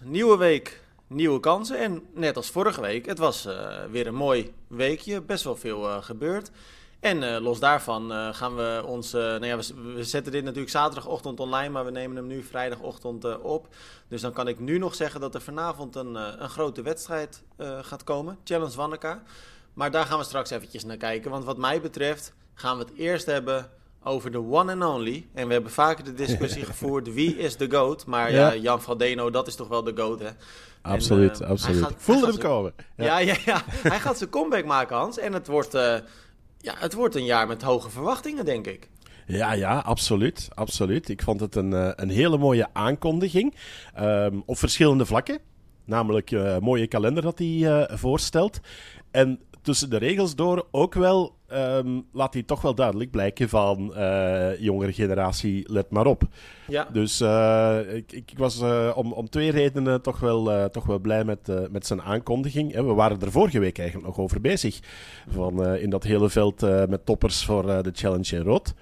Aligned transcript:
Nieuwe 0.00 0.36
week, 0.36 0.82
nieuwe 1.06 1.40
kansen. 1.40 1.78
En 1.78 2.02
net 2.14 2.36
als 2.36 2.50
vorige 2.50 2.80
week, 2.80 3.06
het 3.06 3.18
was 3.18 3.46
uh, 3.46 3.84
weer 3.90 4.06
een 4.06 4.14
mooi 4.14 4.54
weekje. 4.66 5.20
Best 5.20 5.44
wel 5.44 5.56
veel 5.56 5.84
uh, 5.84 6.02
gebeurd. 6.02 6.50
En 7.00 7.22
uh, 7.22 7.38
los 7.40 7.60
daarvan 7.60 8.34
gaan 8.34 8.56
we 8.56 8.82
ons. 8.86 9.12
nou 9.12 9.46
ja, 9.46 9.56
we, 9.56 9.92
we, 9.94 10.04
zetten 10.04 10.32
dit 10.32 10.44
natuurlijk 10.44 10.70
zaterdagochtend 10.70 11.40
online, 11.40 11.68
maar 11.68 11.84
we 11.84 11.90
nemen 11.90 12.16
hem 12.16 12.26
nu 12.26 12.42
vrijdagochtend 12.42 13.40
op. 13.40 13.68
Dus 14.08 14.20
dan 14.20 14.32
kan 14.32 14.48
ik 14.48 14.58
nu 14.58 14.78
nog 14.78 14.94
zeggen 14.94 15.20
dat 15.20 15.34
er 15.34 15.40
vanavond 15.40 15.96
een, 15.96 16.14
een 16.14 16.48
grote 16.48 16.82
wedstrijd 16.82 17.42
gaat 17.80 18.04
komen. 18.04 18.38
Challenge 18.44 18.76
Wanneka. 18.76 19.22
Maar 19.74 19.90
daar 19.90 20.04
gaan 20.06 20.18
we 20.18 20.24
straks 20.24 20.50
eventjes 20.50 20.84
naar 20.84 20.96
kijken. 20.96 21.30
Want 21.30 21.44
wat 21.44 21.58
mij 21.58 21.80
betreft 21.80 22.32
gaan 22.54 22.78
we 22.78 22.84
het 22.84 22.94
eerst 22.94 23.26
hebben 23.26 23.70
over 24.02 24.30
de 24.30 24.38
one 24.38 24.72
and 24.72 24.94
only. 24.94 25.26
En 25.34 25.46
we 25.46 25.52
hebben 25.52 25.72
vaker 25.72 26.04
de 26.04 26.14
discussie 26.14 26.64
gevoerd, 26.72 27.12
wie 27.12 27.38
is 27.38 27.56
de 27.56 27.70
GOAT? 27.70 28.06
Maar 28.06 28.32
ja. 28.32 28.52
ja 28.52 28.60
Jan 28.60 28.82
Faldeno, 28.82 29.30
dat 29.30 29.46
is 29.46 29.54
toch 29.54 29.68
wel 29.68 29.82
de 29.82 29.92
GOAT, 29.94 30.20
hè? 30.20 30.28
Absoluut, 30.82 31.40
en, 31.40 31.44
uh, 31.44 31.50
absoluut. 31.50 31.82
Gaat, 31.82 31.90
Ik 31.90 31.96
voelde 31.98 32.26
hem 32.26 32.38
komen. 32.38 32.74
Ja. 32.96 33.18
ja. 33.18 33.18
Ja, 33.18 33.36
ja, 33.44 33.62
hij 33.66 34.00
gaat 34.00 34.18
zijn 34.18 34.30
comeback 34.30 34.64
maken, 34.64 34.96
Hans. 34.96 35.18
En 35.18 35.32
het 35.32 35.46
wordt, 35.46 35.74
uh, 35.74 35.94
ja, 36.58 36.74
het 36.78 36.94
wordt 36.94 37.14
een 37.14 37.24
jaar 37.24 37.46
met 37.46 37.62
hoge 37.62 37.90
verwachtingen, 37.90 38.44
denk 38.44 38.66
ik. 38.66 38.88
Ja, 39.26 39.52
ja, 39.52 39.78
absoluut. 39.78 40.48
absoluut. 40.54 41.08
Ik 41.08 41.22
vond 41.22 41.40
het 41.40 41.54
een, 41.54 41.70
uh, 41.70 41.90
een 41.94 42.10
hele 42.10 42.38
mooie 42.38 42.68
aankondiging. 42.72 43.54
Um, 44.00 44.42
op 44.46 44.58
verschillende 44.58 45.06
vlakken. 45.06 45.38
Namelijk 45.84 46.30
een 46.30 46.62
mooie 46.62 46.86
kalender 46.86 47.22
dat 47.22 47.38
hij 47.38 47.88
voorstelt. 47.92 48.60
En 49.10 49.40
tussen 49.62 49.90
de 49.90 49.96
regels 49.96 50.34
door 50.34 50.66
ook 50.70 50.94
wel 50.94 51.37
um, 51.52 52.06
laat 52.12 52.34
hij 52.34 52.42
toch 52.42 52.60
wel 52.60 52.74
duidelijk 52.74 53.10
blijken 53.10 53.48
van 53.48 53.92
uh, 53.96 54.60
jongere 54.60 54.92
generatie, 54.92 55.72
let 55.72 55.90
maar 55.90 56.06
op. 56.06 56.22
Ja. 56.66 56.88
Dus 56.92 57.20
uh, 57.20 57.78
ik, 57.94 58.12
ik, 58.12 58.32
was 58.36 58.62
uh, 58.62 58.90
om, 58.94 59.12
om 59.12 59.28
twee 59.28 59.50
redenen 59.50 60.02
toch 60.02 60.20
wel, 60.20 60.70
toch 60.70 60.86
wel 60.86 60.98
blij 60.98 61.24
met, 61.24 61.70
met 61.70 61.86
zijn 61.86 62.02
aankondiging. 62.02 62.74
We 62.74 62.82
waren 62.82 63.20
er 63.20 63.30
vorige 63.30 63.58
week 63.58 63.78
eigenlijk 63.78 64.08
nog 64.08 64.18
over 64.18 64.40
bezig. 64.40 64.78
Van, 65.28 65.66
in 65.66 65.90
dat 65.90 66.04
hele 66.04 66.30
veld 66.30 66.60
met 66.88 67.06
toppers 67.06 67.44
voor 67.44 67.82
de 67.82 67.90
Challenge 67.92 68.36
in 68.36 68.42
Rood 68.42 68.74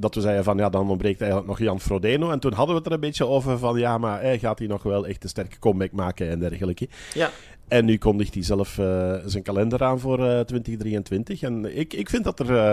dat 0.00 0.14
we 0.14 0.20
zeiden 0.20 0.44
van 0.44 0.56
ja, 0.56 0.68
dan 0.68 0.90
ontbreekt 0.90 1.20
eigenlijk 1.20 1.50
nog 1.50 1.58
Jan 1.58 1.80
Frodeno. 1.80 2.30
En 2.30 2.38
toen 2.38 2.52
hadden 2.52 2.74
we 2.74 2.80
het 2.80 2.86
er 2.86 2.94
een 2.94 3.00
beetje 3.00 3.26
over 3.26 3.58
van 3.58 3.78
ja, 3.78 3.98
maar 3.98 4.20
hij 4.20 4.38
gaat 4.38 4.58
hij 4.58 4.68
nog 4.68 4.82
wel 4.82 5.06
echt 5.06 5.22
een 5.22 5.28
sterke 5.28 5.58
comeback 5.58 5.92
maken 5.92 6.30
en 6.30 6.38
dergelijke. 6.38 6.88
Ja. 7.14 7.30
En 7.68 7.84
nu 7.84 7.98
kondigt 7.98 8.34
hij 8.34 8.42
zelf 8.42 8.78
uh, 8.78 9.14
zijn 9.24 9.42
kalender 9.42 9.82
aan 9.82 10.00
voor 10.00 10.18
uh, 10.18 10.38
eh, 10.40 10.46
2023. 10.46 11.42
En 11.42 11.78
ik, 11.78 11.92
ik 11.92 12.08
vind 12.10 12.24
dat 12.24 12.40
er, 12.40 12.50
uh, 12.50 12.72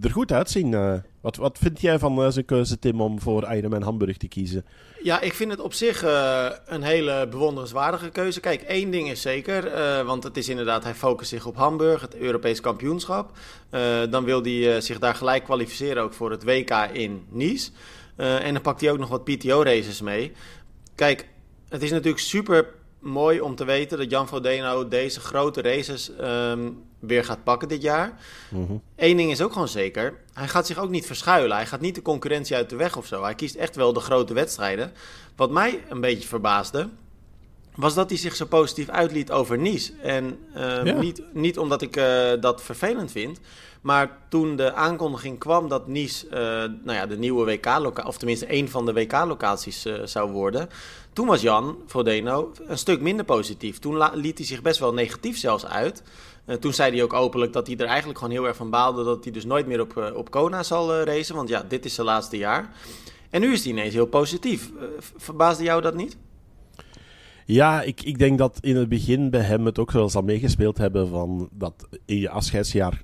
er 0.00 0.10
goed 0.10 0.32
uitzien. 0.32 1.02
wat, 1.20 1.36
wat 1.36 1.58
vind 1.58 1.80
jij 1.80 1.98
van 1.98 2.32
zijn 2.32 2.44
keuze, 2.44 2.78
Tim, 2.78 3.00
om 3.00 3.20
voor 3.20 3.54
Ironman 3.54 3.82
Hamburg 3.82 4.16
te 4.16 4.28
kiezen? 4.28 4.64
Ja, 5.02 5.20
ik 5.20 5.34
vind 5.34 5.50
het 5.50 5.60
op 5.60 5.72
zich 5.72 6.02
een 6.66 6.82
hele 6.82 7.28
bewonderenswaardige 7.30 8.08
keuze. 8.08 8.40
Kijk, 8.40 8.62
één 8.62 8.90
ding 8.90 9.10
is 9.10 9.20
zeker, 9.20 9.70
want 10.04 10.22
het 10.22 10.36
is 10.36 10.48
inderdaad, 10.48 10.84
hij 10.84 10.94
focust 10.94 11.30
zich 11.30 11.46
op 11.46 11.56
Hamburg, 11.56 12.00
het 12.00 12.16
Europees 12.16 12.60
kampioenschap. 12.60 13.30
dan 14.10 14.24
wil 14.24 14.42
hij 14.42 14.80
zich 14.80 14.98
daar 14.98 15.14
gelijk 15.14 15.44
kwalificeren 15.44 16.02
ook 16.02 16.12
voor 16.14 16.30
het 16.30 16.44
WK 16.44 16.88
in 16.92 17.26
Nice. 17.28 17.70
en 18.16 18.52
dan 18.52 18.62
pakt 18.62 18.80
hij 18.80 18.90
ook 18.90 18.98
nog 18.98 19.08
wat 19.08 19.24
PTO-races 19.24 20.00
mee. 20.00 20.32
Kijk, 20.94 21.28
het 21.68 21.82
is 21.82 21.90
natuurlijk 21.90 22.22
super 22.22 22.66
mooi 23.06 23.40
om 23.40 23.54
te 23.54 23.64
weten 23.64 23.98
dat 23.98 24.10
Jan 24.10 24.28
Frodeno 24.28 24.88
deze 24.88 25.20
grote 25.20 25.62
races 25.62 26.10
um, 26.20 26.82
weer 26.98 27.24
gaat 27.24 27.44
pakken 27.44 27.68
dit 27.68 27.82
jaar. 27.82 28.18
Mm 28.50 28.82
Eén 28.96 29.16
ding 29.16 29.30
is 29.30 29.42
ook 29.42 29.52
gewoon 29.52 29.68
zeker. 29.68 30.14
Hij 30.32 30.48
gaat 30.48 30.66
zich 30.66 30.78
ook 30.78 30.90
niet 30.90 31.06
verschuilen. 31.06 31.56
Hij 31.56 31.66
gaat 31.66 31.80
niet 31.80 31.94
de 31.94 32.02
concurrentie 32.02 32.56
uit 32.56 32.70
de 32.70 32.76
weg 32.76 32.96
of 32.96 33.06
zo. 33.06 33.22
Hij 33.22 33.34
kiest 33.34 33.54
echt 33.54 33.76
wel 33.76 33.92
de 33.92 34.00
grote 34.00 34.34
wedstrijden. 34.34 34.92
Wat 35.36 35.50
mij 35.50 35.84
een 35.88 36.00
beetje 36.00 36.28
verbaasde, 36.28 36.88
was 37.74 37.94
dat 37.94 38.08
hij 38.08 38.18
zich 38.18 38.36
zo 38.36 38.46
positief 38.46 38.88
uitliet 38.88 39.30
over 39.30 39.58
Nice. 39.58 39.92
En 40.02 40.38
um, 40.56 40.98
niet, 41.00 41.22
niet 41.32 41.58
omdat 41.58 41.82
ik 41.82 41.96
uh, 41.96 42.32
dat 42.40 42.62
vervelend 42.62 43.12
vind. 43.12 43.40
Maar 43.80 44.18
toen 44.28 44.56
de 44.56 44.72
aankondiging 44.72 45.38
kwam 45.38 45.68
dat 45.68 45.86
Nice 45.86 46.26
uh, 46.26 46.32
nou 46.84 46.98
ja, 46.98 47.06
de 47.06 47.18
nieuwe 47.18 47.44
WK-locatie, 47.44 48.08
of 48.08 48.18
tenminste 48.18 48.52
een 48.52 48.68
van 48.68 48.86
de 48.86 48.92
WK-locaties 48.92 49.86
uh, 49.86 49.94
zou 50.04 50.30
worden, 50.30 50.68
toen 51.16 51.26
was 51.26 51.42
Jan 51.42 51.76
Frodeno 51.86 52.52
een 52.66 52.78
stuk 52.78 53.00
minder 53.00 53.24
positief. 53.24 53.78
Toen 53.78 54.10
liet 54.14 54.38
hij 54.38 54.46
zich 54.46 54.62
best 54.62 54.78
wel 54.80 54.92
negatief 54.92 55.38
zelfs 55.38 55.66
uit. 55.66 56.02
Uh, 56.46 56.56
toen 56.56 56.72
zei 56.72 56.92
hij 56.92 57.02
ook 57.02 57.12
openlijk 57.12 57.52
dat 57.52 57.66
hij 57.66 57.76
er 57.76 57.86
eigenlijk 57.86 58.18
gewoon 58.18 58.32
heel 58.32 58.46
erg 58.46 58.56
van 58.56 58.70
baalde 58.70 59.04
dat 59.04 59.24
hij 59.24 59.32
dus 59.32 59.44
nooit 59.44 59.66
meer 59.66 59.80
op, 59.80 60.12
op 60.14 60.30
Kona 60.30 60.62
zal 60.62 61.02
racen, 61.02 61.34
want 61.34 61.48
ja, 61.48 61.62
dit 61.68 61.84
is 61.84 61.94
zijn 61.94 62.06
laatste 62.06 62.36
jaar. 62.36 62.72
En 63.30 63.40
nu 63.40 63.52
is 63.52 63.62
hij 63.62 63.72
ineens 63.72 63.94
heel 63.94 64.06
positief. 64.06 64.70
verbaasde 65.16 65.64
jou 65.64 65.82
dat 65.82 65.94
niet? 65.94 66.16
Ja, 67.44 67.82
ik, 67.82 68.02
ik 68.02 68.18
denk 68.18 68.38
dat 68.38 68.58
in 68.60 68.76
het 68.76 68.88
begin 68.88 69.30
bij 69.30 69.40
hem 69.40 69.66
het 69.66 69.78
ook 69.78 69.92
wel 69.92 70.08
zal 70.08 70.22
meegespeeld 70.22 70.78
hebben 70.78 71.08
van 71.08 71.48
dat 71.52 71.88
in 72.04 72.18
je 72.18 72.30
afscheidsjaar 72.30 73.02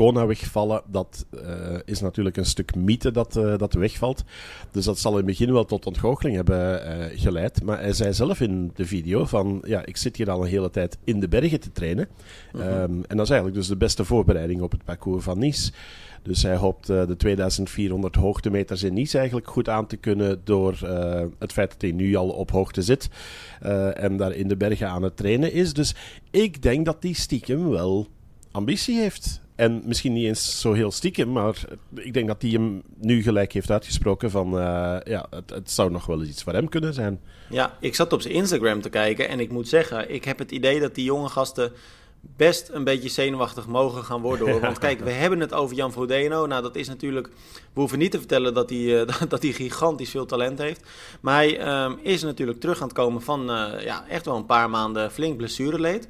Kona 0.00 0.26
wegvallen, 0.26 0.82
dat 0.86 1.26
uh, 1.34 1.78
is 1.84 2.00
natuurlijk 2.00 2.36
een 2.36 2.46
stuk 2.46 2.74
mythe 2.74 3.10
dat, 3.10 3.36
uh, 3.36 3.58
dat 3.58 3.72
wegvalt. 3.72 4.24
Dus 4.70 4.84
dat 4.84 4.98
zal 4.98 5.10
in 5.10 5.16
het 5.16 5.26
begin 5.26 5.52
wel 5.52 5.64
tot 5.64 5.86
ontgoocheling 5.86 6.36
hebben 6.36 6.86
uh, 6.86 7.20
geleid. 7.20 7.62
Maar 7.62 7.80
hij 7.80 7.92
zei 7.92 8.12
zelf 8.12 8.40
in 8.40 8.70
de 8.74 8.86
video 8.86 9.24
van, 9.24 9.62
ja, 9.66 9.86
ik 9.86 9.96
zit 9.96 10.16
hier 10.16 10.30
al 10.30 10.42
een 10.42 10.48
hele 10.48 10.70
tijd 10.70 10.98
in 11.04 11.20
de 11.20 11.28
bergen 11.28 11.60
te 11.60 11.72
trainen. 11.72 12.08
-hmm. 12.52 12.60
um, 12.60 13.04
en 13.06 13.16
dat 13.16 13.20
is 13.20 13.30
eigenlijk 13.30 13.54
dus 13.54 13.68
de 13.68 13.76
beste 13.76 14.04
voorbereiding 14.04 14.60
op 14.60 14.70
het 14.70 14.84
parcours 14.84 15.24
van 15.24 15.38
Nice. 15.38 15.72
Dus 16.22 16.42
hij 16.42 16.56
hoopt 16.56 16.86
de 16.86 17.16
2400 17.16 18.14
hoogtemeters 18.14 18.82
in 18.82 18.94
Nice 18.94 19.18
eigenlijk 19.18 19.48
goed 19.48 19.68
aan 19.68 19.86
te 19.86 19.96
kunnen 19.96 20.40
door 20.44 20.80
uh, 20.84 21.22
het 21.38 21.52
feit 21.52 21.70
dat 21.70 21.82
hij 21.82 21.92
nu 21.92 22.14
al 22.14 22.28
op 22.28 22.50
hoogte 22.50 22.82
zit 22.82 23.08
uh, 23.62 24.02
en 24.02 24.16
daar 24.16 24.32
in 24.32 24.48
de 24.48 24.56
bergen 24.56 24.88
aan 24.88 25.02
het 25.02 25.16
trainen 25.16 25.52
is. 25.52 25.72
Dus 25.72 25.94
ik 26.30 26.62
denk 26.62 26.84
dat 26.84 27.02
die 27.02 27.14
stiekem 27.14 27.68
wel 27.68 28.08
ambitie 28.50 28.98
heeft. 28.98 29.40
En 29.54 29.82
misschien 29.84 30.12
niet 30.12 30.26
eens 30.26 30.60
zo 30.60 30.72
heel 30.72 30.90
stiekem, 30.90 31.32
maar 31.32 31.64
ik 31.94 32.14
denk 32.14 32.26
dat 32.26 32.42
hij 32.42 32.50
hem 32.50 32.82
nu 32.96 33.22
gelijk 33.22 33.52
heeft 33.52 33.70
uitgesproken 33.70 34.30
van 34.30 34.54
uh, 34.54 34.96
ja, 35.04 35.26
het, 35.30 35.50
het, 35.50 35.70
zou 35.70 35.90
nog 35.90 36.06
wel 36.06 36.20
eens 36.20 36.28
iets 36.28 36.42
voor 36.42 36.52
hem 36.52 36.68
kunnen 36.68 36.94
zijn. 36.94 37.20
Ja, 37.50 37.76
ik 37.80 37.94
zat 37.94 38.12
op 38.12 38.20
zijn 38.20 38.34
Instagram 38.34 38.80
te 38.80 38.88
kijken 38.88 39.28
en 39.28 39.40
ik 39.40 39.50
moet 39.50 39.68
zeggen, 39.68 40.14
ik 40.14 40.24
heb 40.24 40.38
het 40.38 40.50
idee 40.50 40.80
dat 40.80 40.94
die 40.94 41.04
jonge 41.04 41.28
gasten 41.28 41.72
best 42.20 42.68
een 42.72 42.84
beetje 42.84 43.08
zenuwachtig 43.08 43.66
mogen 43.66 44.04
gaan 44.04 44.20
worden. 44.20 44.50
Hoor. 44.50 44.60
Want 44.60 44.78
kijk, 44.78 45.00
we 45.00 45.10
hebben 45.22 45.40
het 45.40 45.52
over 45.52 45.76
Jan 45.76 45.92
Frodeno. 45.92 46.46
Nou, 46.46 46.62
dat 46.62 46.76
is 46.76 46.88
natuurlijk... 46.88 47.26
We 47.72 47.80
hoeven 47.80 47.98
niet 47.98 48.10
te 48.10 48.18
vertellen 48.18 48.54
dat 48.54 48.70
hij, 48.70 48.78
uh, 48.78 49.08
dat 49.28 49.42
hij 49.42 49.52
gigantisch 49.52 50.10
veel 50.10 50.26
talent 50.26 50.58
heeft. 50.58 50.88
Maar 51.20 51.34
hij 51.34 51.84
um, 51.84 51.98
is 52.02 52.22
natuurlijk 52.22 52.60
terug 52.60 52.80
aan 52.80 52.88
het 52.88 52.96
komen 52.96 53.22
van 53.22 53.50
uh, 53.50 53.84
ja, 53.84 54.04
echt 54.08 54.24
wel 54.24 54.36
een 54.36 54.46
paar 54.46 54.70
maanden 54.70 55.10
flink 55.10 55.36
blessureleed. 55.36 56.08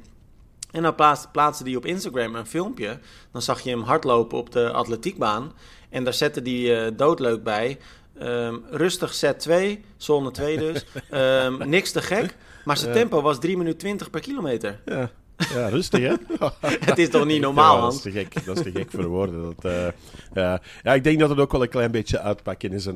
En 0.71 0.81
dan 0.81 0.95
plaatste, 1.31 1.63
hij 1.63 1.75
op 1.75 1.85
Instagram 1.85 2.35
een 2.35 2.45
filmpje. 2.45 2.99
Dan 3.31 3.41
zag 3.41 3.61
je 3.61 3.69
hem 3.69 3.81
hardlopen 3.81 4.37
op 4.37 4.51
de 4.51 4.71
atletiekbaan. 4.71 5.51
En 5.89 6.03
daar 6.03 6.13
zette 6.13 6.39
hij 6.39 6.85
uh, 6.85 6.91
doodleuk 6.97 7.43
bij. 7.43 7.77
Um, 8.21 8.63
rustig 8.69 9.13
set 9.13 9.39
2, 9.39 9.83
zone 9.97 10.31
2 10.31 10.57
dus. 10.57 10.85
Um, 11.13 11.57
niks 11.69 11.91
te 11.91 12.01
gek. 12.01 12.35
Maar 12.65 12.77
zijn 12.77 12.93
tempo 12.93 13.21
was 13.21 13.39
3 13.39 13.57
minuten 13.57 13.79
20 13.79 14.09
per 14.09 14.21
kilometer. 14.21 14.81
Ja. 14.85 15.11
Ja, 15.49 15.67
rustig 15.67 15.99
hè? 15.99 16.13
het 16.89 16.97
is 16.97 17.09
toch 17.09 17.25
niet 17.25 17.41
normaal, 17.41 17.75
ja, 17.75 17.81
dat 17.81 17.93
is 17.93 18.01
te 18.01 18.11
gek, 18.11 18.45
dat 18.45 18.57
is 18.57 18.63
te 18.63 18.71
gek 18.71 18.91
voor 18.91 19.05
woorden. 19.05 19.41
Dat, 19.41 19.71
uh, 19.71 19.87
ja. 20.33 20.61
ja, 20.83 20.93
ik 20.93 21.03
denk 21.03 21.19
dat 21.19 21.29
het 21.29 21.39
ook 21.39 21.51
wel 21.51 21.61
een 21.61 21.69
klein 21.69 21.91
beetje 21.91 22.19
uitpakken 22.19 22.71
is 22.71 22.87
uh, 22.87 22.93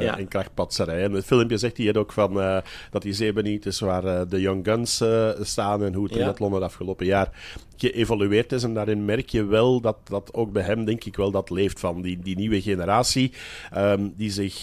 ja. 0.00 0.16
in 0.16 0.28
krachtpatserij. 0.28 1.02
En 1.02 1.12
het 1.12 1.24
filmpje 1.24 1.56
zegt 1.56 1.76
hij 1.76 1.94
ook 1.94 2.12
van 2.12 2.38
uh, 2.38 2.58
dat 2.90 3.02
hij 3.02 3.12
zeer 3.12 3.34
benieuwd 3.34 3.66
is 3.66 3.80
waar 3.80 4.28
de 4.28 4.40
Young 4.40 4.64
Guns 4.64 5.02
staan 5.40 5.84
en 5.84 5.94
hoe 5.94 6.04
het 6.04 6.16
in 6.16 6.34
Londen 6.38 6.60
het 6.60 6.70
afgelopen 6.70 7.06
jaar 7.06 7.30
geëvolueerd 7.76 8.52
is. 8.52 8.62
En 8.62 8.74
daarin 8.74 9.04
merk 9.04 9.28
je 9.28 9.44
wel 9.44 9.80
dat, 9.80 9.96
dat 10.04 10.34
ook 10.34 10.52
bij 10.52 10.62
hem, 10.62 10.84
denk 10.84 11.04
ik 11.04 11.16
wel, 11.16 11.30
dat 11.30 11.50
leeft 11.50 11.80
van 11.80 12.02
die, 12.02 12.18
die 12.18 12.36
nieuwe 12.36 12.62
generatie. 12.62 13.32
Um, 13.76 14.12
die 14.16 14.30
zich 14.30 14.60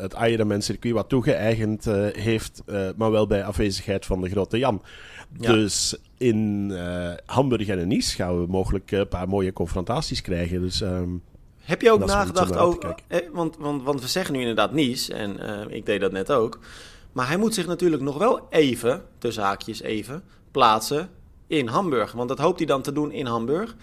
het 0.00 0.14
Ironman 0.22 0.62
circuit 0.62 0.94
wat 0.94 1.08
toegeëigend 1.08 1.84
heeft, 2.12 2.62
maar 2.96 3.10
wel 3.10 3.26
bij 3.26 3.44
afwezigheid 3.44 4.06
van 4.06 4.20
de 4.20 4.30
grote 4.30 4.58
Jan. 4.58 4.82
Ja. 5.38 5.52
Dus 5.52 5.96
in 6.18 6.68
uh, 6.72 7.12
Hamburg 7.26 7.68
en 7.68 7.78
in 7.78 7.88
Nice 7.88 8.14
gaan 8.14 8.40
we 8.40 8.46
mogelijk 8.46 8.90
een 8.90 9.08
paar 9.08 9.28
mooie 9.28 9.52
confrontaties 9.52 10.20
krijgen. 10.20 10.60
Dus, 10.60 10.80
um, 10.80 11.22
Heb 11.58 11.82
je 11.82 11.92
ook 11.92 12.06
nagedacht 12.06 12.56
over... 12.56 12.94
Eh, 13.06 13.18
want, 13.32 13.56
want, 13.56 13.82
want 13.82 14.00
we 14.00 14.08
zeggen 14.08 14.34
nu 14.34 14.40
inderdaad 14.40 14.72
Nice, 14.72 15.14
en 15.14 15.36
uh, 15.40 15.76
ik 15.76 15.86
deed 15.86 16.00
dat 16.00 16.12
net 16.12 16.32
ook. 16.32 16.58
Maar 17.12 17.26
hij 17.28 17.36
moet 17.36 17.54
zich 17.54 17.66
natuurlijk 17.66 18.02
nog 18.02 18.18
wel 18.18 18.46
even, 18.50 19.02
tussen 19.18 19.42
haakjes 19.42 19.82
even, 19.82 20.22
plaatsen 20.50 21.08
in 21.46 21.66
Hamburg. 21.66 22.12
Want 22.12 22.28
dat 22.28 22.38
hoopt 22.38 22.58
hij 22.58 22.66
dan 22.66 22.82
te 22.82 22.92
doen 22.92 23.12
in 23.12 23.26
Hamburg. 23.26 23.76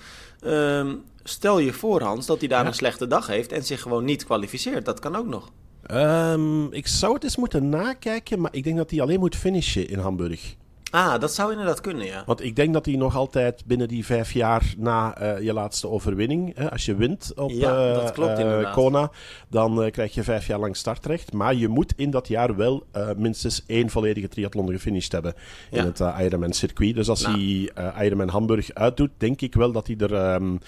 Um, 0.46 1.04
stel 1.24 1.60
je 1.60 1.74
voor, 1.74 2.02
Hans, 2.02 2.26
dat 2.26 2.40
hij 2.40 2.48
daar 2.48 2.62
ja. 2.62 2.68
een 2.68 2.74
slechte 2.74 3.08
dag 3.08 3.28
heeft 3.28 3.52
en 3.52 3.64
zich 3.64 3.82
gewoon 3.82 4.06
niet 4.06 4.26
kwalificeert. 4.26 4.86
Dat 4.86 5.00
kan 5.00 5.16
ook 5.16 5.28
nog. 5.28 5.52
Um, 5.92 6.74
ik 6.74 6.88
zou 6.88 7.14
het 7.14 7.24
eens 7.24 7.36
moeten 7.36 7.70
nakijken, 7.70 8.42
maar 8.42 8.54
ik 8.54 8.64
denk 8.64 8.78
dat 8.78 8.92
hij 8.92 9.02
alleen 9.02 9.20
moet 9.20 9.36
finishen 9.36 9.90
in 9.90 10.00
Hamburg. 10.00 10.56
Ah, 10.95 11.19
dat 11.19 11.33
zou 11.33 11.51
inderdaad 11.51 11.81
kunnen, 11.81 12.06
ja. 12.06 12.24
Want 12.25 12.44
ik 12.44 12.56
denk 12.56 12.74
dat 12.74 12.86
hij 12.86 12.95
nog 12.95 13.15
altijd 13.15 13.65
binnen 13.65 13.88
die 13.88 14.06
vijf 14.06 14.31
jaar 14.31 14.74
na 14.77 15.21
uh, 15.21 15.42
je 15.42 15.53
laatste 15.53 15.89
overwinning, 15.89 16.56
hè, 16.56 16.71
als 16.71 16.86
je 16.86 16.95
wint 16.95 17.31
op 17.36 17.51
ja, 17.51 17.94
dat 17.94 18.12
klopt, 18.12 18.39
uh, 18.39 18.74
Kona, 18.74 19.12
dan 19.50 19.92
krijg 19.92 20.13
je 20.13 20.24
vijf 20.24 20.47
jaar 20.47 20.59
lang 20.59 20.75
startrecht. 20.75 21.33
Maar 21.33 21.56
je 21.56 21.68
moet 21.68 21.94
in 21.95 22.09
dat 22.09 22.27
jaar 22.27 22.56
wel 22.56 22.86
minstens 23.18 23.63
één 23.65 23.89
volledige 23.89 24.27
triathlon 24.27 24.71
gefinished 24.71 25.12
hebben 25.12 25.33
in 25.71 25.86
het 25.86 26.00
Ironman 26.00 26.53
circuit. 26.53 26.95
Dus 26.95 27.09
als 27.09 27.21
nou. 27.21 27.69
hij 27.74 28.06
Ironman 28.06 28.30
Hamburg 28.30 28.74
uitdoet, 28.74 29.12
denk 29.18 29.41
ik 29.41 29.53
wel 29.53 29.71
dat 29.71 29.88
hij 29.88 29.98
er 29.98 30.33
um, 30.33 30.59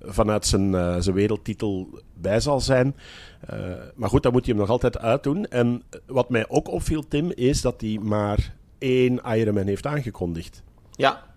vanuit 0.00 0.46
zijn, 0.46 1.02
zijn 1.02 1.14
wereldtitel 1.14 1.88
bij 2.14 2.40
zal 2.40 2.60
zijn. 2.60 2.96
maar 3.94 4.08
goed, 4.08 4.22
dan 4.22 4.32
moet 4.32 4.44
hij 4.44 4.54
hem 4.54 4.62
nog 4.62 4.70
altijd 4.70 4.98
uitdoen. 4.98 5.46
En 5.46 5.82
wat 6.06 6.30
mij 6.30 6.48
ook 6.48 6.68
opviel, 6.68 7.08
Tim, 7.08 7.30
is 7.34 7.60
dat 7.60 7.80
hij 7.80 7.98
maar 8.02 8.56
één 8.78 9.20
Ironman 9.24 9.66
heeft 9.66 9.86
aangekondigd. 9.86 10.62
Ja, 10.90 11.28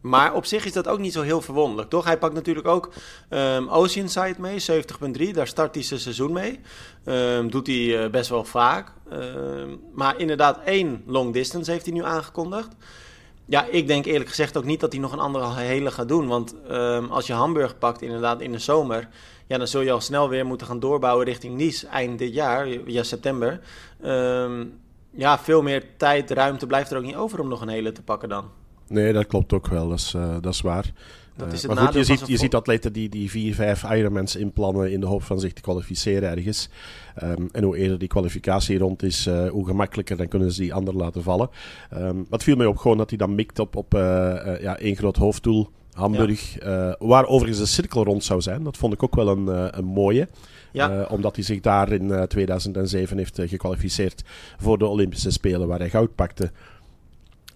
maar 0.00 0.34
op 0.34 0.44
zich 0.44 0.64
is 0.64 0.72
dat 0.72 0.88
ook 0.88 0.98
niet 0.98 1.12
zo 1.12 1.22
heel 1.22 1.40
verwonderlijk, 1.40 1.90
toch? 1.90 2.04
Hij 2.04 2.18
pakt 2.18 2.34
natuurlijk 2.34 2.66
ook 2.66 2.92
um, 3.30 3.68
Oceanside 3.68 4.34
mee, 4.38 4.64
70.3. 5.28 5.30
Daar 5.32 5.46
start 5.46 5.74
hij 5.74 5.84
zijn 5.84 6.00
seizoen 6.00 6.32
mee. 6.32 6.60
Um, 7.04 7.50
doet 7.50 7.66
hij 7.66 7.76
uh, 7.76 8.10
best 8.10 8.30
wel 8.30 8.44
vaak. 8.44 8.92
Um, 9.12 9.80
maar 9.92 10.18
inderdaad, 10.18 10.60
één 10.64 11.02
long 11.06 11.32
distance 11.32 11.70
heeft 11.70 11.84
hij 11.84 11.94
nu 11.94 12.04
aangekondigd. 12.04 12.68
Ja, 13.44 13.64
ik 13.64 13.86
denk 13.86 14.04
eerlijk 14.04 14.28
gezegd 14.28 14.56
ook 14.56 14.64
niet 14.64 14.80
dat 14.80 14.92
hij 14.92 15.00
nog 15.00 15.12
een 15.12 15.18
andere 15.18 15.54
hele 15.54 15.90
gaat 15.90 16.08
doen. 16.08 16.26
Want 16.26 16.54
als 17.10 17.26
je 17.26 17.32
Hamburg 17.32 17.78
pakt, 17.78 18.02
inderdaad 18.02 18.40
in 18.40 18.52
de 18.52 18.58
zomer... 18.58 19.08
Ja, 19.46 19.58
dan 19.58 19.66
zul 19.66 19.80
je 19.80 19.90
al 19.90 20.00
snel 20.00 20.28
weer 20.28 20.46
moeten 20.46 20.66
gaan 20.66 20.80
doorbouwen 20.80 21.24
richting 21.24 21.56
Nice 21.56 21.86
eind 21.86 22.18
dit 22.18 22.34
jaar, 22.34 22.68
ja, 22.86 23.02
september 23.02 23.60
ja, 25.18 25.38
veel 25.38 25.62
meer 25.62 25.84
tijd, 25.96 26.30
ruimte 26.30 26.66
blijft 26.66 26.90
er 26.90 26.96
ook 26.96 27.04
niet 27.04 27.14
over 27.14 27.40
om 27.40 27.48
nog 27.48 27.60
een 27.60 27.68
hele 27.68 27.92
te 27.92 28.02
pakken 28.02 28.28
dan. 28.28 28.44
Nee, 28.88 29.12
dat 29.12 29.26
klopt 29.26 29.52
ook 29.52 29.66
wel. 29.66 29.88
Dat 29.88 29.98
is, 29.98 30.12
uh, 30.16 30.36
dat 30.40 30.52
is 30.52 30.60
waar. 30.60 30.92
Dat 31.36 31.52
is 31.52 31.62
het 31.62 31.74
maar 31.74 31.84
goed, 31.84 31.94
je 31.94 32.04
ziet, 32.04 32.26
je 32.26 32.36
ziet 32.36 32.54
atleten 32.54 32.92
die, 32.92 33.08
die 33.08 33.30
vier, 33.30 33.54
vijf 33.54 33.82
Ironmans 33.82 34.36
inplannen 34.36 34.92
in 34.92 35.00
de 35.00 35.06
hoop 35.06 35.22
van 35.22 35.40
zich 35.40 35.52
te 35.52 35.60
kwalificeren 35.60 36.30
ergens. 36.30 36.68
Um, 37.22 37.48
en 37.52 37.62
hoe 37.64 37.76
eerder 37.76 37.98
die 37.98 38.08
kwalificatie 38.08 38.78
rond 38.78 39.02
is, 39.02 39.26
uh, 39.26 39.48
hoe 39.48 39.66
gemakkelijker 39.66 40.16
dan 40.16 40.28
kunnen 40.28 40.52
ze 40.52 40.60
die 40.60 40.74
ander 40.74 40.94
laten 40.94 41.22
vallen. 41.22 41.50
Um, 41.94 42.26
wat 42.28 42.42
viel 42.42 42.56
mij 42.56 42.66
op 42.66 42.76
gewoon 42.76 42.96
dat 42.96 43.08
hij 43.08 43.18
dan 43.18 43.34
mikt 43.34 43.58
op, 43.58 43.76
op 43.76 43.94
uh, 43.94 44.00
ja, 44.60 44.78
één 44.78 44.96
groot 44.96 45.16
hoofddoel. 45.16 45.68
Hamburg, 45.92 46.60
ja. 46.60 46.96
waar 46.98 47.26
overigens 47.26 47.58
de 47.58 47.66
cirkel 47.66 48.04
rond 48.04 48.24
zou 48.24 48.40
zijn. 48.40 48.62
Dat 48.62 48.76
vond 48.76 48.92
ik 48.92 49.02
ook 49.02 49.14
wel 49.14 49.28
een, 49.28 49.78
een 49.78 49.84
mooie. 49.84 50.28
Ja. 50.72 51.00
Uh, 51.00 51.12
omdat 51.12 51.34
hij 51.34 51.44
zich 51.44 51.60
daar 51.60 51.92
in 51.92 52.08
uh, 52.08 52.22
2007 52.22 53.18
heeft 53.18 53.38
uh, 53.38 53.48
gekwalificeerd 53.48 54.22
voor 54.58 54.78
de 54.78 54.86
Olympische 54.86 55.30
Spelen 55.30 55.68
waar 55.68 55.78
hij 55.78 55.90
goud 55.90 56.14
pakte. 56.14 56.50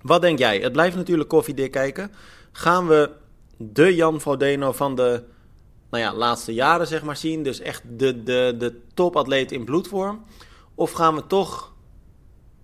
Wat 0.03 0.21
denk 0.21 0.39
jij? 0.39 0.59
Het 0.59 0.73
blijft 0.73 0.97
natuurlijk 0.97 1.29
koffiedik 1.29 1.71
kijken. 1.71 2.11
Gaan 2.53 2.87
we 2.87 3.11
de 3.57 3.95
Jan 3.95 4.21
Frodeno 4.21 4.73
van 4.73 4.95
de 4.95 5.23
nou 5.91 6.03
ja, 6.03 6.15
laatste 6.15 6.55
jaren 6.55 6.87
zeg 6.87 7.03
maar 7.03 7.17
zien? 7.17 7.43
Dus 7.43 7.61
echt 7.61 7.83
de, 7.97 8.23
de, 8.23 8.55
de 8.59 8.81
topatleet 8.95 9.53
in 9.53 9.65
bloedvorm? 9.65 10.25
Of 10.75 10.93
gaan 10.93 11.15
we 11.15 11.27
toch 11.27 11.73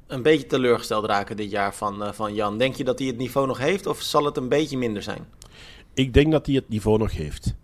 een 0.06 0.22
beetje 0.22 0.46
teleurgesteld 0.46 1.04
raken 1.04 1.36
dit 1.36 1.50
jaar 1.50 1.74
van, 1.74 2.02
uh, 2.02 2.12
van 2.12 2.34
Jan? 2.34 2.58
Denk 2.58 2.74
je 2.74 2.84
dat 2.84 2.98
hij 2.98 3.08
het 3.08 3.16
niveau 3.16 3.46
nog 3.46 3.58
heeft 3.58 3.86
of 3.86 4.00
zal 4.00 4.24
het 4.24 4.36
een 4.36 4.48
beetje 4.48 4.78
minder 4.78 5.02
zijn? 5.02 5.26
Ik 5.94 6.14
denk 6.14 6.32
dat 6.32 6.46
hij 6.46 6.54
het 6.54 6.68
niveau 6.68 6.98
nog 6.98 7.12
heeft. 7.12 7.54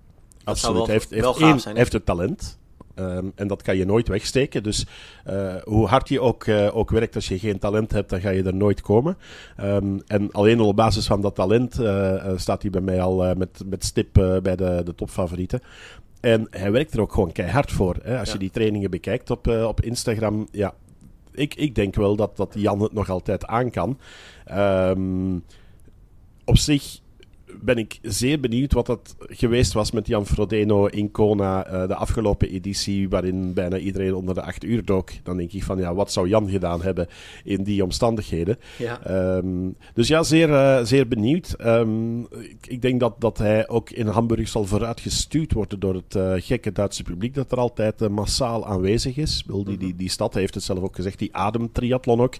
Absoluut. 0.44 0.86
hij 0.86 0.92
heeft, 0.92 1.10
heeft, 1.10 1.40
één, 1.66 1.76
heeft 1.76 1.92
het 1.92 2.06
talent. 2.06 2.58
Um, 2.96 3.32
en 3.34 3.46
dat 3.46 3.62
kan 3.62 3.76
je 3.76 3.84
nooit 3.84 4.08
wegsteken. 4.08 4.62
Dus 4.62 4.86
uh, 5.30 5.54
hoe 5.62 5.86
hard 5.86 6.08
je 6.08 6.20
ook, 6.20 6.46
uh, 6.46 6.76
ook 6.76 6.90
werkt, 6.90 7.14
als 7.14 7.28
je 7.28 7.38
geen 7.38 7.58
talent 7.58 7.92
hebt, 7.92 8.10
dan 8.10 8.20
ga 8.20 8.30
je 8.30 8.42
er 8.42 8.54
nooit 8.54 8.80
komen. 8.80 9.16
Um, 9.60 10.02
en 10.06 10.32
alleen 10.32 10.60
op 10.60 10.76
basis 10.76 11.06
van 11.06 11.20
dat 11.20 11.34
talent 11.34 11.80
uh, 11.80 12.32
staat 12.36 12.62
hij 12.62 12.70
bij 12.70 12.80
mij 12.80 13.00
al 13.00 13.34
met, 13.34 13.62
met 13.66 13.84
stip 13.84 14.12
bij 14.42 14.56
de, 14.56 14.82
de 14.84 14.94
topfavorieten. 14.94 15.60
En 16.20 16.46
hij 16.50 16.72
werkt 16.72 16.94
er 16.94 17.00
ook 17.00 17.12
gewoon 17.12 17.32
keihard 17.32 17.72
voor. 17.72 17.96
Hè. 18.02 18.18
Als 18.18 18.26
ja. 18.28 18.32
je 18.32 18.38
die 18.38 18.50
trainingen 18.50 18.90
bekijkt 18.90 19.30
op, 19.30 19.46
op 19.46 19.80
Instagram, 19.80 20.48
ja, 20.50 20.74
ik, 21.32 21.54
ik 21.54 21.74
denk 21.74 21.94
wel 21.94 22.16
dat, 22.16 22.36
dat 22.36 22.54
Jan 22.56 22.80
het 22.80 22.92
nog 22.92 23.10
altijd 23.10 23.46
aan 23.46 23.70
kan. 23.70 23.98
Um, 24.52 25.44
op 26.44 26.58
zich 26.58 27.00
ben 27.60 27.78
ik 27.78 27.98
zeer 28.02 28.40
benieuwd 28.40 28.72
wat 28.72 28.86
dat 28.86 29.16
geweest 29.18 29.72
was 29.72 29.90
met 29.90 30.06
Jan 30.06 30.26
Frodeno 30.26 30.86
in 30.86 31.10
Kona, 31.10 31.72
uh, 31.72 31.88
de 31.88 31.94
afgelopen 31.94 32.48
editie, 32.48 33.08
waarin 33.08 33.52
bijna 33.52 33.78
iedereen 33.78 34.14
onder 34.14 34.34
de 34.34 34.42
acht 34.42 34.64
uur 34.64 34.84
dook. 34.84 35.10
Dan 35.22 35.36
denk 35.36 35.52
ik 35.52 35.62
van, 35.64 35.78
ja, 35.78 35.94
wat 35.94 36.12
zou 36.12 36.28
Jan 36.28 36.50
gedaan 36.50 36.82
hebben 36.82 37.08
in 37.44 37.62
die 37.62 37.82
omstandigheden? 37.82 38.58
Ja. 38.78 39.36
Um, 39.36 39.76
dus 39.94 40.08
ja, 40.08 40.22
zeer, 40.22 40.48
uh, 40.48 40.80
zeer 40.82 41.08
benieuwd. 41.08 41.54
Um, 41.60 42.20
ik, 42.20 42.66
ik, 42.66 42.82
denk 42.82 43.00
dat, 43.00 43.20
dat 43.20 43.38
hij 43.38 43.68
ook 43.68 43.90
in 43.90 44.06
Hamburg 44.06 44.48
zal 44.48 44.64
vooruitgestuurd 44.64 45.52
worden 45.52 45.80
door 45.80 45.94
het 45.94 46.14
uh, 46.14 46.32
gekke 46.36 46.72
Duitse 46.72 47.02
publiek 47.02 47.34
dat 47.34 47.52
er 47.52 47.58
altijd 47.58 48.08
massaal 48.08 48.66
aanwezig 48.66 49.16
is. 49.16 49.44
Wil, 49.46 49.64
die, 49.64 49.76
die, 49.76 49.96
die 49.96 50.10
stad 50.10 50.34
heeft 50.34 50.54
het 50.54 50.62
zelf 50.62 50.78
ook 50.78 50.94
gezegd, 50.94 51.18
die 51.18 51.36
ademtriathlon 51.36 52.20
ook. 52.20 52.36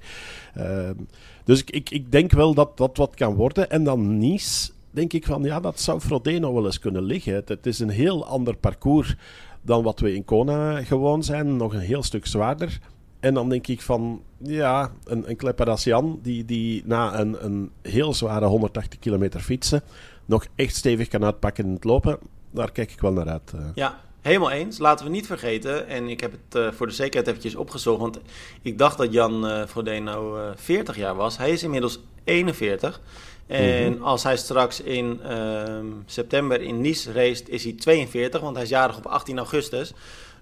Um, 0.59 1.07
dus 1.45 1.61
ik, 1.61 1.71
ik, 1.71 1.91
ik 1.91 2.13
denk 2.13 2.33
wel 2.33 2.55
dat 2.55 2.77
dat 2.77 2.97
wat 2.97 3.15
kan 3.15 3.35
worden. 3.35 3.71
En 3.71 3.85
dan 3.85 4.19
Nice 4.19 4.71
denk 4.95 5.13
ik 5.13 5.27
van 5.27 5.43
ja, 5.43 5.61
dat 5.61 5.81
zou 5.81 6.01
Frodeno 6.01 6.55
wel 6.55 6.65
eens 6.65 6.79
kunnen 6.79 7.03
liggen. 7.03 7.35
Het, 7.35 7.67
is 7.67 7.79
een 7.79 7.89
heel 7.89 8.27
ander 8.27 8.57
parcours 8.57 9.17
dan 9.63 9.83
wat 9.83 10.01
we 10.01 10.15
in 10.15 10.25
Kona 10.25 10.83
gewoon 10.83 11.23
zijn. 11.23 11.57
Nog 11.57 11.73
een 11.73 11.81
heel 11.81 12.03
stuk 12.03 12.27
zwaarder. 12.27 12.79
En 13.21 13.35
dan 13.35 13.49
denk 13.49 13.67
ik 13.67 13.83
van 13.83 14.23
ja, 14.39 14.93
een, 15.05 15.31
een 15.31 15.37
Klepper 15.37 15.79
die, 16.23 16.45
die 16.45 16.83
na 16.87 17.19
een, 17.19 17.45
een 17.45 17.71
heel 17.83 18.15
zware 18.15 18.47
180 18.47 18.99
kilometer 18.99 19.41
fietsen 19.41 19.83
nog 20.25 20.47
echt 20.55 20.77
stevig 20.77 21.09
kan 21.09 21.25
uitpakken 21.25 21.65
in 21.65 21.73
het 21.73 21.85
lopen. 21.85 22.19
Daar 22.51 22.73
kijk 22.73 22.93
ik 22.93 23.01
wel 23.01 23.13
naar 23.13 23.29
uit. 23.29 23.53
Uh. 23.55 23.61
Ja, 23.75 24.01
Helemaal 24.25 24.51
eens. 24.51 24.79
Laten 24.79 25.07
we 25.07 25.11
niet 25.11 25.27
vergeten, 25.27 25.89
en 25.89 26.09
ik 26.09 26.21
heb 26.21 26.33
het 26.33 26.63
uh, 26.63 26.73
voor 26.73 26.87
de 26.87 26.93
zekerheid 26.93 27.27
eventjes 27.27 27.55
opgezocht, 27.55 28.01
want 28.01 28.21
ik 28.63 28.79
dacht 28.79 28.99
dat 28.99 29.13
Jan 29.13 29.47
uh, 29.47 29.67
Frodeno 29.67 30.37
uh, 30.37 30.51
40 30.57 30.97
jaar 30.97 31.15
was. 31.15 31.37
Hij 31.37 31.51
is 31.51 31.63
inmiddels 31.63 32.01
41. 32.25 33.01
En 33.47 33.87
mm 33.87 33.93
-hmm. 33.93 34.03
als 34.03 34.23
hij 34.23 34.37
straks 34.37 34.81
in 34.81 35.33
um, 35.33 36.03
september 36.07 36.61
in 36.61 36.81
Nice 36.81 37.13
race, 37.13 37.45
is 37.47 37.65
hij 37.65 37.73
42, 37.73 38.41
want 38.41 38.55
hij 38.55 38.65
is 38.65 38.71
jarig 38.71 38.97
op 38.97 39.07
18 39.07 39.39
augustus. 39.39 39.93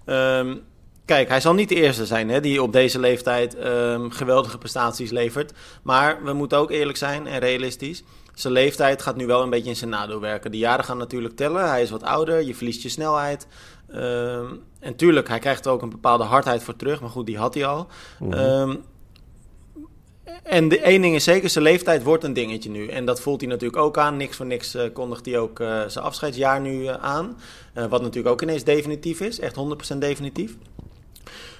Um, 0.06 0.60
kijk, 1.04 1.28
hij 1.28 1.40
zal 1.40 1.54
niet 1.54 1.68
de 1.68 1.74
eerste 1.74 2.06
zijn 2.06 2.28
hè, 2.28 2.40
die 2.40 2.62
op 2.62 2.72
deze 2.72 2.98
leeftijd 2.98 3.64
um, 3.64 4.10
geweldige 4.10 4.58
prestaties 4.58 5.10
levert. 5.10 5.52
Maar 5.82 6.24
we 6.24 6.32
moeten 6.32 6.58
ook 6.58 6.70
eerlijk 6.70 6.98
zijn 6.98 7.26
en 7.26 7.38
realistisch. 7.38 8.02
Zijn 8.34 8.52
leeftijd 8.52 9.02
gaat 9.02 9.16
nu 9.16 9.26
wel 9.26 9.42
een 9.42 9.50
beetje 9.50 9.70
in 9.70 9.76
zijn 9.76 9.90
nadeel 9.90 10.20
werken. 10.20 10.50
De 10.50 10.58
jaren 10.58 10.84
gaan 10.84 10.98
natuurlijk 10.98 11.36
tellen. 11.36 11.68
Hij 11.68 11.82
is 11.82 11.90
wat 11.90 12.02
ouder, 12.02 12.42
je 12.42 12.54
verliest 12.54 12.82
je 12.82 12.88
snelheid. 12.88 13.46
en 14.80 14.96
tuurlijk, 14.96 15.28
hij 15.28 15.38
krijgt 15.38 15.66
er 15.66 15.72
ook 15.72 15.82
een 15.82 15.90
bepaalde 15.90 16.24
hardheid 16.24 16.62
voor 16.62 16.76
terug. 16.76 17.00
Maar 17.00 17.10
goed, 17.10 17.26
die 17.26 17.38
had 17.38 17.54
hij 17.54 17.66
al. 17.66 17.86
Mm 18.18 18.32
-hmm. 18.32 18.82
En 20.42 20.68
de 20.68 20.80
één 20.80 21.02
ding 21.02 21.14
is 21.14 21.24
zeker, 21.24 21.50
zijn 21.50 21.64
leeftijd 21.64 22.02
wordt 22.02 22.24
een 22.24 22.32
dingetje 22.32 22.70
nu. 22.70 22.86
En 22.86 23.04
dat 23.04 23.20
voelt 23.20 23.40
hij 23.40 23.50
natuurlijk 23.50 23.82
ook 23.82 23.98
aan. 23.98 24.16
Niks 24.16 24.36
voor 24.36 24.46
niks 24.46 24.74
uh, 24.74 24.82
kondigt 24.92 25.26
hij 25.26 25.38
ook 25.38 25.60
uh, 25.60 25.82
zijn 25.86 26.04
afscheidsjaar 26.04 26.60
nu 26.60 26.82
uh, 26.82 26.94
aan. 26.94 27.36
wat 27.74 28.02
natuurlijk 28.02 28.28
ook 28.28 28.42
ineens 28.42 28.64
definitief 28.64 29.20
is. 29.20 29.40
Echt 29.40 29.56
100% 29.94 29.98
definitief. 29.98 30.56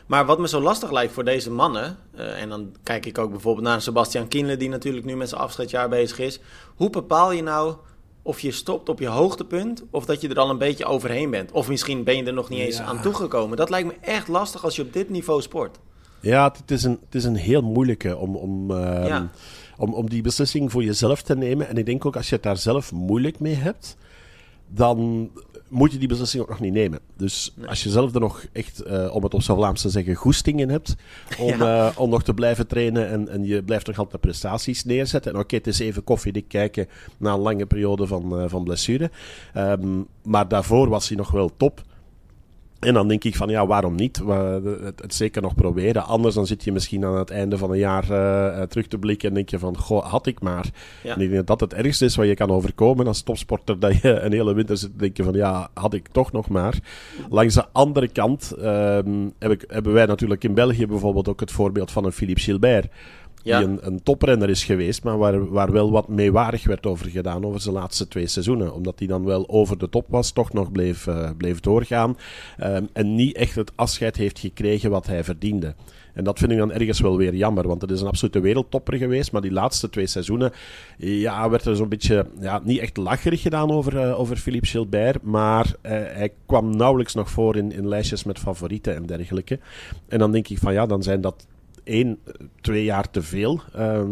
Maar 0.07 0.27
wat 0.27 0.39
me 0.39 0.49
zo 0.49 0.61
lastig 0.61 0.91
lijkt 0.91 1.13
voor 1.13 1.25
deze 1.25 1.51
mannen... 1.51 1.99
en 2.15 2.49
dan 2.49 2.75
kijk 2.83 3.07
ik 3.07 3.19
ook 3.19 3.31
bijvoorbeeld 3.31 3.67
naar 3.67 3.83
Sebastian 3.83 4.29
Kienle... 4.29 4.57
die 4.57 4.69
natuurlijk 4.69 5.05
nu 5.05 5.17
met 5.17 5.29
zijn 5.29 5.41
afscheidsjaar 5.41 5.89
bezig 5.89 6.19
is. 6.19 6.41
Hoe 6.75 6.91
bepaal 6.91 7.33
je 7.33 7.43
nou 7.43 7.75
of 8.23 8.41
je 8.41 8.51
stopt 8.51 8.89
op 8.89 8.99
je 8.99 9.07
hoogtepunt... 9.07 9.83
of 9.91 10.05
dat 10.05 10.21
je 10.21 10.29
er 10.29 10.39
al 10.39 10.51
een 10.51 10.59
beetje 10.59 10.85
overheen 10.85 11.31
bent? 11.31 11.53
Of 11.53 11.69
misschien 11.69 12.05
ben 12.05 12.17
je 12.17 12.25
er 12.25 12.33
nog 12.33 12.49
niet 12.49 12.61
eens 12.61 12.77
ja. 12.77 12.85
aan 12.85 13.03
toegekomen. 13.03 13.57
Dat 13.57 13.71
lijkt 13.71 13.89
me 13.89 13.95
echt 14.01 14.29
lastig 14.29 14.65
als 14.65 14.77
je 14.77 14.83
op 14.83 14.93
dit 14.93 15.11
niveau 15.11 15.43
sport. 15.43 15.79
Ja, 16.23 16.53
het 16.59 16.71
is 16.71 16.83
een, 16.83 16.99
het 17.05 17.15
is 17.15 17.25
een 17.25 17.37
heel 17.37 17.63
moeilijke 17.63 18.17
om, 18.17 18.37
om, 18.37 18.71
uh, 18.71 19.07
ja. 19.07 19.31
om, 19.77 19.95
om 19.95 20.09
die 20.09 20.23
beslissing 20.23 20.71
voor 20.71 20.85
jezelf 20.85 21.23
te 21.23 21.37
nemen. 21.37 21.69
En 21.69 21.77
ik 21.77 21.87
denk 21.87 22.05
ook 22.07 22.17
als 22.17 22.29
je 22.29 22.35
het 22.35 22.45
daar 22.45 22.57
zelf 22.57 22.93
moeilijk 22.93 23.41
mee 23.41 23.55
hebt, 23.55 23.97
dan 24.69 25.31
moet 25.69 25.93
je 25.93 25.99
die 25.99 26.09
beslissing 26.09 26.43
ook 26.43 26.49
nog 26.49 26.61
niet 26.61 26.73
nemen. 26.73 27.01
Dus 27.17 27.53
nee. 27.57 27.69
als 27.69 27.83
je 27.83 27.91
zelf 27.91 28.15
er 28.15 28.21
nog 28.21 28.45
echt, 28.53 28.87
uh, 28.87 29.15
om 29.15 29.23
het 29.23 29.35
op 29.35 29.43
zijn 29.43 29.57
Vlaams 29.57 29.81
te 29.81 29.89
zeggen, 29.89 30.15
goesting 30.15 30.61
in 30.61 30.69
hebt, 30.69 30.95
om, 31.39 31.49
ja. 31.49 31.89
uh, 31.89 31.99
om 31.99 32.11
nog 32.11 32.23
te 32.23 32.35
blijven 32.35 32.67
trainen 32.67 33.09
en, 33.09 33.29
en 33.29 33.45
je 33.45 33.63
blijft 33.63 33.87
nog 33.87 33.99
altijd 33.99 34.21
prestaties 34.21 34.85
neerzetten. 34.85 35.33
En 35.33 35.37
oké, 35.37 35.47
okay, 35.47 35.59
het 35.59 35.67
is 35.67 35.79
even 35.79 36.05
koffiedik 36.05 36.49
kijken 36.49 36.89
na 37.17 37.33
een 37.33 37.41
lange 37.41 37.67
periode 37.67 38.07
van, 38.07 38.41
uh, 38.41 38.49
van 38.49 38.65
blessure. 38.65 39.11
Um, 39.57 40.07
maar 40.23 40.49
daarvoor 40.49 40.89
was 40.89 41.09
hij 41.09 41.17
nog 41.17 41.31
wel 41.31 41.51
top. 41.57 41.83
En 42.83 42.95
dan 42.95 43.09
denk 43.09 43.25
ik 43.25 43.37
van 43.37 43.49
ja, 43.49 43.67
waarom 43.67 43.95
niet? 43.95 44.19
We, 44.19 44.79
het, 44.83 45.03
het, 45.03 45.15
zeker 45.15 45.43
nog 45.43 45.55
proberen. 45.55 46.05
Anders 46.05 46.35
dan 46.35 46.47
zit 46.47 46.65
je 46.65 46.73
misschien 46.73 47.05
aan 47.05 47.17
het 47.17 47.31
einde 47.31 47.59
van 47.59 47.71
een 47.71 47.79
jaar 47.79 48.11
uh, 48.11 48.63
terug 48.63 48.87
te 48.87 48.99
blikken 48.99 49.29
en 49.29 49.35
denk 49.35 49.49
je 49.49 49.59
van 49.59 49.77
goh, 49.77 50.05
had 50.05 50.27
ik 50.27 50.41
maar. 50.41 50.71
Ja. 51.03 51.15
En 51.15 51.21
ik 51.21 51.31
denk 51.31 51.47
dat 51.47 51.59
dat 51.59 51.71
het 51.71 51.85
ergste 51.85 52.05
is 52.05 52.17
wat 52.17 52.27
je 52.27 52.35
kan 52.35 52.51
overkomen 52.51 53.07
als 53.07 53.23
topsporter. 53.23 53.79
Dat 53.79 54.01
je 54.01 54.21
een 54.21 54.33
hele 54.33 54.55
winter 54.55 54.77
zit 54.77 54.91
te 54.91 54.99
denken 54.99 55.25
van 55.25 55.35
ja, 55.35 55.69
had 55.75 55.95
ik 55.95 56.09
toch 56.13 56.33
nog 56.33 56.49
maar. 56.49 56.79
Langs 57.31 57.55
de 57.55 57.65
andere 57.73 58.09
kant 58.09 58.53
heb 59.39 59.51
ik, 59.51 59.65
hebben 59.67 59.93
wij 59.93 60.07
natuurlijk 60.07 60.45
in 60.45 60.55
België 60.55 60.87
bijvoorbeeld 60.87 61.29
ook 61.29 61.41
het 61.41 61.53
voorbeeld 61.53 61.91
van 61.91 62.05
een 62.05 62.13
Philippe 62.13 62.41
Gilbert 62.41 62.89
Ja. 63.43 63.59
Die 63.59 63.69
een, 63.69 63.87
een 63.87 64.03
toprenner 64.03 64.49
is 64.49 64.65
geweest, 64.65 65.05
maar 65.05 65.19
waar, 65.19 65.51
waar 65.51 65.73
wel 65.73 65.91
wat 65.91 66.09
meewarig 66.09 66.65
werd 66.65 66.87
over 66.87 67.11
gedaan 67.11 67.45
over 67.45 67.61
zijn 67.61 67.75
laatste 67.75 68.09
twee 68.09 68.27
seizoenen. 68.27 68.75
Omdat 68.75 68.99
hij 68.99 69.09
dan 69.09 69.25
wel 69.25 69.49
over 69.49 69.79
de 69.79 69.89
top 69.89 70.07
was, 70.09 70.31
toch 70.31 70.53
nog 70.53 70.73
bleef, 70.73 71.07
eh, 71.07 71.31
bleef 71.37 71.61
doorgaan. 71.61 72.17
ehm, 72.59 72.85
en 72.93 73.15
niet 73.15 73.37
echt 73.37 73.55
het 73.55 73.73
afscheid 73.75 74.17
heeft 74.17 74.39
gekregen 74.39 74.91
wat 74.91 75.07
hij 75.07 75.25
verdiende. 75.25 75.75
En 76.15 76.25
dat 76.25 76.39
vind 76.39 76.51
ik 76.53 76.59
dan 76.59 76.73
ergens 76.73 77.01
wel 77.01 77.17
weer 77.17 77.35
jammer, 77.35 77.69
want 77.69 77.83
het 77.83 77.91
is 77.91 78.01
een 78.01 78.07
absolute 78.07 78.41
wereldtopper 78.41 78.97
geweest. 78.97 79.33
Maar 79.33 79.41
die 79.41 79.53
laatste 79.53 79.91
twee 79.91 80.07
seizoenen 80.07 80.53
ja, 80.99 81.51
werd 81.51 81.65
er 81.65 81.77
zo'n 81.77 81.89
beetje 81.89 82.27
ja, 82.41 82.61
niet 82.65 82.79
echt 82.79 82.97
lacherig 82.97 83.43
gedaan 83.43 83.71
over, 83.71 83.99
eh, 83.99 84.21
over 84.21 84.37
Philippe 84.37 84.67
Gilbert. 84.67 85.23
Maar 85.23 85.75
eh, 85.81 85.91
hij 85.93 86.33
kwam 86.47 86.77
nauwelijks 86.77 87.15
nog 87.15 87.31
voor 87.31 87.57
in, 87.57 87.73
in 87.73 87.89
lijstjes 87.89 88.25
met 88.25 88.39
favorieten 88.39 88.95
en 88.95 89.07
dergelijke. 89.07 89.59
En 90.09 90.19
dan 90.19 90.33
denk 90.33 90.49
ik 90.49 90.59
van 90.59 90.73
ja, 90.73 90.87
dan 90.87 91.03
zijn 91.03 91.21
dat 91.21 91.47
één, 91.85 92.19
twee 92.61 92.85
jaar 92.85 93.11
te 93.11 93.23
veel. 93.23 93.61
ehm, 93.75 94.11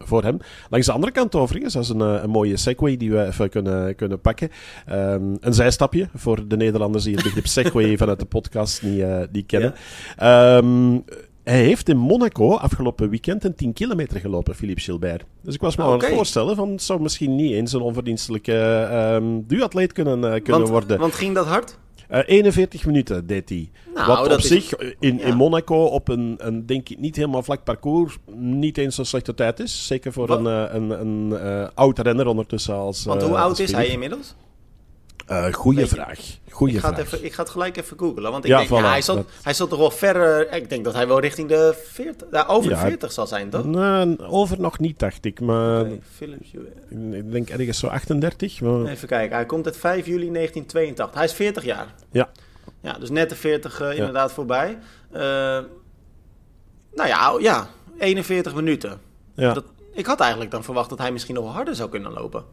voor 0.00 0.22
hem. 0.22 0.38
Langs 0.70 0.86
de 0.86 0.92
andere 0.92 1.12
kant 1.12 1.34
overigens, 1.34 1.74
dat 1.74 1.82
is 1.82 1.88
een, 1.88 2.00
eh, 2.00 2.22
een 2.22 2.30
mooie 2.30 2.56
segue 2.56 2.96
die 2.96 3.10
we 3.10 3.24
even 3.26 3.50
kunnen, 3.50 3.94
kunnen 3.96 4.20
pakken. 4.20 4.50
Ehm, 4.86 5.34
een 5.40 5.54
zijstapje 5.54 6.08
voor 6.14 6.48
de 6.48 6.56
Nederlanders 6.56 7.04
die 7.04 7.14
het 7.14 7.24
begrip 7.24 7.46
segue 7.56 7.96
vanuit 7.98 8.18
de 8.18 8.24
podcast 8.24 8.82
niet, 8.82 9.00
eh, 9.00 9.20
niet 9.32 9.46
kennen. 9.46 9.74
Ehm, 10.16 10.98
hij 11.44 11.62
heeft 11.62 11.88
in 11.88 11.96
Monaco 11.96 12.56
afgelopen 12.56 13.10
weekend 13.10 13.44
een 13.44 13.54
10 13.54 13.72
kilometer 13.72 14.20
gelopen, 14.20 14.54
Philippe 14.54 14.80
Gilbert. 14.80 15.24
Dus 15.42 15.54
ik 15.54 15.60
was 15.60 15.76
me 15.76 15.82
Ah, 15.82 15.92
aan 15.92 15.98
het 15.98 16.08
voorstellen 16.08 16.56
van 16.56 16.70
het 16.70 16.82
zou 16.82 17.00
misschien 17.00 17.36
niet 17.36 17.52
eens 17.52 17.72
een 17.72 17.80
onverdienstelijke 17.80 18.52
duatleet 19.46 19.92
kunnen, 19.92 20.24
eh, 20.24 20.30
kunnen 20.30 20.52
Want, 20.52 20.68
worden. 20.68 20.98
want 20.98 21.14
ging 21.14 21.34
dat 21.34 21.46
hard? 21.46 21.78
Eh, 22.08 22.20
41 22.26 22.86
minuten 22.86 23.26
deed 23.26 23.48
hij. 23.48 23.70
Nou, 23.94 24.06
Wat 24.06 24.32
op 24.32 24.38
is- 24.38 24.46
zich 24.46 24.72
eh, 24.72 24.90
in, 25.00 25.18
ja. 25.18 25.24
in 25.24 25.36
Monaco 25.36 25.84
op 25.84 26.08
een, 26.08 26.34
een, 26.38 26.66
denk 26.66 26.88
ik, 26.88 26.98
niet 26.98 27.16
helemaal 27.16 27.42
vlak 27.42 27.64
parcours 27.64 28.16
niet 28.36 28.78
eens 28.78 28.94
zo'n 28.94 29.04
slechte 29.04 29.34
tijd 29.34 29.60
is. 29.60 29.86
Zeker 29.86 30.12
voor 30.12 30.26
Wat- 30.26 30.38
een, 30.38 30.46
eh, 30.46 30.74
een, 30.74 30.90
een 30.90 31.38
eh, 31.38 31.68
oud 31.74 31.98
renner 31.98 32.26
ondertussen 32.26 32.74
als 32.74 33.04
Want 33.04 33.20
eh, 33.22 33.28
hoe 33.28 33.36
oud 33.36 33.48
als 33.50 33.60
is 33.60 33.72
hij 33.72 33.86
inmiddels? 33.86 34.34
Eh, 35.28 35.52
goeie 35.52 35.78
Weet 35.78 35.88
vraag. 35.88 36.18
Goeie 36.50 36.74
Ik 36.74 36.80
ga, 36.80 36.86
vraag. 36.88 36.98
het 36.98 37.06
even, 37.12 37.24
ik 37.24 37.32
ga 37.32 37.42
het 37.42 37.50
gelijk 37.50 37.76
even 37.76 37.98
googlen. 37.98 38.30
Want 38.30 38.44
ik 38.44 38.50
Ja, 38.50 38.56
denk, 38.56 38.68
voilà, 38.68 38.72
ja, 38.84 38.90
hij, 38.90 39.02
zat, 39.02 39.16
dat- 39.16 39.26
hij 39.42 39.54
zat 39.54 39.68
toch 39.68 39.78
wel 39.78 39.90
ver... 39.90 40.46
eh, 40.46 40.56
Ik 40.60 40.68
denk 40.70 40.84
dat 40.84 40.94
hij 40.94 41.06
wel 41.08 41.20
richting 41.20 41.48
de 41.48 41.74
40... 41.84 42.26
Ja, 42.30 42.44
over 42.46 42.70
Ja. 42.70 42.80
de 42.82 42.86
40 42.86 43.12
zal 43.12 43.26
zijn, 43.26 43.50
toch? 43.50 43.64
Nou, 43.64 44.18
over 44.18 44.60
nog 44.60 44.78
niet, 44.78 44.98
dacht 44.98 45.24
ik. 45.24 45.40
Maar 45.40 45.86
ik 47.10 47.32
denk 47.32 47.48
ergens 47.50 47.78
zo 47.78 47.86
38. 47.86 48.60
Maar... 48.60 48.84
Even 48.86 49.08
kijken, 49.08 49.36
hij 49.36 49.46
komt 49.46 49.66
uit 49.66 49.76
5 49.76 50.06
juli 50.06 50.30
1982. 50.32 51.14
Hij 51.16 51.24
is 51.24 51.32
40 51.32 51.64
jaar. 51.64 51.94
Ja. 52.10 52.28
Ja, 52.80 52.92
dus 52.92 53.10
net 53.10 53.28
de 53.28 53.34
40 53.36 53.80
eh, 53.80 53.96
inderdaad 53.98 54.32
voorbij. 54.32 54.78
Eh, 55.10 55.20
nou 56.94 57.08
ja, 57.08 57.36
ja, 57.40 57.68
41 57.98 58.54
minuten. 58.54 59.00
Ja. 59.34 59.52
Dat, 59.52 59.64
ik 59.92 60.06
had 60.06 60.20
eigenlijk 60.20 60.50
dan 60.50 60.64
verwacht 60.64 60.88
dat 60.88 60.98
hij 60.98 61.12
misschien 61.12 61.34
nog 61.34 61.52
harder 61.52 61.74
zou 61.74 61.88
kunnen 61.90 62.12
lopen. 62.12 62.44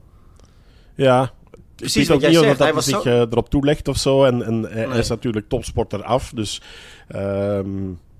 ja. 0.95 1.31
Precies 1.75 1.95
ik 1.95 2.07
weet 2.07 2.07
wat 2.07 2.15
ook 2.15 2.21
jij 2.21 2.29
niet 2.29 2.39
of 2.39 2.45
zegt, 2.45 2.59
dat 2.59 2.73
hij 2.73 2.93
zich 2.93 3.01
zo- 3.13 3.27
erop 3.31 3.49
toelegt 3.49 3.87
of 3.87 3.97
zo. 3.97 4.23
En, 4.23 4.43
en 4.43 4.63
hij 4.63 4.85
Nee. 4.87 4.97
is 4.97 5.07
natuurlijk 5.09 5.49
topsporter 5.49 6.03
af. 6.03 6.31
Dus 6.35 6.61
ehm, 7.07 7.67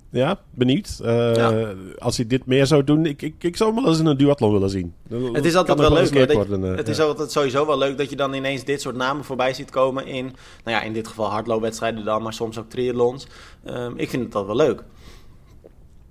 ja, 0.10 0.40
benieuwd. 0.52 1.00
Eh, 1.04 1.36
Ja. 1.36 1.74
Als 2.00 2.18
hij 2.18 2.28
dit 2.28 2.46
meer 2.46 2.66
zou 2.66 2.84
doen, 2.84 3.06
ik, 3.06 3.22
ik, 3.22 3.36
ik 3.44 3.58
zou 3.58 3.74
hem 3.74 3.82
wel 3.84 3.92
eens 3.92 4.00
in 4.02 4.06
een 4.06 4.18
duathlon 4.18 4.52
willen 4.52 4.70
zien. 4.70 4.94
Het 5.34 5.46
is 5.46 5.56
altijd 5.56 5.80
wel 5.80 5.94
leuk. 5.94 6.14
dat- 6.28 6.32
worden, 6.32 6.72
eh, 6.72 6.76
het 6.78 6.88
is 6.88 7.00
altijd 7.00 7.32
sowieso 7.32 7.66
wel 7.66 7.78
leuk 7.78 7.98
dat 7.98 8.10
je 8.10 8.16
dan 8.16 8.34
ineens 8.34 8.64
dit 8.64 8.82
soort 8.82 8.96
namen 8.96 9.24
voorbij 9.24 9.54
ziet 9.54 9.70
komen 9.70 10.08
in, 10.08 10.24
nou 10.64 10.78
ja, 10.78 10.82
in 10.82 10.94
dit 10.94 11.08
geval 11.08 11.30
hardloopwedstrijden 11.30 12.06
dan, 12.06 12.22
maar 12.24 12.34
soms 12.34 12.58
ook 12.60 12.70
triathlons. 12.70 13.28
Ehm, 13.66 13.92
ik 13.96 14.10
vind 14.10 14.24
het 14.24 14.32
dat 14.32 14.46
wel 14.46 14.56
leuk. 14.56 14.84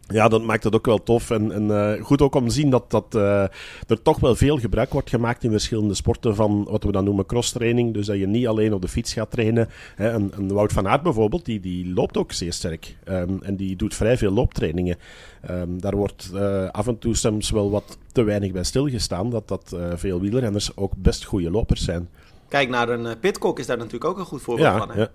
Ja, 0.09 0.29
dat 0.29 0.43
maakt 0.43 0.65
het 0.65 0.75
ook 0.75 0.87
wel 0.87 1.03
tof. 1.03 1.31
En, 1.31 1.53
en 1.53 1.97
eh, 1.97 2.05
goed 2.05 2.23
ook 2.23 2.35
om 2.35 2.49
te 2.49 2.55
zien 2.55 2.71
dat, 2.71 2.91
dat 2.91 3.15
eh, 3.15 3.43
er 3.87 4.03
toch 4.03 4.21
wel 4.21 4.35
veel 4.35 4.59
gebruik 4.59 4.93
wordt 4.93 5.11
gemaakt 5.11 5.45
in 5.45 5.51
verschillende 5.51 5.95
sporten 5.95 6.35
van 6.35 6.67
wat 6.71 6.85
we 6.85 6.93
dan 6.93 7.05
noemen 7.05 7.27
crosstraining. 7.27 7.95
Dus 7.95 8.07
dat 8.07 8.19
je 8.19 8.27
niet 8.27 8.47
alleen 8.47 8.73
op 8.75 8.83
de 8.83 8.89
fiets 8.89 9.13
gaat 9.13 9.31
trainen. 9.31 9.69
Hè, 9.95 10.29
Wout 10.49 10.73
van 10.73 10.89
Aert 10.89 11.03
bijvoorbeeld, 11.03 11.45
die, 11.45 11.61
die 11.61 11.95
loopt 11.95 12.17
ook 12.17 12.33
zeer 12.33 12.53
sterk. 12.53 12.97
Ehm, 13.05 13.37
en 13.43 13.57
die 13.57 13.77
doet 13.77 13.95
vrij 13.95 14.17
veel 14.17 14.33
looptrainingen. 14.33 14.97
Ehm, 15.41 15.79
daar 15.79 15.97
wordt 15.97 16.31
eh, 16.35 16.69
af 16.69 16.87
en 16.87 16.99
toe 16.99 17.17
soms 17.17 17.51
wel 17.51 17.71
wat 17.71 17.99
te 18.13 18.23
weinig 18.23 18.53
bij 18.53 18.65
stilgestaan. 18.65 19.31
Dat, 19.31 19.49
dat 19.49 19.77
veel 19.95 20.21
wielrenners 20.21 20.77
ook 20.77 20.93
best 20.97 21.25
goede 21.25 21.51
lopers 21.51 21.85
zijn. 21.85 22.09
Kijk 22.49 22.69
naar 22.69 22.89
een 22.89 23.19
Pitcock 23.19 23.59
is 23.59 23.67
daar 23.67 23.77
natuurlijk 23.77 24.05
ook 24.05 24.19
een 24.19 24.25
goed 24.25 24.43
voorbeeld 24.43 24.69
Ja, 24.69 24.79
van. 24.79 24.91
Hè? 24.91 25.01
ja. 25.01 25.09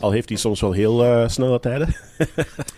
Al 0.00 0.10
heeft 0.10 0.28
hij 0.28 0.38
soms 0.38 0.60
wel 0.60 0.72
heel 0.72 1.04
eh, 1.04 1.28
snelle 1.28 1.60
tijden. 1.60 1.94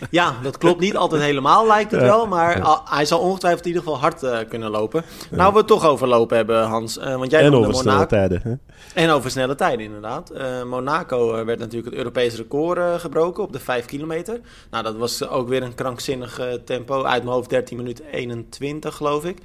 Ja, 0.09 0.35
dat 0.43 0.57
klopt 0.57 0.79
niet 0.79 0.95
altijd 0.97 1.21
helemaal, 1.21 1.67
lijkt 1.67 1.91
het 1.91 2.01
wel. 2.01 2.27
Maar 2.27 2.79
hij 2.85 3.05
zal 3.05 3.19
ongetwijfeld 3.19 3.61
in 3.65 3.67
ieder 3.67 3.83
geval 3.83 3.99
hard 3.99 4.23
eh, 4.23 4.37
kunnen 4.49 4.69
lopen. 4.69 5.03
Nou, 5.31 5.51
we 5.51 5.57
het 5.57 5.67
toch 5.67 5.85
over 5.85 6.07
lopen 6.07 6.37
hebben, 6.37 6.63
Hans. 6.63 6.97
eh, 6.97 7.15
want 7.15 7.31
jij 7.31 7.41
en 7.41 7.53
over 7.53 7.73
snelle 7.73 7.91
Monaco. 7.91 8.05
tijden. 8.15 8.41
Hè? 8.43 8.53
En 9.01 9.09
over 9.09 9.31
snelle 9.31 9.55
tijden, 9.55 9.85
inderdaad. 9.85 10.31
Monaco 10.65 11.45
werd 11.45 11.59
natuurlijk 11.59 11.85
het 11.85 11.95
Europees 11.95 12.35
record 12.35 13.01
gebroken 13.01 13.43
op 13.43 13.53
de 13.53 13.59
5 13.59 13.85
kilometer. 13.85 14.39
Nou, 14.71 14.83
dat 14.83 14.95
was 14.95 15.27
ook 15.27 15.47
weer 15.47 15.63
een 15.63 15.75
krankzinnig 15.75 16.41
tempo. 16.65 17.03
Uit 17.03 17.23
mijn 17.23 17.35
hoofd 17.35 17.49
13 17.49 17.77
minuten 17.77 18.05
21, 18.11 18.95
geloof 18.95 19.25
ik. 19.25 19.37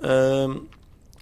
Ehm, 0.00 0.52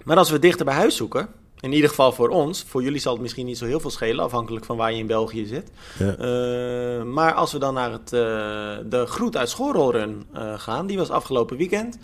maar 0.03 0.17
als 0.17 0.29
we 0.29 0.39
dichter 0.39 0.65
bij 0.65 0.75
huis 0.75 0.95
zoeken, 0.95 1.27
in 1.65 1.73
ieder 1.73 1.89
geval 1.89 2.11
voor 2.11 2.29
ons, 2.29 2.63
voor 2.67 2.83
jullie 2.83 2.99
zal 2.99 3.13
het 3.13 3.21
misschien 3.21 3.45
niet 3.45 3.57
zo 3.57 3.65
heel 3.65 3.79
veel 3.79 3.89
schelen, 3.89 4.23
afhankelijk 4.23 4.65
van 4.65 4.77
waar 4.77 4.91
je 4.91 4.97
in 4.97 5.07
België 5.07 5.45
zit. 5.45 5.71
Ja. 5.99 6.15
Eh, 6.15 7.03
maar 7.03 7.33
als 7.33 7.51
we 7.51 7.59
dan 7.59 7.73
naar 7.73 7.91
het, 7.91 8.13
eh, 8.13 8.19
de 8.89 9.03
Groet 9.05 9.37
uit 9.37 9.49
Schorrolrun 9.49 10.25
eh 10.33 10.59
gaan, 10.59 10.87
die 10.87 10.97
was 10.97 11.09
afgelopen 11.09 11.57
weekend. 11.57 11.97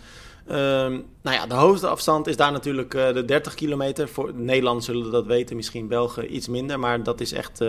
Ehm, 0.46 1.00
nou 1.22 1.36
ja, 1.36 1.46
de 1.46 1.54
hoofdafstand 1.54 2.26
is 2.26 2.36
daar 2.36 2.52
natuurlijk 2.52 2.90
de 2.90 3.24
30 3.24 3.54
kilometer. 3.54 4.08
Voor 4.08 4.30
Nederland 4.34 4.84
zullen 4.84 5.10
dat 5.10 5.26
weten, 5.26 5.56
misschien 5.56 5.88
Belgen 5.88 6.34
iets 6.34 6.48
minder. 6.48 6.78
Maar 6.78 7.02
dat 7.02 7.20
is 7.20 7.32
echt, 7.32 7.60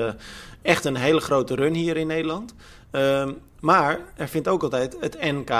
echt 0.62 0.86
een 0.86 0.96
hele 0.96 1.20
grote 1.20 1.56
run 1.56 1.74
hier 1.74 1.98
in 1.98 2.08
Nederland. 2.08 2.54
Ehm, 2.92 3.32
maar 3.60 4.00
er 4.16 4.28
vindt 4.28 4.48
ook 4.48 4.64
altijd 4.64 4.98
het 5.00 5.18
NK 5.22 5.52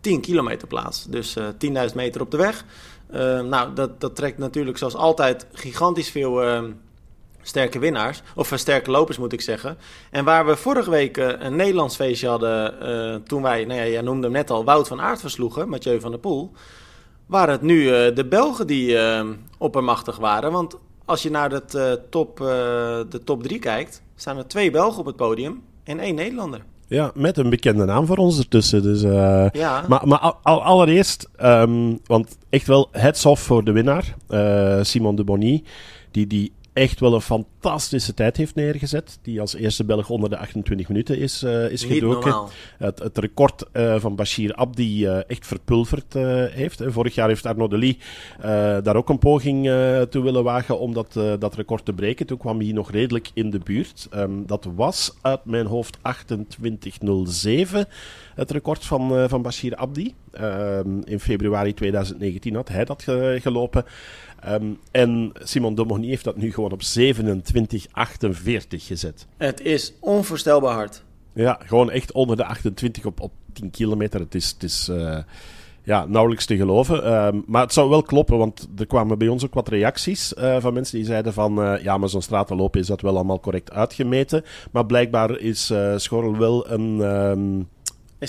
10 0.00 0.20
kilometer 0.20 0.68
plaats. 0.68 1.04
Dus 1.04 1.36
eh 1.36 1.46
10.000 1.88 1.94
meter 1.94 2.20
op 2.20 2.30
de 2.30 2.36
weg. 2.36 2.64
Ehm, 3.12 3.48
nou, 3.48 3.74
dat, 3.74 4.00
dat 4.00 4.16
trekt 4.16 4.38
natuurlijk 4.38 4.78
zoals 4.78 4.94
altijd 4.94 5.46
gigantisch 5.52 6.10
veel 6.10 6.42
ehm, 6.42 6.70
sterke 7.42 7.78
winnaars. 7.78 8.22
Of 8.34 8.52
eh, 8.52 8.58
sterke 8.58 8.90
lopers 8.90 9.18
moet 9.18 9.32
ik 9.32 9.40
zeggen. 9.40 9.78
En 10.10 10.24
waar 10.24 10.46
we 10.46 10.56
vorige 10.56 10.90
week 10.90 11.16
eh, 11.16 11.28
een 11.38 11.56
Nederlands 11.56 11.96
feestje 11.96 12.28
hadden. 12.28 12.80
eh, 12.80 13.14
toen 13.14 13.42
wij, 13.42 13.64
nou 13.64 13.80
ja, 13.80 13.86
jij 13.86 14.02
noemde 14.02 14.22
hem 14.22 14.32
net 14.32 14.50
al, 14.50 14.64
Wout 14.64 14.88
van 14.88 15.00
Aert 15.00 15.20
versloegen. 15.20 15.68
Mathieu 15.68 16.00
van 16.00 16.10
der 16.10 16.20
Poel. 16.20 16.52
Waren 17.26 17.52
het 17.52 17.62
nu 17.62 17.88
eh, 17.88 18.14
de 18.14 18.26
Belgen 18.26 18.66
die 18.66 18.98
eh, 18.98 19.28
oppermachtig 19.58 20.16
waren. 20.16 20.52
Want 20.52 20.78
als 21.04 21.22
je 21.22 21.30
naar 21.30 21.50
het, 21.50 21.74
eh, 21.74 21.92
top, 22.10 22.40
eh, 22.40 22.46
de 23.08 23.20
top 23.24 23.42
3 23.42 23.58
kijkt. 23.58 24.02
staan 24.16 24.36
er 24.36 24.46
twee 24.46 24.70
Belgen 24.70 25.00
op 25.00 25.06
het 25.06 25.16
podium. 25.16 25.62
En 25.84 25.98
één 25.98 26.14
Nederlander. 26.14 26.64
Ja, 26.92 27.10
met 27.14 27.36
een 27.38 27.50
bekende 27.50 27.84
naam 27.84 28.06
voor 28.06 28.16
ons 28.16 28.38
ertussen. 28.38 28.82
Dus, 28.82 29.02
eh, 29.02 29.46
Ja. 29.52 29.84
Maar, 29.88 30.08
maar 30.08 30.18
al, 30.18 30.38
al- 30.42 30.62
allereerst, 30.62 31.28
ehm, 31.36 31.94
want 32.06 32.36
echt 32.50 32.66
wel 32.66 32.88
heads 32.90 33.26
off 33.26 33.42
voor 33.42 33.64
de 33.64 33.72
winnaar, 33.72 34.14
eh, 34.28 34.78
Simon 34.82 35.16
de 35.16 35.24
Bonny, 35.24 35.62
die, 36.10 36.26
die 36.26 36.52
echt 36.72 37.00
wel 37.00 37.14
een 37.14 37.20
fantastische 37.20 38.14
tijd 38.14 38.36
heeft 38.36 38.54
neergezet. 38.54 39.18
Die 39.22 39.40
als 39.40 39.54
eerste 39.54 39.84
Belg 39.84 40.10
onder 40.10 40.30
de 40.30 40.36
28 40.36 40.88
minuten 40.88 41.18
is, 41.18 41.42
eh, 41.42 41.70
is 41.70 41.82
Niet 41.84 41.92
gedoken. 41.92 42.20
normaal. 42.30 42.50
Het, 42.78 42.98
het 42.98 43.18
record 43.18 43.64
eh, 43.72 44.00
van 44.00 44.16
Bashir 44.16 44.54
Abdi 44.54 45.06
eh, 45.06 45.18
echt 45.30 45.46
verpulverd 45.46 46.12
heeft. 46.52 46.82
Vorig 46.86 47.14
jaar 47.14 47.28
heeft 47.28 47.46
Arnaud 47.46 47.70
Delis 47.70 47.96
daar 48.82 48.96
ook 48.96 49.08
een 49.08 49.18
poging 49.18 49.64
toe 50.10 50.22
willen 50.22 50.44
wagen 50.44 50.78
om 50.78 50.92
dat, 50.94 51.12
dat 51.38 51.54
record 51.54 51.84
te 51.84 51.92
breken. 51.92 52.26
Toen 52.26 52.38
kwam 52.38 52.60
hij 52.60 52.72
nog 52.72 52.90
redelijk 52.90 53.30
in 53.34 53.50
de 53.50 53.58
buurt. 53.58 54.06
Ehm, 54.10 54.30
dat 54.46 54.68
was 54.74 55.14
uit 55.20 55.44
mijn 55.44 55.66
hoofd 55.66 55.98
28.07, 56.02 57.88
het 58.34 58.50
record 58.50 58.84
van, 58.84 59.28
van 59.28 59.42
Bashir 59.42 59.76
Abdi. 59.76 60.14
Ehm, 60.32 61.00
in 61.04 61.20
februari 61.20 61.74
2019 61.74 62.54
had 62.54 62.68
hij 62.68 62.84
dat 62.84 63.02
ge- 63.02 63.38
gelopen. 63.42 63.84
Ehm, 64.42 64.64
en 64.90 65.32
Simon 65.34 65.74
Domoni 65.74 66.08
heeft 66.08 66.24
dat 66.24 66.36
nu 66.36 66.52
gewoon 66.52 66.72
op 66.72 66.82
27.48 66.82 66.88
gezet. 68.68 69.26
Het 69.36 69.60
is 69.60 69.92
onvoorstelbaar 70.00 70.74
hard. 70.74 71.04
Ja, 71.32 71.58
gewoon 71.64 71.90
echt 71.90 72.12
onder 72.12 72.36
de 72.36 72.44
28 72.44 73.04
op, 73.04 73.20
op 73.20 73.32
10 73.52 73.70
kilometer. 73.70 74.20
Het 74.20 74.34
is, 74.34 74.50
het 74.50 74.62
is 74.62 74.88
eh, 74.88 75.18
ja, 75.82 76.04
nauwelijks 76.04 76.46
te 76.46 76.56
geloven. 76.56 77.04
Ehm, 77.04 77.40
maar 77.46 77.62
het 77.62 77.72
zou 77.72 77.88
wel 77.90 78.02
kloppen, 78.02 78.38
want 78.38 78.68
er 78.78 78.86
kwamen 78.86 79.18
bij 79.18 79.28
ons 79.28 79.44
ook 79.44 79.54
wat 79.54 79.68
reacties 79.68 80.34
eh, 80.34 80.56
van 80.60 80.72
mensen 80.72 80.96
die 80.96 81.06
zeiden 81.06 81.32
van... 81.32 81.62
eh, 81.62 81.82
ja, 81.82 81.98
maar 81.98 82.08
zo'n 82.08 82.22
stratenloop 82.22 82.76
is 82.76 82.86
dat 82.86 83.00
wel 83.00 83.14
allemaal 83.14 83.40
correct 83.40 83.72
uitgemeten. 83.72 84.44
Maar 84.70 84.86
blijkbaar 84.86 85.38
is 85.38 85.72
Schorrel 85.96 86.36
wel 86.36 86.70
een... 86.70 87.00
ehm, 87.00 87.62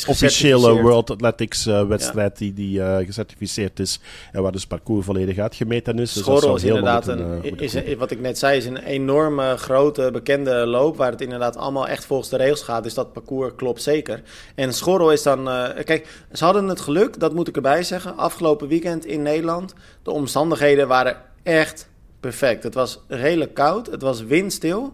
officiële 0.08 0.82
World 0.82 1.10
Athletics 1.10 1.68
uh, 1.68 1.88
wedstrijd 1.88 2.38
die, 2.38 2.54
die 2.54 2.80
uh, 2.80 2.98
gecertificeerd 2.98 3.80
is 3.80 4.00
en 4.32 4.42
waar 4.42 4.52
dus 4.52 4.66
parcours 4.66 5.06
volledig 5.06 5.38
uitgemeten 5.38 6.00
is. 6.00 6.14
Dus 6.14 6.24
Schorrel 6.24 6.56
is 6.56 6.64
inderdaad, 6.64 7.08
een, 7.08 7.58
is, 7.60 7.76
wat 7.98 8.12
ik 8.12 8.20
net 8.20 8.38
zei, 8.38 8.58
is 8.58 8.66
een 8.66 8.78
enorme 8.78 9.58
grote 9.58 10.10
bekende 10.12 10.66
loop 10.66 10.98
waar 10.98 11.12
het 11.12 11.22
inderdaad 11.22 11.58
allemaal 11.58 11.88
echt 11.88 12.06
volgens 12.06 12.30
de 12.30 12.38
regels 12.38 12.62
gaat. 12.62 12.84
Dus 12.84 12.94
dat 12.94 13.14
parcours 13.14 13.52
klopt 13.56 13.82
zeker. 13.82 14.22
En 14.56 14.74
Schorrel 14.74 15.12
is 15.12 15.24
dan, 15.24 15.48
uh, 15.48 15.70
kijk, 15.84 16.08
ze 16.32 16.44
hadden 16.44 16.68
het 16.68 16.80
geluk, 16.80 17.20
dat 17.20 17.34
moet 17.34 17.48
ik 17.48 17.56
erbij 17.56 17.84
zeggen, 17.84 18.18
afgelopen 18.18 18.68
weekend 18.68 19.06
in 19.06 19.22
Nederland. 19.22 19.74
De 20.04 20.12
omstandigheden 20.12 20.88
waren 20.88 21.18
echt 21.44 21.90
perfect. 22.20 22.64
Het 22.64 22.74
was 22.74 23.00
redelijk 23.08 23.54
koud, 23.54 23.88
het 23.88 24.02
was 24.02 24.24
windstil. 24.24 24.94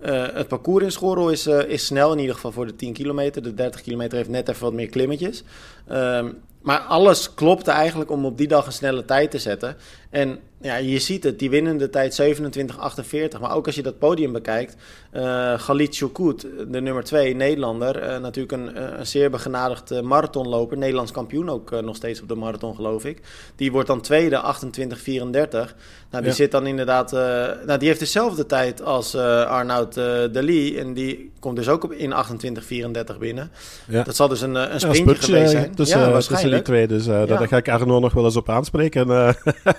Uh, 0.00 0.26
het 0.32 0.48
parcours 0.48 0.84
in 0.84 0.92
Schorrel 0.92 1.30
is, 1.30 1.46
uh, 1.46 1.68
is 1.68 1.86
snel, 1.86 2.12
in 2.12 2.18
ieder 2.18 2.34
geval 2.34 2.52
voor 2.52 2.66
de 2.66 2.76
10 2.76 2.92
kilometer. 2.92 3.42
De 3.42 3.54
30 3.54 3.80
kilometer 3.80 4.16
heeft 4.16 4.28
net 4.28 4.48
even 4.48 4.62
wat 4.62 4.72
meer 4.72 4.88
klimmetjes. 4.88 5.42
Um, 5.92 6.38
maar 6.66 6.78
alles 6.78 7.34
klopte 7.34 7.70
eigenlijk 7.70 8.10
om 8.10 8.24
op 8.24 8.38
die 8.38 8.48
dag 8.48 8.66
een 8.66 8.72
snelle 8.72 9.04
tijd 9.04 9.30
te 9.30 9.38
zetten. 9.38 9.76
En 10.16 10.38
ja, 10.60 10.76
je 10.76 10.98
ziet 10.98 11.24
het, 11.24 11.38
die 11.38 11.50
winnende 11.50 11.90
tijd 11.90 12.22
27-48. 13.36 13.40
Maar 13.40 13.54
ook 13.54 13.66
als 13.66 13.74
je 13.74 13.82
dat 13.82 13.98
podium 13.98 14.32
bekijkt, 14.32 14.76
uh, 15.12 15.58
Galit 15.58 15.96
Choukout, 15.96 16.46
de 16.68 16.80
nummer 16.80 17.04
2 17.04 17.34
Nederlander, 17.34 18.02
uh, 18.02 18.18
natuurlijk 18.18 18.52
een, 18.52 18.76
eh, 18.76 18.98
een, 18.98 19.06
zeer 19.06 19.30
begenadigd 19.30 20.02
marathonloper, 20.02 20.78
Nederlands 20.78 21.12
kampioen 21.12 21.50
ook 21.50 21.82
nog 21.82 21.96
steeds 21.96 22.22
op 22.22 22.28
de 22.28 22.34
marathon 22.34 22.74
geloof 22.74 23.04
ik. 23.04 23.20
Die 23.56 23.72
wordt 23.72 23.88
dan 23.88 24.00
tweede, 24.00 24.42
28-34. 24.42 25.74
Nou, 26.10 26.24
die 26.24 26.32
zit 26.32 26.50
dan 26.50 26.66
inderdaad, 26.66 27.12
nou, 27.66 27.78
die 27.78 27.88
heeft 27.88 28.00
dezelfde 28.00 28.46
tijd 28.46 28.82
als 28.82 29.14
Arnoud 29.14 29.94
de 29.94 30.42
Lee 30.42 30.78
en 30.78 30.94
die 30.94 31.32
komt 31.40 31.56
dus 31.56 31.68
ook 31.68 31.84
op 31.84 31.92
in 31.92 32.12
28-34 32.12 33.18
binnen. 33.18 33.50
Ja. 33.88 34.02
Dat 34.02 34.16
zal 34.16 34.28
dus 34.28 34.40
een, 34.40 34.54
een 34.54 34.80
sprintje 34.80 35.12
ja, 35.12 35.14
geweest 35.14 35.50
zijn. 35.50 35.74
Tussen, 35.74 36.00
ja, 36.00 36.10
waarschijnlijk. 36.10 36.54
die 36.54 36.62
twee, 36.62 36.86
dus 36.86 37.04
daar 37.04 37.48
ga 37.48 37.56
ik 37.56 37.68
Arno 37.68 37.98
nog 37.98 38.12
wel 38.12 38.24
eens 38.24 38.36
op 38.36 38.48
aanspreken. 38.48 39.06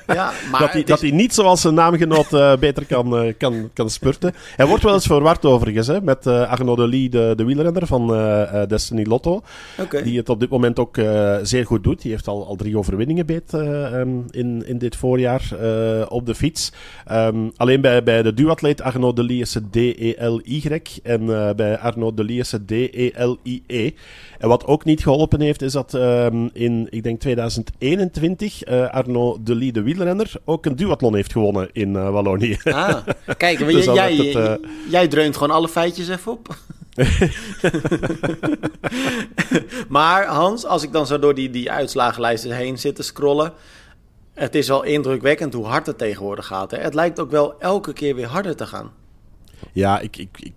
ja, 0.08 0.27
maar 0.52 0.60
dat, 0.60 0.72
hij, 0.72 0.84
dat 0.84 1.02
hij 1.02 1.12
niet 1.12 1.34
zoals 1.34 1.62
zijn 1.62 1.74
naamgenoot 1.74 2.34
uh, 2.34 2.56
beter 2.56 2.86
kan, 2.86 3.26
uh, 3.26 3.34
kan, 3.38 3.70
kan 3.74 3.90
spurten. 3.90 4.34
Hij 4.56 4.66
wordt 4.66 4.84
wel 4.84 4.94
eens 4.94 5.06
verward 5.06 5.46
overigens 5.46 5.88
hè, 5.88 6.02
met 6.02 6.26
uh, 6.26 6.50
Arno 6.50 6.76
de 6.76 6.88
Lee, 6.88 7.10
de, 7.10 7.34
de 7.36 7.44
wielrenner 7.44 7.88
van 7.88 8.08
Destiny 8.68 9.06
Lotto. 9.06 9.42
Okay. 9.80 10.04
Die 10.04 10.18
het 10.18 10.30
op 10.30 10.40
dit 10.40 10.50
moment 10.50 10.80
ook 10.80 11.00
zeer 11.42 11.66
goed 11.66 11.84
doet. 11.84 12.02
Die 12.02 12.12
heeft 12.12 12.28
al, 12.28 12.48
al 12.48 12.56
drie 12.56 12.78
overwinningen 12.78 13.26
beet 13.26 13.54
um, 13.54 14.26
in, 14.30 14.64
in 14.66 14.78
dit 14.78 14.96
voorjaar 14.96 15.44
op 16.10 16.26
de 16.26 16.36
fiets. 16.36 16.72
Um, 17.12 17.52
alleen 17.58 17.82
bij, 17.82 18.04
bij 18.04 18.22
de 18.22 18.34
duatleet 18.34 18.82
Arno 18.82 19.14
de 19.14 19.24
Lee 19.24 19.40
is 19.40 19.54
het 19.54 19.72
D-E-L-Y. 19.72 20.82
En 21.04 21.26
bij 21.56 21.78
Arno 21.78 22.14
de 22.14 22.24
Lee 22.24 22.38
is 22.38 22.52
het 22.52 22.68
D-E-L-I-E. 22.68 23.64
-E. 23.68 23.92
En 24.38 24.48
wat 24.48 24.66
ook 24.66 24.86
niet 24.86 25.04
geholpen 25.04 25.42
heeft, 25.42 25.62
is 25.62 25.72
dat 25.72 25.94
um, 25.94 26.50
in, 26.54 26.88
ik 26.90 27.04
denk 27.04 27.20
2021, 27.20 28.66
Arno 28.92 29.38
de 29.44 29.56
Lee, 29.56 29.72
de 29.72 29.82
wielrenner, 29.82 30.32
ook 30.46 30.66
een 30.66 30.76
duathlon 30.76 31.16
heeft 31.16 31.32
gewonnen 31.32 31.70
in 31.72 31.90
uh, 31.90 32.10
Wallonië. 32.10 32.58
Ah, 32.64 32.98
kijk, 33.38 33.58
dus 33.58 33.86
jij, 33.86 34.16
het, 34.16 34.36
uh... 34.36 34.54
jij 34.90 35.08
dreunt 35.08 35.38
gewoon 35.38 35.56
alle 35.56 35.70
feitjes 35.70 36.10
even 36.10 36.32
op. 36.32 36.56
maar 39.98 40.26
Hans, 40.26 40.66
als 40.66 40.84
ik 40.84 40.92
dan 40.92 41.08
zo 41.08 41.20
door 41.20 41.34
die, 41.34 41.50
die 41.50 41.72
uitslagenlijsten 41.72 42.52
heen 42.52 42.78
zit 42.78 42.96
te 42.96 43.04
scrollen. 43.04 43.54
Het 44.34 44.56
is 44.56 44.68
wel 44.68 44.84
indrukwekkend 44.84 45.54
hoe 45.54 45.66
hard 45.66 45.86
het 45.86 45.98
tegenwoordig 45.98 46.46
gaat. 46.46 46.72
Hè? 46.72 46.78
Het 46.78 46.94
lijkt 46.94 47.20
ook 47.20 47.32
wel 47.32 47.60
elke 47.60 47.94
keer 47.94 48.16
weer 48.16 48.28
harder 48.28 48.56
te 48.56 48.66
gaan. 48.66 48.92
Ja, 49.74 50.00
ik, 50.00 50.18
ik, 50.18 50.30
ik 50.40 50.54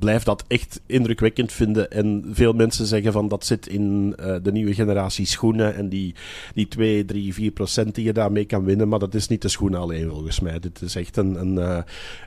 blijf 0.00 0.22
dat 0.22 0.44
echt 0.48 0.80
indrukwekkend 0.86 1.52
vinden. 1.52 1.90
En 1.90 2.24
veel 2.30 2.52
mensen 2.52 2.86
zeggen 2.86 3.12
van 3.12 3.28
dat 3.28 3.44
zit 3.44 3.66
in 3.66 4.16
uh, 4.20 4.36
de 4.42 4.52
nieuwe 4.52 4.74
generatie 4.74 5.26
schoenen. 5.26 5.74
En 5.74 5.88
die, 5.88 6.14
die 6.54 6.68
2, 6.68 7.04
3, 7.04 7.34
4 7.34 7.50
procent 7.50 7.94
die 7.94 8.04
je 8.04 8.12
daarmee 8.12 8.44
kan 8.44 8.64
winnen. 8.64 8.88
Maar 8.88 8.98
dat 8.98 9.14
is 9.14 9.28
niet 9.28 9.42
de 9.42 9.48
schoenen 9.48 9.80
alleen 9.80 10.08
volgens 10.08 10.40
mij. 10.40 10.58
Dit 10.58 10.82
is 10.82 10.94
echt 10.94 11.16
een, 11.16 11.34
een 11.40 11.54
uh, 11.54 11.78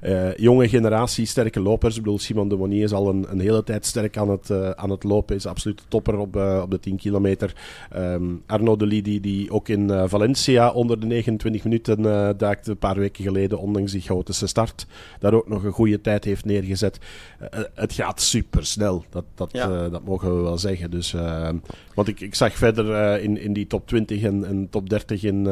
uh, 0.03 0.35
jonge 0.35 0.69
generatie 0.69 1.25
sterke 1.25 1.59
lopers. 1.59 1.95
Ik 1.95 2.01
bedoel, 2.01 2.19
Simon 2.19 2.49
de 2.49 2.55
Monier 2.55 2.83
is 2.83 2.93
al 2.93 3.09
een, 3.09 3.25
een 3.29 3.39
hele 3.39 3.63
tijd 3.63 3.85
sterk 3.85 4.17
aan 4.17 4.29
het, 4.29 4.75
aan 4.75 4.89
het 4.89 5.03
lopen. 5.03 5.35
Is 5.35 5.45
absoluut 5.45 5.81
topper 5.87 6.17
op, 6.17 6.35
op 6.35 6.71
de 6.71 6.79
10 6.79 6.97
kilometer. 6.97 7.55
Um, 7.95 8.43
Arno 8.45 8.75
de 8.75 8.85
Lidi, 8.85 9.19
die 9.19 9.51
ook 9.51 9.69
in 9.69 10.07
Valencia 10.07 10.71
onder 10.71 10.99
de 10.99 11.05
29 11.05 11.63
minuten 11.63 12.01
duikte 12.37 12.71
een 12.71 12.77
paar 12.77 12.99
weken 12.99 13.23
geleden. 13.23 13.59
Ondanks 13.59 13.91
die 13.91 14.01
chaotische 14.01 14.47
start. 14.47 14.85
Daar 15.19 15.33
ook 15.33 15.47
nog 15.47 15.63
een 15.63 15.71
goede 15.71 16.01
tijd 16.01 16.23
heeft 16.23 16.45
neergezet 16.45 16.99
het 17.73 17.93
gaat 17.93 18.21
super 18.21 18.65
snel. 18.65 19.05
Dat, 19.09 19.23
dat, 19.35 19.49
ja. 19.51 19.69
uh, 19.69 19.91
dat 19.91 20.03
mogen 20.03 20.37
we 20.37 20.43
wel 20.43 20.57
zeggen. 20.57 20.91
Dus, 20.91 21.13
uh, 21.13 21.49
want 21.93 22.07
ik, 22.07 22.19
ik 22.19 22.35
zag 22.35 22.53
verder 22.53 22.85
uh, 22.85 23.23
in, 23.23 23.37
in 23.37 23.53
die 23.53 23.67
top 23.67 23.87
20 23.87 24.21
en, 24.21 24.45
en 24.45 24.67
top 24.69 24.89
30 24.89 25.23
in 25.23 25.45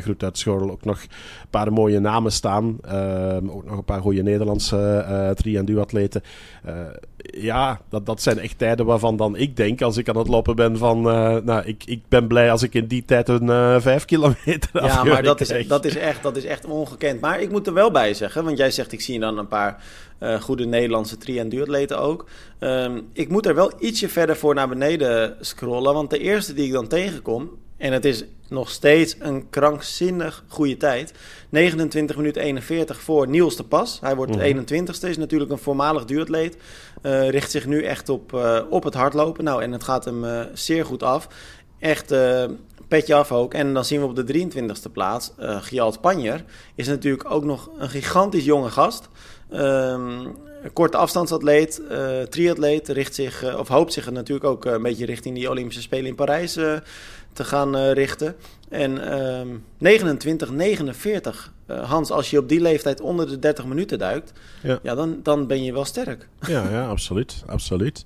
Groet 0.00 0.22
uit 0.22 0.38
Schorl 0.38 0.70
ook 0.70 0.84
nog 0.84 1.02
een 1.02 1.08
paar 1.50 1.72
mooie 1.72 1.98
namen 1.98 2.32
staan. 2.32 2.78
Ook 3.48 3.64
nog 3.64 3.76
een 3.76 3.84
paar 3.84 4.00
goede 4.00 4.22
Nederlandse 4.22 5.34
tri- 5.36 5.56
en 5.56 5.64
duatleten. 5.64 6.22
ja, 7.16 7.80
dat, 7.88 8.06
dat 8.06 8.22
zijn 8.22 8.38
echt 8.38 8.58
tijden 8.58 8.86
waarvan 8.86 9.16
dan 9.16 9.36
ik 9.36 9.56
denk, 9.56 9.82
als 9.82 9.96
ik 9.96 10.08
aan 10.08 10.16
het 10.16 10.28
lopen 10.28 10.56
ben, 10.56 10.78
van 10.78 11.02
nou, 11.02 11.62
ik, 11.64 11.84
ik 11.84 12.02
ben 12.08 12.26
blij 12.26 12.50
als 12.50 12.62
ik 12.62 12.74
in 12.74 12.86
die 12.86 13.04
tijd 13.04 13.28
een 13.28 13.80
5 13.80 14.04
kilometer 14.04 14.70
Ja, 14.72 15.04
maar 15.04 15.22
dat 15.22 15.40
is, 15.40 15.66
dat, 15.68 15.84
is 15.84 15.96
echt, 15.96 16.22
dat 16.22 16.36
is 16.36 16.44
echt 16.44 16.64
ongekend. 16.64 17.20
Maar 17.20 17.40
ik 17.40 17.50
moet 17.50 17.66
er 17.66 17.74
wel 17.74 17.90
bij 17.90 18.14
zeggen, 18.14 18.44
want 18.44 18.58
jij 18.58 18.70
zegt 18.70 18.92
ik 18.92 19.00
zie 19.00 19.20
dan 19.20 19.38
een 19.38 19.48
paar 19.48 19.82
uh, 20.20 20.40
goede 20.40 20.64
Nederlandse 20.64 21.16
tri- 21.16 21.38
en 21.38 21.48
duatleten 21.48 21.98
ook. 21.98 22.24
Um, 22.60 23.08
ik 23.12 23.28
moet 23.28 23.46
er 23.46 23.54
wel 23.54 23.72
ietsje 23.78 24.08
verder 24.08 24.36
voor 24.36 24.54
naar 24.54 24.68
beneden 24.68 25.36
scrollen. 25.40 25.94
Want 25.94 26.10
de 26.10 26.18
eerste 26.18 26.54
die 26.54 26.66
ik 26.66 26.72
dan 26.72 26.88
tegenkom, 26.88 27.50
en 27.76 27.92
het 27.92 28.04
is 28.04 28.24
nog 28.48 28.70
steeds 28.70 29.16
een 29.18 29.50
krankzinnig 29.50 30.44
goede 30.48 30.76
tijd. 30.76 31.12
29 31.48 32.16
minuten 32.16 32.42
41 32.42 33.00
voor 33.00 33.28
Niels 33.28 33.56
de 33.56 33.64
Pas. 33.64 34.00
Hij 34.00 34.16
wordt 34.16 34.32
mm 34.34 34.40
-hmm. 34.40 34.64
21ste, 34.66 35.08
is 35.08 35.16
natuurlijk 35.16 35.50
een 35.50 35.58
voormalig 35.58 36.04
duatleet. 36.04 36.56
Uh, 37.02 37.28
richt 37.28 37.50
zich 37.50 37.66
nu 37.66 37.82
echt 37.82 38.08
op, 38.08 38.32
uh, 38.32 38.60
op 38.70 38.84
het 38.84 38.94
hardlopen. 38.94 39.44
Nou, 39.44 39.62
en 39.62 39.72
het 39.72 39.84
gaat 39.84 40.04
hem 40.04 40.24
uh, 40.24 40.40
zeer 40.52 40.84
goed 40.84 41.02
af. 41.02 41.28
Echt 41.78 42.12
petje 42.90 43.14
af 43.14 43.32
ook. 43.32 43.54
En 43.54 43.74
dan 43.74 43.84
zien 43.84 44.00
we 44.00 44.06
op 44.06 44.16
de 44.16 44.50
23ste 44.50 44.92
plaats, 44.92 45.32
uh, 45.40 45.62
Gjalt 45.62 46.00
Panjer, 46.00 46.44
is 46.74 46.88
natuurlijk 46.88 47.30
ook 47.30 47.44
nog 47.44 47.70
een 47.78 47.88
gigantisch 47.88 48.44
jonge 48.44 48.70
gast. 48.70 49.08
Um, 49.52 50.36
korte 50.72 50.96
afstandsatleet, 50.96 51.80
uh, 51.90 52.20
triatleet, 52.22 52.88
richt 52.88 53.14
zich, 53.14 53.44
uh, 53.44 53.58
of 53.58 53.68
hoopt 53.68 53.92
zich 53.92 54.10
natuurlijk 54.10 54.46
ook 54.46 54.64
een 54.64 54.82
beetje 54.82 55.06
richting 55.06 55.34
die 55.34 55.50
Olympische 55.50 55.82
Spelen 55.82 56.06
in 56.06 56.14
Parijs 56.14 56.56
uh, 56.56 56.76
te 57.32 57.44
gaan 57.44 57.76
richten. 57.76 58.36
En 58.68 59.20
um, 59.40 59.64
29, 59.78 60.50
49, 60.50 61.52
Hans, 61.66 62.10
als 62.10 62.30
je 62.30 62.38
op 62.38 62.48
die 62.48 62.60
leeftijd 62.60 63.00
onder 63.00 63.28
de 63.28 63.38
30 63.38 63.66
minuten 63.66 63.98
duikt, 63.98 64.32
ja. 64.62 64.78
ja 64.82 64.94
dan, 64.94 65.20
dan 65.22 65.46
ben 65.46 65.64
je 65.64 65.72
wel 65.72 65.84
sterk. 65.84 66.28
Ja, 66.46 66.70
ja 66.70 66.88
absoluut. 66.88 67.42
absoluut 67.46 68.04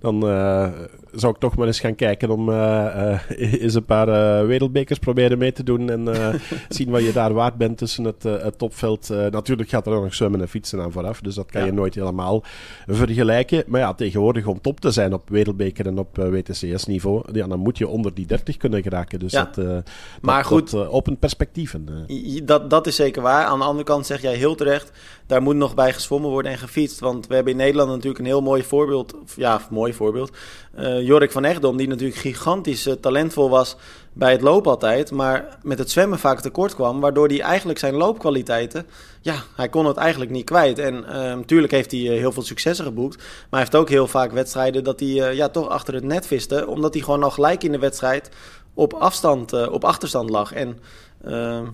dan 0.00 0.28
uh, 0.28 0.68
zou 1.12 1.32
ik 1.32 1.38
toch 1.38 1.56
maar 1.56 1.66
eens 1.66 1.80
gaan 1.80 1.94
kijken 1.94 2.30
om 2.30 2.48
uh, 2.48 2.56
uh, 2.56 3.20
eens 3.62 3.74
een 3.74 3.84
paar 3.84 4.46
wereldbekers 4.46 4.98
proberen 4.98 5.38
mee 5.38 5.52
te 5.52 5.62
doen 5.62 5.90
en 5.90 6.08
zien 6.68 6.90
wat 6.90 7.04
je 7.04 7.12
daar 7.12 7.32
waard 7.32 7.56
bent 7.56 7.78
tussen 7.78 8.04
het, 8.04 8.22
het 8.22 8.58
topveld. 8.58 9.08
natuurlijk 9.08 9.68
gaat 9.68 9.86
er 9.86 9.92
ook 9.92 10.02
nog 10.02 10.14
zwemmen 10.14 10.40
en 10.40 10.48
fietsen 10.48 10.80
aan 10.80 10.92
vooraf, 10.92 11.20
dus 11.20 11.34
dat 11.34 11.50
kan 11.50 11.60
ja. 11.60 11.66
je 11.66 11.72
nooit 11.72 11.94
helemaal 11.94 12.42
vergelijken. 12.86 13.64
Maar 13.66 13.80
ja, 13.80 13.94
tegenwoordig 13.94 14.46
om 14.46 14.60
top 14.60 14.80
te 14.80 14.90
zijn 14.90 15.12
op 15.12 15.28
wereldbeker 15.28 15.86
en 15.86 15.98
op 15.98 16.16
WTCS-niveau, 16.16 17.22
ja, 17.32 17.46
dan 17.46 17.58
moet 17.58 17.78
je 17.78 17.88
onder 17.88 18.14
die 18.14 18.26
30 18.26 18.56
kunnen 18.56 18.82
geraken. 18.82 19.18
Dus 19.18 19.32
ja. 19.32 19.50
dat, 19.54 19.84
maar 20.20 20.44
goed, 20.44 20.70
dat 20.70 20.88
opent 20.88 21.18
perspectieven. 21.18 22.06
Dat, 22.44 22.70
dat 22.70 22.86
is 22.86 22.96
zeker 22.96 23.22
waar. 23.22 23.44
Aan 23.44 23.58
de 23.58 23.64
andere 23.64 23.84
kant 23.84 24.06
zeg 24.06 24.22
jij 24.22 24.34
heel 24.34 24.54
terecht, 24.54 24.92
daar 25.26 25.42
moet 25.42 25.56
nog 25.56 25.74
bij 25.74 25.92
gezwommen 25.92 26.30
worden 26.30 26.52
en 26.52 26.58
gefietst. 26.58 27.00
Want 27.00 27.26
we 27.26 27.34
hebben 27.34 27.52
in 27.52 27.58
Nederland 27.58 27.88
natuurlijk 27.88 28.18
een 28.18 28.24
heel 28.24 28.42
mooi 28.42 28.62
voorbeeld, 28.62 29.14
ja, 29.36 29.60
mooi 29.70 29.87
voorbeeld. 29.94 30.30
Uh, 30.78 31.06
Jorik 31.06 31.32
van 31.32 31.44
Echtdom, 31.44 31.76
die 31.76 31.88
natuurlijk 31.88 32.18
gigantisch 32.18 32.86
uh, 32.86 32.94
talentvol 32.94 33.50
was 33.50 33.76
bij 34.12 34.32
het 34.32 34.40
lopen 34.40 34.70
altijd, 34.70 35.10
maar 35.10 35.58
met 35.62 35.78
het 35.78 35.90
zwemmen 35.90 36.18
vaak 36.18 36.40
tekort 36.40 36.74
kwam, 36.74 37.00
waardoor 37.00 37.28
hij 37.28 37.40
eigenlijk 37.40 37.78
zijn 37.78 37.94
loopkwaliteiten, 37.94 38.86
ja, 39.20 39.34
hij 39.56 39.68
kon 39.68 39.86
het 39.86 39.96
eigenlijk 39.96 40.30
niet 40.30 40.44
kwijt. 40.44 40.78
En 40.78 41.00
natuurlijk 41.36 41.72
uh, 41.72 41.78
heeft 41.78 41.90
hij 41.90 42.00
heel 42.00 42.32
veel 42.32 42.42
successen 42.42 42.84
geboekt, 42.84 43.16
maar 43.16 43.26
hij 43.50 43.60
heeft 43.60 43.76
ook 43.76 43.88
heel 43.88 44.06
vaak 44.06 44.32
wedstrijden 44.32 44.84
dat 44.84 45.00
hij 45.00 45.34
ja, 45.34 45.48
toch 45.48 45.68
achter 45.68 45.94
het 45.94 46.04
net 46.04 46.26
viste, 46.26 46.66
omdat 46.66 46.94
hij 46.94 47.02
gewoon 47.02 47.22
al 47.22 47.30
gelijk 47.30 47.64
in 47.64 47.72
de 47.72 47.78
wedstrijd 47.78 48.30
op 48.74 48.92
afstand, 48.92 49.68
op 49.68 49.84
achterstand 49.84 50.30
lag. 50.30 50.52
En 50.52 50.78
ehm, 51.24 51.64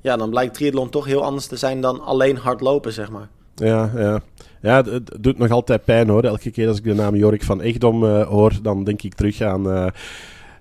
ja, 0.00 0.16
dan 0.16 0.30
blijkt 0.30 0.54
triathlon 0.54 0.90
toch 0.90 1.04
heel 1.04 1.24
anders 1.24 1.46
te 1.46 1.56
zijn 1.56 1.80
dan 1.80 2.00
alleen 2.00 2.36
hardlopen, 2.36 2.92
zeg 2.92 3.10
maar. 3.10 3.28
Ja, 3.60 3.90
ja. 3.96 4.20
Ja, 4.62 4.82
het, 4.82 5.10
doet 5.20 5.38
nog 5.38 5.50
altijd 5.50 5.84
pijn 5.84 6.08
hoor. 6.08 6.24
Elke 6.24 6.50
keer 6.50 6.68
als 6.68 6.78
ik 6.78 6.84
de 6.84 6.94
naam 6.94 7.16
Jorik 7.16 7.42
van 7.42 7.62
Echtdom 7.62 8.04
uh, 8.04 8.26
hoor, 8.26 8.52
dan 8.62 8.84
denk 8.84 9.02
ik 9.02 9.14
terug 9.14 9.40
aan 9.40 9.68
uh, 9.68 9.86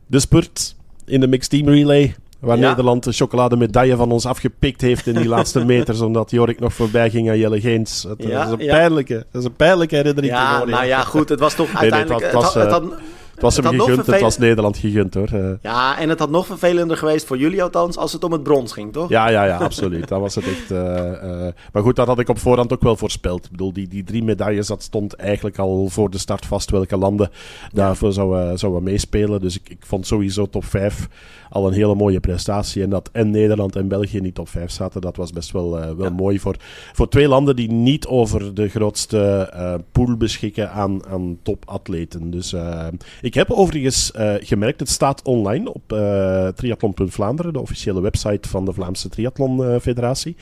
de 0.08 0.20
spurt 0.20 0.76
in 1.06 1.20
de 1.20 1.28
Mixed 1.28 1.50
Team 1.50 1.70
Relay. 1.70 2.16
Waar 2.40 2.58
ja. 2.58 2.68
Nederland 2.68 3.04
de 3.04 3.12
chocolademedaille 3.12 3.96
van 3.96 4.12
ons 4.12 4.26
afgepikt 4.26 4.82
heeft 4.82 5.08
in 5.08 5.14
die 5.14 5.28
laatste 5.36 5.66
meters, 5.66 6.02
omdat 6.02 6.32
Jorik 6.32 6.60
nog 6.60 6.74
voorbij 6.74 7.10
ging 7.10 7.30
aan 7.30 7.38
Jelle 7.38 7.60
Geens. 7.60 8.08
ja, 8.18 8.46
dat, 8.46 8.60
is 8.60 8.66
een 8.66 8.72
pijnlijke, 8.72 9.26
dat 9.32 9.42
is 9.42 9.48
een 9.48 9.56
pijnlijke 9.56 9.96
herinnering. 9.96 10.34
Ja, 10.34 10.66
nou 10.66 10.86
ja, 10.86 11.02
goed, 11.02 11.30
het 11.30 11.40
was 11.40 11.54
toch 11.56 11.76
uiteindelijk... 11.82 12.24
het, 12.24 12.34
was, 12.34 12.54
het, 12.54 12.72
had, 12.72 12.82
het, 12.82 12.92
had, 12.92 13.00
Het 13.39 13.47
was 13.56 13.56
hem 13.58 13.80
gegund, 13.80 14.06
het 14.06 14.19
was 14.21 14.38
Nederland 14.38 14.78
gegund 14.78 15.13
hoor. 15.13 15.28
Eh, 15.34 15.49
Ja, 15.62 15.99
en 15.99 16.10
het 16.10 16.19
had 16.19 16.30
nog 16.30 16.45
vervelender 16.45 16.97
geweest 16.97 17.25
voor 17.25 17.38
jullie 17.38 17.63
althans 17.63 17.97
als 17.97 18.13
het 18.13 18.23
om 18.23 18.32
het 18.32 18.43
brons 18.43 18.71
ging, 18.71 18.93
toch? 18.93 19.10
Ja, 19.10 19.30
ja, 19.30 19.43
ja, 19.45 19.58
absoluut. 19.58 20.08
Dat 20.08 20.19
was 20.19 20.36
het 20.36 20.43
echt. 20.47 20.71
eh, 20.71 21.45
eh, 21.47 21.54
maar 21.73 21.84
goed, 21.84 21.95
dat 21.95 22.08
had 22.08 22.19
ik 22.19 22.30
op 22.30 22.39
voorhand 22.39 22.73
ook 22.73 22.82
wel 22.82 22.95
voorspeld. 22.95 23.45
Ik 23.45 23.52
bedoel, 23.52 23.73
die, 23.73 23.88
die 23.88 24.04
drie 24.04 24.23
medailles, 24.23 24.67
dat 24.67 24.84
stond 24.84 25.13
eigenlijk 25.13 25.58
al 25.58 25.88
voor 25.89 26.10
de 26.10 26.17
start 26.17 26.45
vast 26.45 26.71
welke 26.71 26.97
landen 26.97 27.30
daarvoor 27.73 28.13
zouden, 28.13 28.60
zouden 28.60 28.84
meespelen. 28.84 29.41
Dus 29.41 29.60
ik, 29.60 29.69
ik 29.69 29.86
vond 29.86 30.08
sowieso 30.08 30.45
top 30.49 30.65
5 30.65 31.08
al 31.49 31.67
een 31.67 31.73
hele 31.73 31.95
mooie 31.95 32.19
prestatie. 32.19 32.84
En 32.84 32.89
dat 32.89 33.10
en 33.12 33.30
Nederland 33.30 33.75
en 33.75 33.88
België 33.88 34.17
in 34.17 34.23
die 34.23 34.34
top 34.34 34.49
5 34.49 34.71
zaten, 34.71 35.02
dat 35.02 35.15
was 35.15 35.32
best 35.32 35.52
wel, 35.52 35.71
wel 35.71 35.95
Ja. 36.04 36.10
mooi 36.10 36.39
voor, 36.39 36.56
voor 36.93 37.10
twee 37.10 37.28
landen 37.28 37.56
die 37.56 37.71
niet 37.71 38.08
over 38.08 38.54
de 38.54 38.69
grootste 38.69 39.54
pool 39.91 40.17
beschikken 40.17 40.71
aan, 40.71 41.06
aan 41.08 41.38
topatleten. 41.43 42.32
Dus 42.32 42.54
eh, 42.54 42.88
ik 43.30 43.36
heb 43.36 43.52
overigens 43.52 44.12
eh, 44.12 44.34
gemerkt, 44.39 44.80
het 44.80 44.89
staat 44.89 45.22
online 45.24 45.74
op 45.74 45.94
eh 45.94 46.48
triathlon.vlaanderen, 46.48 47.54
de 47.54 47.60
officiële 47.60 48.02
website 48.02 48.50
van 48.50 48.65
de 48.65 48.74
Vlaamse 48.74 49.10
Triathlon 49.10 49.80
Federatie. 49.80 50.36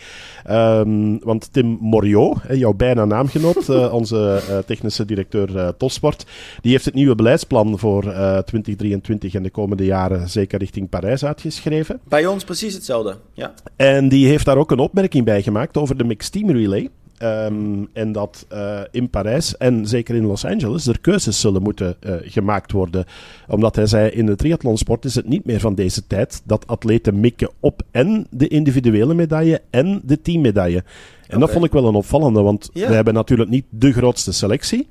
Ehm, 0.44 1.18
want 1.20 1.54
Tim 1.54 1.78
Moriot, 1.82 2.38
jouw 2.50 2.74
bijna 2.74 3.06
naamgenoot, 3.06 3.70
eh, 3.70 3.94
onze 3.94 4.42
technische 4.66 5.06
directeur 5.06 5.76
Topsport, 5.78 6.26
die 6.62 6.72
heeft 6.72 6.86
het 6.86 6.94
nieuwe 6.94 7.16
beleidsplan 7.16 7.80
voor 7.80 8.04
eh 8.04 8.38
2023 8.38 9.34
en 9.34 9.44
de 9.44 9.50
komende 9.50 9.86
jaren, 9.86 10.30
zeker 10.30 10.60
richting 10.60 10.90
Parijs, 10.90 11.26
uitgeschreven. 11.26 12.00
Bij 12.08 12.26
ons 12.26 12.44
precies 12.44 12.74
hetzelfde. 12.74 13.16
Ja. 13.34 13.54
En 13.76 14.10
die 14.10 14.28
heeft 14.28 14.46
daar 14.46 14.58
ook 14.58 14.72
een 14.72 14.80
opmerking 14.80 15.26
bij 15.26 15.42
gemaakt 15.42 15.78
over 15.78 15.98
de 15.98 16.04
Mixed 16.04 16.32
Team 16.32 16.52
Relay. 16.52 16.90
Ehm, 17.18 17.84
en 17.94 18.12
dat 18.12 18.46
eh, 18.50 18.80
in 18.92 19.10
Parijs 19.10 19.58
en 19.58 19.88
zeker 19.88 20.16
in 20.16 20.26
Los 20.26 20.46
Angeles 20.46 20.88
er 20.88 21.00
keuzes 21.00 21.40
zullen 21.40 21.62
moeten 21.62 21.96
eh, 22.00 22.14
gemaakt 22.22 22.72
worden. 22.72 23.06
Omdat 23.48 23.76
hij 23.76 23.86
zei, 23.86 24.10
in 24.10 24.26
de 24.26 24.36
triathlonsport 24.36 25.06
is 25.06 25.16
het 25.16 25.28
niet 25.28 25.46
meer 25.46 25.60
van 25.60 25.76
deze 25.76 26.08
tijd 26.08 26.42
dat 26.46 26.68
atleten 26.68 27.20
mikken 27.20 27.50
op 27.60 27.82
en 27.92 28.28
de 28.30 28.48
individuele 28.48 29.14
medaille 29.14 29.62
en 29.70 30.02
de 30.04 30.22
teammedaille. 30.22 30.84
En 31.28 31.40
dat 31.40 31.52
vond 31.52 31.66
ik 31.66 31.72
wel 31.72 31.88
een 31.88 31.96
opvallende, 31.96 32.42
want 32.42 32.70
we 32.74 32.80
hebben 32.82 33.14
natuurlijk 33.14 33.50
niet 33.50 33.66
de 33.70 33.92
grootste 33.92 34.32
selectie. 34.32 34.88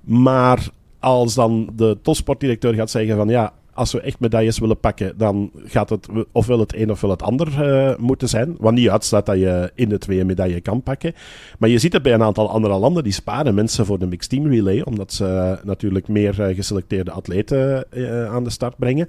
Maar 0.00 0.68
als 0.98 1.34
dan 1.34 1.68
de 1.76 1.98
topsportdirecteur 2.02 2.74
gaat 2.74 2.90
zeggen 2.90 3.16
van 3.16 3.28
ja, 3.28 3.52
als 3.74 3.92
we 3.92 4.00
echt 4.00 4.20
medailles 4.20 4.58
willen 4.58 4.78
pakken, 4.80 5.14
dan 5.18 5.50
gaat 5.64 5.88
het 5.90 6.08
ofwel 6.32 6.58
het 6.58 6.74
een 6.74 6.90
ofwel 6.90 7.10
het 7.10 7.22
ander 7.22 7.62
eh, 7.62 7.96
moeten 7.98 8.28
zijn. 8.28 8.56
Wat 8.58 8.72
niet 8.72 8.88
uitstaat 8.88 9.26
dat 9.26 9.38
je 9.38 9.70
in 9.74 9.88
de 9.88 9.98
twee 9.98 10.24
medaille 10.24 10.60
kan 10.60 10.82
pakken. 10.82 11.12
Maar 11.58 11.68
je 11.68 11.78
ziet 11.78 11.92
het 11.92 12.02
bij 12.02 12.12
een 12.14 12.22
aantal 12.22 12.50
andere 12.50 12.78
landen, 12.78 13.02
die 13.04 13.12
sparen 13.12 13.54
mensen 13.54 13.86
voor 13.86 13.98
de 13.98 14.06
mixed 14.06 14.30
team 14.30 14.46
relay, 14.46 14.80
omdat 14.80 15.12
ze 15.12 15.58
natuurlijk 15.64 16.08
meer 16.08 16.42
eh, 16.42 16.54
geselecteerde 16.56 17.10
atleten 17.10 17.92
eh, 17.92 18.26
aan 18.34 18.44
de 18.44 18.50
start 18.50 18.76
brengen. 18.76 19.08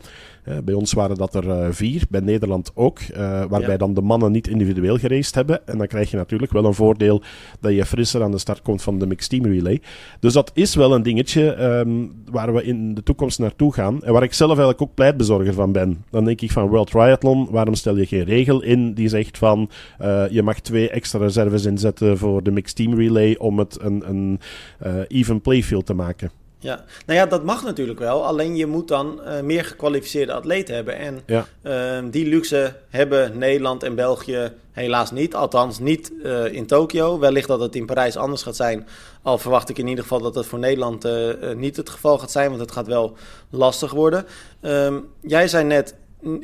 Bij 0.64 0.74
ons 0.74 0.94
waren 0.94 1.16
dat 1.16 1.36
er 1.36 1.74
vier, 1.74 2.04
bij 2.10 2.22
Nederland 2.22 2.72
ook, 2.74 3.00
waarbij 3.16 3.60
Ja. 3.70 3.78
dan 3.78 3.94
de 3.94 4.02
mannen 4.02 4.32
niet 4.32 4.48
individueel 4.48 4.98
geraced 4.98 5.36
hebben. 5.36 5.68
En 5.68 5.78
dan 5.78 5.88
krijg 5.88 6.12
je 6.12 6.18
natuurlijk 6.18 6.52
wel 6.52 6.66
een 6.66 6.74
voordeel 6.74 7.22
dat 7.60 7.74
je 7.74 7.86
frisser 7.86 8.24
aan 8.24 8.32
de 8.32 8.38
start 8.38 8.62
komt 8.62 8.82
van 8.82 9.00
de 9.00 9.08
mixed 9.08 9.30
team 9.30 9.46
relay. 9.46 9.82
Dus 10.20 10.34
dat 10.34 10.52
is 10.54 10.76
wel 10.76 10.96
een 10.96 11.04
dingetje 11.04 11.52
ehm, 11.52 11.90
waar 12.32 12.54
we 12.54 12.64
in 12.64 12.94
de 12.94 13.04
toekomst 13.04 13.40
naartoe 13.40 13.74
gaan. 13.74 14.04
En 14.04 14.14
waar 14.14 14.24
ik 14.24 14.34
zelf 14.34 14.55
eigenlijk 14.58 14.90
ook 14.90 14.96
pleitbezorger 14.96 15.54
van 15.54 15.72
ben. 15.72 16.04
Dan 16.10 16.26
denk 16.26 16.42
ik 16.42 16.52
van 16.52 16.68
World 16.68 16.90
Triathlon, 16.90 17.48
waarom 17.52 17.76
stel 17.76 17.98
je 17.98 18.06
geen 18.06 18.24
regel 18.24 18.62
in 18.62 18.94
die 18.94 19.08
zegt 19.08 19.38
van 19.38 19.70
eh, 19.98 20.24
je 20.30 20.44
mag 20.44 20.60
twee 20.60 20.90
extra 20.90 21.20
reserves 21.20 21.66
inzetten 21.66 22.18
voor 22.18 22.44
de 22.44 22.52
mixed 22.52 22.76
team 22.76 22.94
relay 22.94 23.36
om 23.38 23.60
het 23.60 23.78
een, 23.82 24.10
een 24.10 24.40
eh, 24.80 24.94
even 25.08 25.42
playfield 25.42 25.86
te 25.86 25.94
maken. 25.94 26.32
Ja, 26.66 26.84
nou 27.06 27.20
ja, 27.20 27.26
dat 27.26 27.44
mag 27.44 27.64
natuurlijk 27.64 28.00
wel. 28.00 28.26
Alleen 28.26 28.56
je 28.56 28.66
moet 28.66 28.88
dan 28.88 29.22
eh, 29.24 29.42
meer 29.42 29.66
gekwalificeerde 29.66 30.34
atleten 30.34 30.76
hebben. 30.76 30.98
En 30.98 31.22
Ja. 31.26 31.46
eh, 31.62 32.04
die 32.12 32.28
luxe 32.28 32.76
hebben 32.90 33.38
Nederland 33.38 33.84
en 33.84 33.96
België 33.96 34.52
helaas 34.72 35.12
niet. 35.12 35.36
Althans, 35.36 35.80
niet 35.80 36.12
eh, 36.24 36.54
in 36.54 36.66
Tokio. 36.66 37.20
Wellicht 37.20 37.48
dat 37.48 37.60
het 37.60 37.76
in 37.76 37.86
Parijs 37.86 38.18
anders 38.18 38.44
gaat 38.44 38.56
zijn. 38.56 38.88
Al 39.22 39.38
verwacht 39.38 39.70
ik 39.70 39.78
in 39.78 39.88
ieder 39.88 40.04
geval 40.04 40.22
dat 40.22 40.36
het 40.36 40.46
voor 40.46 40.60
Nederland 40.60 41.08
niet 41.56 41.76
het 41.78 41.90
geval 41.90 42.18
gaat 42.18 42.32
zijn. 42.32 42.50
Want 42.50 42.62
het 42.62 42.72
gaat 42.72 42.88
wel 42.88 43.18
lastig 43.50 43.92
worden. 43.92 44.26
Ehm, 44.62 45.00
jij 45.22 45.48
zei 45.48 45.64
net. 45.64 45.96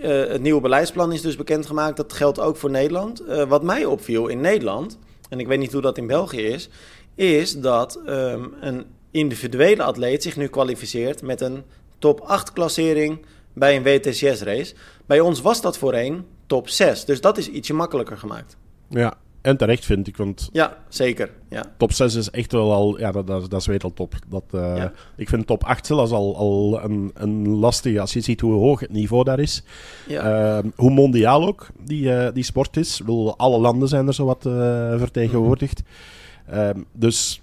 het 0.01 0.41
nieuwe 0.41 0.61
beleidsplan 0.61 1.11
is 1.11 1.21
dus 1.21 1.35
bekendgemaakt. 1.35 1.97
Dat 1.97 2.13
geldt 2.13 2.39
ook 2.39 2.57
voor 2.57 2.69
Nederland. 2.69 3.23
Wat 3.47 3.63
mij 3.63 3.85
opviel 3.85 4.27
in 4.27 4.41
Nederland, 4.41 4.97
en 5.29 5.39
ik 5.39 5.47
weet 5.47 5.59
niet 5.59 5.71
hoe 5.71 5.81
dat 5.81 5.97
in 5.97 6.07
België 6.07 6.41
is, 6.41 6.69
is 7.15 7.59
dat 7.59 7.99
ehm, 8.05 8.43
een 8.61 8.85
individuele 9.11 9.83
atleet 9.83 10.23
zich 10.23 10.37
nu 10.37 10.47
kwalificeert 10.47 11.21
met 11.21 11.41
een 11.41 11.63
top 11.99 12.19
8 12.19 12.53
klassering 12.53 13.25
bij 13.53 13.75
een 13.75 13.83
WTCS-race. 13.83 14.73
Bij 15.05 15.19
ons 15.19 15.41
was 15.41 15.61
dat 15.61 15.77
voorheen 15.77 16.25
top 16.45 16.69
6, 16.69 17.05
dus 17.05 17.21
dat 17.21 17.37
is 17.37 17.49
ietsje 17.49 17.73
makkelijker 17.73 18.17
gemaakt. 18.17 18.57
ja, 18.89 19.13
en 19.41 19.57
terecht 19.57 19.85
vind 19.85 20.07
ik, 20.07 20.17
want 20.17 20.49
Ja, 20.51 20.77
zeker. 20.89 21.31
Ja, 21.49 21.63
top 21.77 21.91
6 21.91 22.15
is 22.15 22.29
echt 22.29 22.51
wel 22.51 22.73
al, 22.73 22.99
ja, 22.99 23.11
dat, 23.11 23.27
dat, 23.27 23.49
dat 23.49 23.59
is 23.59 23.65
wereldtop. 23.67 24.13
Dat, 24.27 24.43
eh, 24.51 24.77
Ja. 24.77 24.91
Ik 25.15 25.29
vind 25.29 25.47
top 25.47 25.63
8 25.63 25.85
zelfs 25.85 26.11
al, 26.11 26.37
al 26.37 26.83
een, 26.83 27.11
een 27.13 27.47
lastige, 27.47 27.99
als 27.99 28.13
je 28.13 28.21
ziet 28.21 28.41
hoe 28.41 28.53
hoog 28.53 28.79
het 28.79 28.91
niveau 28.91 29.23
daar 29.23 29.39
is. 29.39 29.63
ja. 30.07 30.57
Ehm, 30.57 30.69
hoe 30.75 30.91
mondiaal 30.91 31.47
ook 31.47 31.67
die, 31.83 32.13
eh, 32.13 32.33
die 32.33 32.43
sport 32.43 32.77
is. 32.77 32.99
Ik 32.99 33.05
bedoel, 33.05 33.37
alle 33.37 33.59
landen 33.59 33.87
zijn 33.87 34.07
er 34.07 34.13
zowat 34.13 34.45
eh 34.45 34.99
vertegenwoordigd. 34.99 35.81
Ehm, 36.47 36.79
dus 36.91 37.41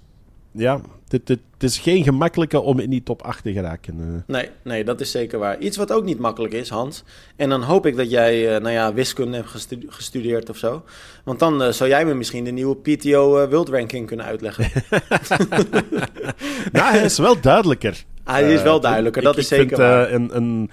ja, 0.51 0.81
dit, 1.07 1.27
dit, 1.27 1.39
het 1.53 1.63
is 1.63 1.77
geen 1.77 2.03
gemakkelijke 2.03 2.59
om 2.61 2.79
in 2.79 2.89
die 2.89 3.03
top 3.03 3.21
8 3.21 3.43
te 3.43 3.51
geraken. 3.53 3.95
eh. 3.99 4.33
Nee, 4.35 4.49
nee, 4.63 4.83
dat 4.83 5.01
is 5.01 5.11
zeker 5.11 5.39
waar. 5.39 5.59
Iets 5.59 5.77
wat 5.77 5.91
ook 5.91 6.03
niet 6.03 6.19
makkelijk 6.19 6.53
is, 6.53 6.69
Hans. 6.69 7.03
En 7.35 7.49
dan 7.49 7.61
hoop 7.63 7.85
ik 7.85 7.95
dat 7.95 8.09
jij, 8.11 8.55
eh, 8.55 8.61
nou 8.61 8.73
ja, 8.73 8.93
wiskunde 8.93 9.37
hebt 9.37 9.49
gestu- 9.49 9.85
gestudeerd 9.87 10.49
of 10.49 10.57
zo. 10.57 10.83
Want 11.23 11.39
dan 11.39 11.61
eh, 11.63 11.69
zou 11.71 11.89
jij 11.89 12.05
me 12.05 12.13
misschien 12.13 12.43
de 12.43 12.51
nieuwe 12.51 12.75
PTO 12.75 13.37
eh, 13.37 13.49
World 13.49 13.69
Ranking 13.69 14.07
kunnen 14.07 14.25
uitleggen. 14.25 14.71
nou, 16.71 16.91
hij 16.91 17.03
is 17.03 17.17
wel 17.17 17.41
duidelijker. 17.41 18.03
Hij 18.23 18.53
is 18.53 18.61
wel 18.61 18.79
duidelijker, 18.79 19.21
dat 19.21 19.37
is 19.37 19.51
ik 19.51 19.57
vind, 19.57 19.69
zeker 19.69 19.83
waar. 19.85 20.11
een, 20.11 20.37
een 20.37 20.69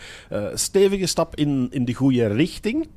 stevige 0.54 1.06
stap 1.06 1.36
in, 1.36 1.68
in 1.70 1.84
de 1.84 1.94
goede 1.94 2.26
richting. 2.26 2.88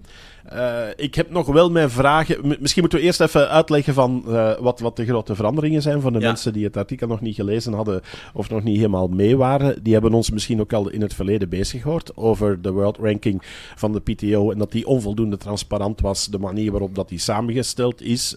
Eh, 0.50 0.82
ik 0.96 1.16
heb 1.16 1.30
nog 1.30 1.48
wel 1.48 1.72
mijn 1.72 1.90
vragen. 1.90 2.48
Misschien 2.60 2.82
moeten 2.82 3.00
we 3.00 3.06
eerst 3.06 3.22
even 3.22 3.50
uitleggen 3.50 3.94
van 3.94 4.24
eh, 4.28 4.52
wat, 4.60 4.80
wat 4.80 4.96
de 4.96 5.06
grote 5.06 5.36
veranderingen 5.36 5.82
zijn 5.82 6.02
voor 6.02 6.12
de 6.12 6.20
Ja. 6.20 6.28
mensen 6.28 6.54
die 6.54 6.64
het 6.64 6.78
artikel 6.78 7.08
nog 7.08 7.22
niet 7.22 7.36
gelezen 7.36 7.74
hadden 7.74 8.02
of 8.34 8.50
nog 8.50 8.64
niet 8.64 8.76
helemaal 8.76 9.08
mee 9.08 9.38
waren. 9.38 9.84
Die 9.84 9.94
hebben 9.94 10.14
ons 10.14 10.32
misschien 10.32 10.60
ook 10.60 10.74
al 10.74 10.90
in 10.90 11.02
het 11.02 11.14
verleden 11.14 11.50
bezig 11.50 11.82
gehoord 11.82 12.18
over 12.18 12.62
de 12.62 12.72
world 12.72 12.98
ranking 12.98 13.42
van 13.76 13.92
de 13.92 14.00
PTO 14.00 14.52
en 14.52 14.58
dat 14.58 14.72
die 14.72 14.88
onvoldoende 14.88 15.38
transparant 15.38 16.02
was, 16.02 16.26
de 16.28 16.40
manier 16.40 16.72
waarop 16.72 16.96
dat 16.96 17.10
die 17.10 17.20
samengesteld 17.20 18.02
is. 18.02 18.36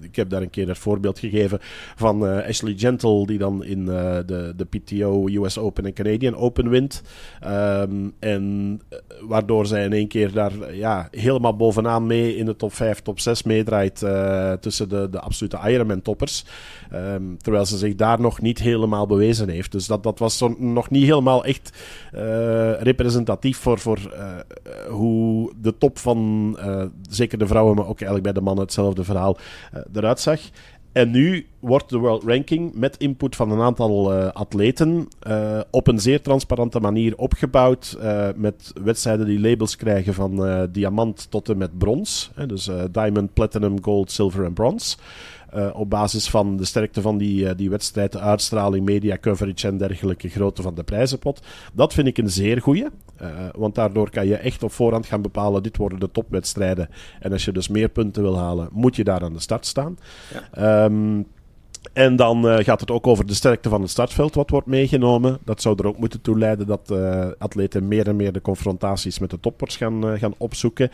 Ik 0.00 0.16
heb 0.16 0.30
daar 0.30 0.42
een 0.42 0.50
keer 0.50 0.68
het 0.68 0.78
voorbeeld 0.78 1.18
gegeven 1.18 1.58
van 1.96 2.26
eh, 2.26 2.48
Ashley 2.48 2.74
Gentle 2.76 3.26
die 3.26 3.38
dan 3.38 3.64
in 3.64 3.84
de, 3.84 4.52
de 4.56 4.64
PTO 4.64 5.28
US 5.28 5.58
Open 5.58 5.86
en 5.86 5.92
Canadian 5.92 6.36
Open 6.36 6.68
wint. 6.68 7.02
Ehm, 7.40 8.08
en 8.18 8.80
waardoor 9.20 9.66
zij 9.66 9.84
in 9.84 9.92
één 9.92 10.08
keer 10.08 10.32
daar 10.32 10.74
ja, 10.74 11.08
helemaal 11.10 11.47
bovenaan 11.56 12.06
mee 12.06 12.36
in 12.36 12.44
de 12.44 12.56
top 12.56 12.74
5, 12.74 13.00
top 13.00 13.20
6 13.20 13.42
meedraait 13.42 14.02
eh, 14.02 14.52
tussen 14.52 14.88
de, 14.88 15.08
de 15.10 15.20
absolute 15.20 15.58
Ironman-toppers. 15.70 16.44
Ehm, 16.90 17.22
terwijl 17.36 17.66
ze 17.66 17.76
zich 17.76 17.94
daar 17.94 18.20
nog 18.20 18.40
niet 18.40 18.58
helemaal 18.58 19.06
bewezen 19.06 19.48
heeft. 19.48 19.72
Dus 19.72 19.86
dat, 19.86 20.02
dat 20.02 20.18
was 20.18 20.38
zo 20.38 20.56
nog 20.58 20.90
niet 20.90 21.04
helemaal 21.04 21.44
echt 21.44 21.72
eh, 22.12 22.80
representatief 22.80 23.58
voor, 23.58 23.78
voor 23.78 23.98
eh, 23.98 24.90
hoe 24.90 25.52
de 25.60 25.78
top 25.78 25.98
van 25.98 26.16
zeker 27.08 27.38
de 27.38 27.46
vrouwen, 27.46 27.74
maar 27.74 27.86
ook 27.86 28.00
eigenlijk 28.00 28.22
bij 28.22 28.32
de 28.32 28.40
mannen 28.40 28.64
hetzelfde 28.64 29.04
verhaal 29.04 29.36
eruit 29.92 30.20
zag. 30.20 30.40
En 30.92 31.10
nu 31.10 31.46
wordt 31.58 31.90
de 31.90 31.98
World 31.98 32.24
Ranking 32.24 32.74
met 32.74 32.96
input 32.96 33.36
van 33.36 33.50
een 33.50 33.60
aantal 33.60 34.12
eh, 34.12 34.32
atleten 34.32 35.08
eh, 35.20 35.60
op 35.70 35.86
een 35.86 36.00
zeer 36.00 36.22
transparante 36.22 36.80
manier 36.80 37.16
opgebouwd. 37.16 37.96
eh, 38.00 38.28
met 38.36 38.72
wedstrijden 38.82 39.26
die 39.26 39.40
labels 39.40 39.76
krijgen 39.76 40.14
van 40.14 40.68
diamant 40.72 41.30
tot 41.30 41.48
en 41.48 41.58
met 41.58 41.78
brons. 41.78 42.30
Dus 42.46 42.70
diamond, 42.90 43.32
platinum, 43.32 43.82
gold, 43.82 44.10
silver 44.10 44.44
en 44.44 44.52
bronze. 44.52 44.96
Eh, 45.50 45.70
op 45.72 45.90
basis 45.90 46.30
van 46.30 46.56
de 46.56 46.64
sterkte 46.64 47.00
van 47.00 47.18
die, 47.18 47.48
eh, 47.48 47.56
die 47.56 47.70
wedstrijd, 47.70 48.12
de 48.12 48.20
uitstraling, 48.20 48.84
media 48.84 49.18
coverage 49.20 49.68
en 49.68 49.76
dergelijke 49.76 50.28
grootte 50.28 50.62
van 50.62 50.74
de 50.74 50.82
prijzenpot. 50.82 51.40
Dat 51.72 51.94
vind 51.94 52.06
ik 52.06 52.18
een 52.18 52.30
zeer 52.30 52.60
goeie. 52.60 52.86
eh, 53.16 53.28
want 53.56 53.74
daardoor 53.74 54.10
kan 54.10 54.26
je 54.26 54.36
echt 54.36 54.62
op 54.62 54.72
voorhand 54.72 55.06
gaan 55.06 55.22
bepalen, 55.22 55.62
dit 55.62 55.76
worden 55.76 56.00
de 56.00 56.10
topwedstrijden. 56.10 56.88
En 57.20 57.32
als 57.32 57.44
je 57.44 57.52
dus 57.52 57.68
meer 57.68 57.88
punten 57.88 58.22
wil 58.22 58.38
halen, 58.38 58.68
moet 58.72 58.96
je 58.96 59.04
daar 59.04 59.22
aan 59.22 59.32
de 59.32 59.40
start 59.40 59.66
staan. 59.66 59.98
Ehm, 60.52 61.22
en 61.92 62.16
dan 62.16 62.48
eh, 62.48 62.64
gaat 62.64 62.80
het 62.80 62.90
ook 62.90 63.06
over 63.06 63.26
de 63.26 63.34
sterkte 63.34 63.68
van 63.68 63.80
het 63.80 63.90
startveld 63.90 64.34
wat 64.34 64.50
wordt 64.50 64.66
meegenomen. 64.66 65.38
Dat 65.44 65.62
zou 65.62 65.76
er 65.78 65.86
ook 65.86 65.98
moeten 65.98 66.20
toe 66.20 66.38
leiden 66.38 66.66
dat 66.66 66.90
eh, 66.90 67.26
atleten 67.38 67.88
meer 67.88 68.08
en 68.08 68.16
meer 68.16 68.32
de 68.32 68.40
confrontaties 68.40 69.18
met 69.18 69.30
de 69.30 69.40
toppers 69.40 69.76
gaan, 69.76 70.08
eh, 70.08 70.20
gaan 70.20 70.34
opzoeken. 70.38 70.90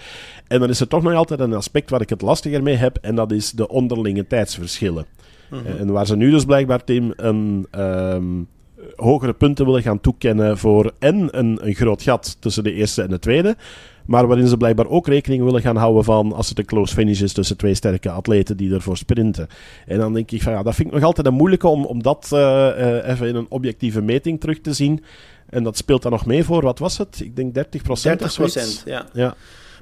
En 0.49 0.61
dan 0.61 0.69
is 0.69 0.81
er 0.81 0.89
toch 0.89 1.03
nog 1.03 1.15
altijd 1.15 1.41
een 1.41 1.55
aspect 1.55 1.91
waar 1.91 2.01
ik 2.01 2.09
het 2.09 2.23
lastiger 2.23 2.63
mee 2.63 2.77
heb. 2.77 2.99
En 3.01 3.15
dat 3.15 3.33
is 3.33 3.51
de 3.51 3.69
onderlinge 3.69 4.27
tijdsverschillen. 4.27 5.07
Mhm. 5.51 5.67
En 5.67 5.93
waar 5.93 6.07
ze 6.07 6.17
nu 6.17 6.31
dus 6.31 6.45
blijkbaar, 6.45 6.85
Tim, 6.85 7.13
een, 7.17 7.67
ehm, 7.71 8.43
hogere 8.97 9.33
punten 9.33 9.65
willen 9.65 9.83
gaan 9.83 10.01
toekennen 10.01 10.59
voor 10.59 10.93
en 10.99 11.29
een, 11.39 11.59
een 11.67 11.75
groot 11.75 12.03
gat 12.03 12.37
tussen 12.41 12.65
de 12.65 12.73
eerste 12.73 13.03
en 13.03 13.11
de 13.11 13.19
tweede. 13.19 13.57
Maar 14.07 14.27
waarin 14.27 14.47
ze 14.47 14.57
blijkbaar 14.57 14.89
ook 14.89 15.07
rekening 15.07 15.45
willen 15.45 15.61
gaan 15.61 15.77
houden 15.77 16.05
van 16.05 16.33
als 16.33 16.49
het 16.49 16.59
een 16.59 16.65
close 16.65 16.95
finish 16.95 17.21
is 17.21 17.33
tussen 17.33 17.57
twee 17.57 17.75
sterke 17.75 18.11
atleten 18.11 18.57
die 18.57 18.75
ervoor 18.75 18.97
sprinten. 18.97 19.49
En 19.87 19.99
dan 19.99 20.13
denk 20.13 20.31
ik 20.31 20.43
van 20.43 20.53
ja, 20.53 20.63
dat 20.63 20.75
vind 20.75 20.89
ik 20.89 20.95
nog 20.95 21.05
altijd 21.05 21.27
een 21.27 21.35
moeilijke 21.35 21.69
om, 21.69 21.85
om 21.85 22.03
dat 22.03 22.31
uh, 22.33 22.39
uh, 22.39 23.09
even 23.09 23.29
in 23.29 23.35
een 23.35 23.47
objectieve 23.49 24.01
meting 24.01 24.41
terug 24.41 24.61
te 24.61 24.73
zien. 24.73 25.05
En 25.49 25.63
dat 25.63 25.77
speelt 25.77 26.03
dan 26.03 26.13
nog 26.13 26.27
mee 26.27 26.45
voor, 26.45 26.63
wat 26.63 26.79
was 26.79 26.99
het? 26.99 27.21
Ik 27.21 27.37
denk 27.37 27.55
30 27.55 27.83
procent. 27.83 28.19
30 28.19 28.37
procent, 28.37 28.83
ja. 28.87 29.07
ja. 29.13 29.35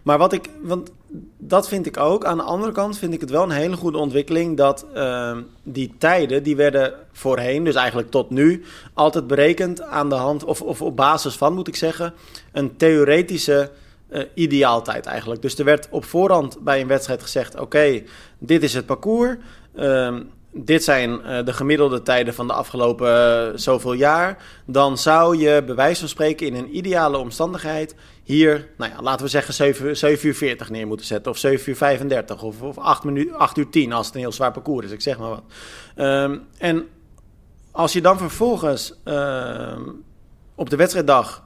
Maar 0.02 0.18
wat 0.18 0.32
ik, 0.32 0.50
want 0.60 0.90
dat 1.38 1.68
vind 1.68 1.86
ik 1.86 1.96
ook. 1.96 2.24
Aan 2.24 2.36
de 2.36 2.42
andere 2.42 2.72
kant 2.72 2.98
vind 2.98 3.14
ik 3.14 3.20
het 3.20 3.30
wel 3.30 3.42
een 3.42 3.50
hele 3.50 3.76
goede 3.76 3.98
ontwikkeling 3.98 4.56
dat 4.56 4.86
uh, 4.94 5.36
die 5.62 5.94
tijden, 5.98 6.42
die 6.42 6.56
werden 6.56 6.94
voorheen, 7.12 7.64
dus 7.64 7.74
eigenlijk 7.74 8.10
tot 8.10 8.30
nu, 8.30 8.64
altijd 8.94 9.26
berekend 9.26 9.82
aan 9.82 10.08
de 10.08 10.14
hand, 10.14 10.44
of, 10.44 10.62
of 10.62 10.82
op 10.82 10.96
basis 10.96 11.34
van 11.34 11.54
moet 11.54 11.68
ik 11.68 11.76
zeggen, 11.76 12.14
een 12.52 12.76
theoretische 12.76 13.70
uh, 14.12 14.22
ideaaltijd 14.34 15.06
eigenlijk. 15.06 15.42
Dus 15.42 15.58
er 15.58 15.64
werd 15.64 15.88
op 15.90 16.04
voorhand 16.04 16.58
bij 16.60 16.80
een 16.80 16.86
wedstrijd 16.86 17.22
gezegd: 17.22 17.60
oké, 17.60 18.02
dit 18.38 18.62
is 18.62 18.74
het 18.74 18.86
parcours. 18.86 19.36
Uh, 19.74 20.16
dit 20.54 20.84
zijn 20.84 21.10
uh, 21.10 21.44
de 21.44 21.52
gemiddelde 21.52 22.02
tijden 22.02 22.34
van 22.34 22.46
de 22.46 22.52
afgelopen 22.52 23.08
uh, 23.08 23.58
zoveel 23.58 23.92
jaar. 23.92 24.42
Dan 24.66 24.98
zou 24.98 25.36
je 25.36 25.62
bij 25.66 25.74
wijze 25.74 26.00
van 26.00 26.08
spreken 26.08 26.46
in 26.46 26.54
een 26.54 26.76
ideale 26.76 27.16
omstandigheid 27.18 27.94
hier, 28.22 28.68
nou 28.76 28.90
ja, 28.90 29.02
laten 29.02 29.24
we 29.24 29.30
zeggen 29.30 29.54
7, 29.54 29.96
7 29.96 30.28
uur 30.28 30.34
40 30.34 30.70
neer 30.70 30.86
moeten 30.86 31.06
zetten. 31.06 31.32
Of 31.32 31.38
7 31.38 31.70
uur 31.70 31.76
35 31.76 32.42
of, 32.42 32.62
of 32.62 32.78
8, 32.78 33.04
minu 33.04 33.32
8 33.32 33.56
uur 33.56 33.68
10 33.68 33.92
als 33.92 34.06
het 34.06 34.14
een 34.14 34.20
heel 34.20 34.32
zwaar 34.32 34.52
parcours 34.52 34.86
is. 34.86 34.92
Ik 34.92 35.00
zeg 35.00 35.18
maar 35.18 35.28
wat. 35.28 35.42
Um, 35.96 36.46
en 36.58 36.88
als 37.70 37.92
je 37.92 38.00
dan 38.00 38.18
vervolgens 38.18 38.94
uh, 39.04 39.76
op 40.54 40.70
de 40.70 40.76
wedstrijddag 40.76 41.44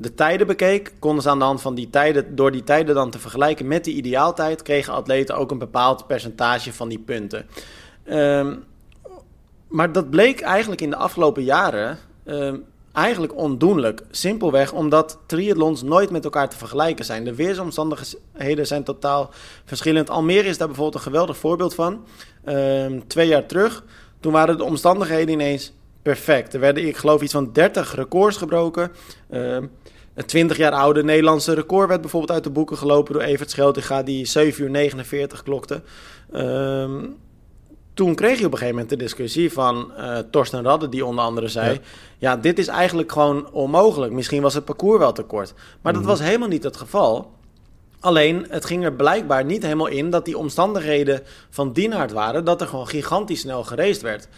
de 0.00 0.14
tijden 0.14 0.46
bekeek, 0.46 0.92
konden 0.98 1.22
ze 1.22 1.28
aan 1.28 1.38
de 1.38 1.44
hand 1.44 1.60
van 1.60 1.74
die 1.74 1.90
tijden, 1.90 2.36
door 2.36 2.50
die 2.50 2.64
tijden 2.64 2.94
dan 2.94 3.10
te 3.10 3.18
vergelijken 3.18 3.66
met 3.66 3.84
die 3.84 3.94
ideaaltijd, 3.94 4.62
kregen 4.62 4.92
atleten 4.92 5.36
ook 5.36 5.50
een 5.50 5.58
bepaald 5.58 6.06
percentage 6.06 6.72
van 6.72 6.88
die 6.88 6.98
punten. 6.98 7.46
Um, 8.10 8.64
maar 9.68 9.92
dat 9.92 10.10
bleek 10.10 10.40
eigenlijk 10.40 10.80
in 10.80 10.90
de 10.90 10.96
afgelopen 10.96 11.44
jaren 11.44 11.98
um, 12.24 12.64
eigenlijk 12.92 13.36
ondoenlijk. 13.36 14.02
Simpelweg 14.10 14.72
omdat 14.72 15.18
triathlons 15.26 15.82
nooit 15.82 16.10
met 16.10 16.24
elkaar 16.24 16.48
te 16.48 16.56
vergelijken 16.56 17.04
zijn. 17.04 17.24
De 17.24 17.34
weersomstandigheden 17.34 18.66
zijn 18.66 18.84
totaal 18.84 19.30
verschillend. 19.64 20.10
Almere 20.10 20.48
is 20.48 20.58
daar 20.58 20.66
bijvoorbeeld 20.66 20.96
een 20.96 21.10
geweldig 21.10 21.36
voorbeeld 21.36 21.74
van. 21.74 22.04
Um, 22.44 23.08
twee 23.08 23.28
jaar 23.28 23.46
terug, 23.46 23.84
toen 24.20 24.32
waren 24.32 24.56
de 24.56 24.64
omstandigheden 24.64 25.28
ineens 25.28 25.72
perfect. 26.02 26.54
Er 26.54 26.60
werden, 26.60 26.86
ik 26.86 26.96
geloof, 26.96 27.22
iets 27.22 27.32
van 27.32 27.52
30 27.52 27.94
records 27.94 28.36
gebroken. 28.36 28.90
Een 30.20 30.26
20 30.26 30.56
jaar 30.56 30.72
oude 30.72 31.04
Nederlandse 31.04 31.54
record 31.54 31.88
werd 31.88 32.00
bijvoorbeeld 32.00 32.32
uit 32.32 32.44
de 32.44 32.50
boeken 32.50 32.76
gelopen 32.76 33.12
door 33.12 33.22
Evert 33.22 33.50
Scheltinga, 33.50 34.02
die 34.02 34.24
7 34.24 34.64
uur 34.64 34.70
49 34.70 35.42
klokte. 35.42 35.82
Um, 36.34 37.16
toen 37.94 38.14
kreeg 38.14 38.38
je 38.38 38.46
op 38.46 38.52
een 38.52 38.58
gegeven 38.58 38.80
moment 38.80 38.90
de 38.90 39.04
discussie 39.04 39.52
van 39.52 39.92
uh, 39.98 40.18
Torsten 40.30 40.62
Radde, 40.62 40.88
die 40.88 41.04
onder 41.04 41.24
andere 41.24 41.48
zei: 41.48 41.72
ja. 41.72 41.80
ja. 42.18 42.36
dit 42.36 42.58
is 42.58 42.66
eigenlijk 42.66 43.12
gewoon 43.12 43.52
onmogelijk. 43.52 44.12
Misschien 44.12 44.42
was 44.42 44.54
het 44.54 44.64
parcours 44.64 44.98
wel 44.98 45.12
te 45.12 45.22
kort. 45.22 45.54
Maar 45.80 45.92
dat 45.92 46.04
was 46.04 46.20
helemaal 46.20 46.48
niet 46.48 46.64
het 46.64 46.76
geval. 46.76 47.30
Alleen, 48.00 48.46
het 48.48 48.64
ging 48.64 48.84
er 48.84 48.92
blijkbaar 48.92 49.44
niet 49.44 49.62
helemaal 49.62 49.86
in 49.86 50.10
dat 50.10 50.24
die 50.24 50.38
omstandigheden 50.38 51.22
van 51.50 51.72
dienaard 51.72 52.12
waren, 52.12 52.44
dat 52.44 52.60
er 52.60 52.66
gewoon 52.66 52.88
gigantisch 52.88 53.40
snel 53.40 53.64
gereest 53.64 54.02
werd. 54.02 54.28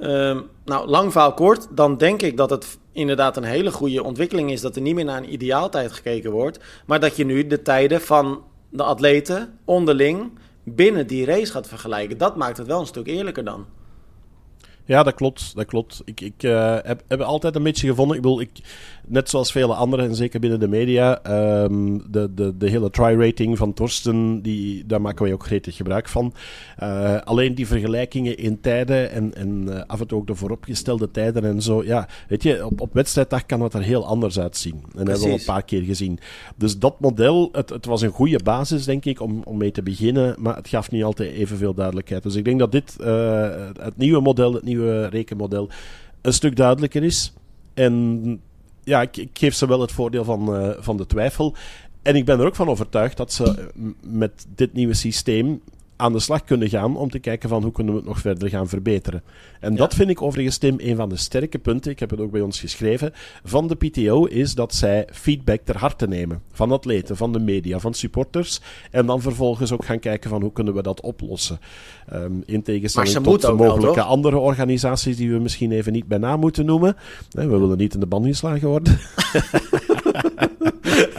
Um, 0.00 0.48
nou, 0.64 0.88
lang 0.88 1.12
verhaal 1.12 1.34
kort, 1.34 1.66
dan 1.70 1.96
denk 1.96 2.22
ik 2.22 2.36
dat 2.36 2.50
het 2.50 2.78
inderdaad 2.92 3.36
een 3.36 3.44
hele 3.44 3.70
goede 3.70 4.02
ontwikkeling 4.02 4.50
is 4.50 4.60
dat 4.60 4.76
er 4.76 4.82
niet 4.82 4.94
meer 4.94 5.04
naar 5.04 5.16
een 5.16 5.32
ideaaltijd 5.32 5.92
gekeken 5.92 6.30
wordt, 6.30 6.58
maar 6.86 7.00
dat 7.00 7.16
je 7.16 7.24
nu 7.24 7.46
de 7.46 7.62
tijden 7.62 8.00
van 8.00 8.42
de 8.70 8.82
atleten 8.82 9.58
onderling 9.64 10.38
binnen 10.64 11.06
die 11.06 11.24
race 11.24 11.52
gaat 11.52 11.68
vergelijken. 11.68 12.18
Dat 12.18 12.36
maakt 12.36 12.56
het 12.56 12.66
wel 12.66 12.80
een 12.80 12.86
stuk 12.86 13.06
eerlijker 13.06 13.44
dan. 13.44 13.66
Ja, 14.84 15.02
dat 15.02 15.14
klopt. 15.14 15.54
Dat 15.54 15.66
klopt. 15.66 16.02
Ik, 16.04 16.20
ik 16.20 16.42
uh, 16.42 16.76
heb, 16.82 17.02
heb 17.08 17.20
altijd 17.20 17.56
een 17.56 17.62
beetje 17.62 17.88
gevonden. 17.88 18.16
Ik 18.16 18.22
bedoel, 18.22 18.40
ik, 18.40 18.50
net 19.06 19.30
zoals 19.30 19.52
vele 19.52 19.74
anderen, 19.74 20.08
en 20.08 20.14
zeker 20.14 20.40
binnen 20.40 20.60
de 20.60 20.68
media, 20.68 21.20
um, 21.64 22.10
de, 22.10 22.34
de, 22.34 22.56
de 22.56 22.70
hele 22.70 22.90
try-rating 22.90 23.58
van 23.58 23.74
Torsten, 23.74 24.42
die, 24.42 24.86
daar 24.86 25.00
maken 25.00 25.24
wij 25.24 25.32
ook 25.32 25.44
gretig 25.44 25.76
gebruik 25.76 26.08
van. 26.08 26.34
Uh, 26.82 27.20
alleen 27.20 27.54
die 27.54 27.66
vergelijkingen 27.66 28.36
in 28.36 28.60
tijden 28.60 29.10
en, 29.10 29.34
en 29.34 29.64
uh, 29.68 29.80
af 29.86 30.00
en 30.00 30.06
toe 30.06 30.18
ook 30.18 30.26
de 30.26 30.34
vooropgestelde 30.34 31.10
tijden 31.10 31.44
en 31.44 31.62
zo. 31.62 31.84
Ja, 31.84 32.08
weet 32.28 32.42
je, 32.42 32.66
op, 32.66 32.80
op 32.80 32.94
wedstrijddag 32.94 33.46
kan 33.46 33.60
het 33.60 33.74
er 33.74 33.82
heel 33.82 34.06
anders 34.06 34.38
uitzien. 34.38 34.74
En 34.74 35.04
dat 35.04 35.06
hebben 35.06 35.24
we 35.26 35.32
al 35.32 35.38
een 35.38 35.44
paar 35.44 35.64
keer 35.64 35.82
gezien. 35.82 36.18
Dus 36.56 36.78
dat 36.78 37.00
model, 37.00 37.48
het, 37.52 37.70
het 37.70 37.86
was 37.86 38.02
een 38.02 38.10
goede 38.10 38.40
basis, 38.44 38.84
denk 38.84 39.04
ik, 39.04 39.20
om, 39.20 39.42
om 39.44 39.56
mee 39.56 39.70
te 39.70 39.82
beginnen. 39.82 40.34
Maar 40.38 40.56
het 40.56 40.68
gaf 40.68 40.90
niet 40.90 41.04
altijd 41.04 41.32
evenveel 41.32 41.74
duidelijkheid. 41.74 42.22
Dus 42.22 42.34
ik 42.34 42.44
denk 42.44 42.58
dat 42.58 42.72
dit, 42.72 42.96
het 43.80 43.96
nieuwe 43.96 44.20
model, 44.20 44.52
het 44.54 44.64
nieuwe 44.64 45.06
rekenmodel, 45.06 45.68
een 46.20 46.32
stuk 46.32 46.56
duidelijker 46.56 47.02
is. 47.02 47.32
En 47.74 48.40
ja, 48.84 49.00
ik, 49.00 49.28
geef 49.32 49.54
ze 49.54 49.66
wel 49.66 49.80
het 49.80 49.92
voordeel 49.92 50.24
van, 50.24 50.64
uh, 50.64 50.70
van 50.78 50.96
de 50.96 51.06
twijfel. 51.06 51.54
En 52.02 52.16
ik 52.16 52.24
ben 52.24 52.40
er 52.40 52.46
ook 52.46 52.54
van 52.54 52.68
overtuigd 52.68 53.16
dat 53.16 53.32
ze 53.32 53.68
met 54.00 54.46
dit 54.54 54.72
nieuwe 54.72 54.94
systeem 54.94 55.62
aan 56.02 56.12
de 56.12 56.18
slag 56.18 56.44
kunnen 56.44 56.68
gaan 56.68 56.96
om 56.96 57.10
te 57.10 57.18
kijken 57.18 57.48
van 57.48 57.62
hoe 57.62 57.72
kunnen 57.72 57.92
we 57.92 57.98
het 57.98 58.08
nog 58.08 58.18
verder 58.18 58.48
gaan 58.48 58.68
verbeteren. 58.68 59.22
En 59.60 59.70
ja. 59.70 59.76
dat 59.76 59.94
vind 59.94 60.10
ik 60.10 60.22
overigens, 60.22 60.58
Tim, 60.58 60.74
een 60.78 60.96
van 60.96 61.08
de 61.08 61.16
sterke 61.16 61.58
punten, 61.58 61.90
ik 61.90 61.98
heb 61.98 62.10
het 62.10 62.20
ook 62.20 62.30
bij 62.30 62.40
ons 62.40 62.60
geschreven, 62.60 63.12
van 63.44 63.68
de 63.68 63.74
PTO 63.74 64.24
is 64.24 64.54
dat 64.54 64.74
zij 64.74 65.08
feedback 65.12 65.60
ter 65.64 65.76
harte 65.76 66.06
nemen. 66.06 66.42
Van 66.52 66.72
atleten, 66.72 67.16
van 67.16 67.32
de 67.32 67.38
media, 67.38 67.78
van 67.78 67.94
supporters. 67.94 68.60
En 68.90 69.06
dan 69.06 69.20
vervolgens 69.20 69.72
ook 69.72 69.84
gaan 69.84 69.98
kijken 69.98 70.30
van 70.30 70.42
hoe 70.42 70.52
kunnen 70.52 70.74
we 70.74 70.82
dat 70.82 71.00
oplossen. 71.00 71.58
Um, 72.12 72.42
in 72.46 72.62
tegenstelling 72.62 73.24
tot 73.24 73.40
de 73.40 73.52
mogelijke 73.52 73.94
wel, 73.94 74.04
andere 74.04 74.38
organisaties 74.38 75.16
die 75.16 75.30
we 75.30 75.38
misschien 75.38 75.72
even 75.72 75.92
niet 75.92 76.06
bij 76.06 76.18
naam 76.18 76.40
moeten 76.40 76.66
noemen. 76.66 76.96
Nee, 77.30 77.46
we 77.46 77.58
willen 77.58 77.78
niet 77.78 77.94
in 77.94 78.00
de 78.00 78.06
ban 78.06 78.24
geslagen 78.24 78.68
worden. 78.68 78.98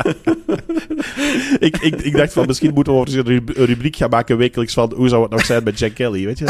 ik, 1.59 1.77
ik, 1.77 2.01
ik 2.01 2.15
dacht 2.15 2.33
van 2.33 2.47
misschien 2.47 2.73
moeten 2.73 2.93
we 2.93 3.23
een 3.25 3.65
rubriek 3.65 3.95
gaan 3.95 4.09
maken 4.09 4.37
wekelijks 4.37 4.73
van 4.73 4.93
hoe 4.95 5.09
zou 5.09 5.21
het 5.21 5.31
nog 5.31 5.45
zijn 5.45 5.63
met 5.63 5.79
Jack 5.79 5.93
Kelly, 5.93 6.25
weet 6.25 6.39
je? 6.39 6.45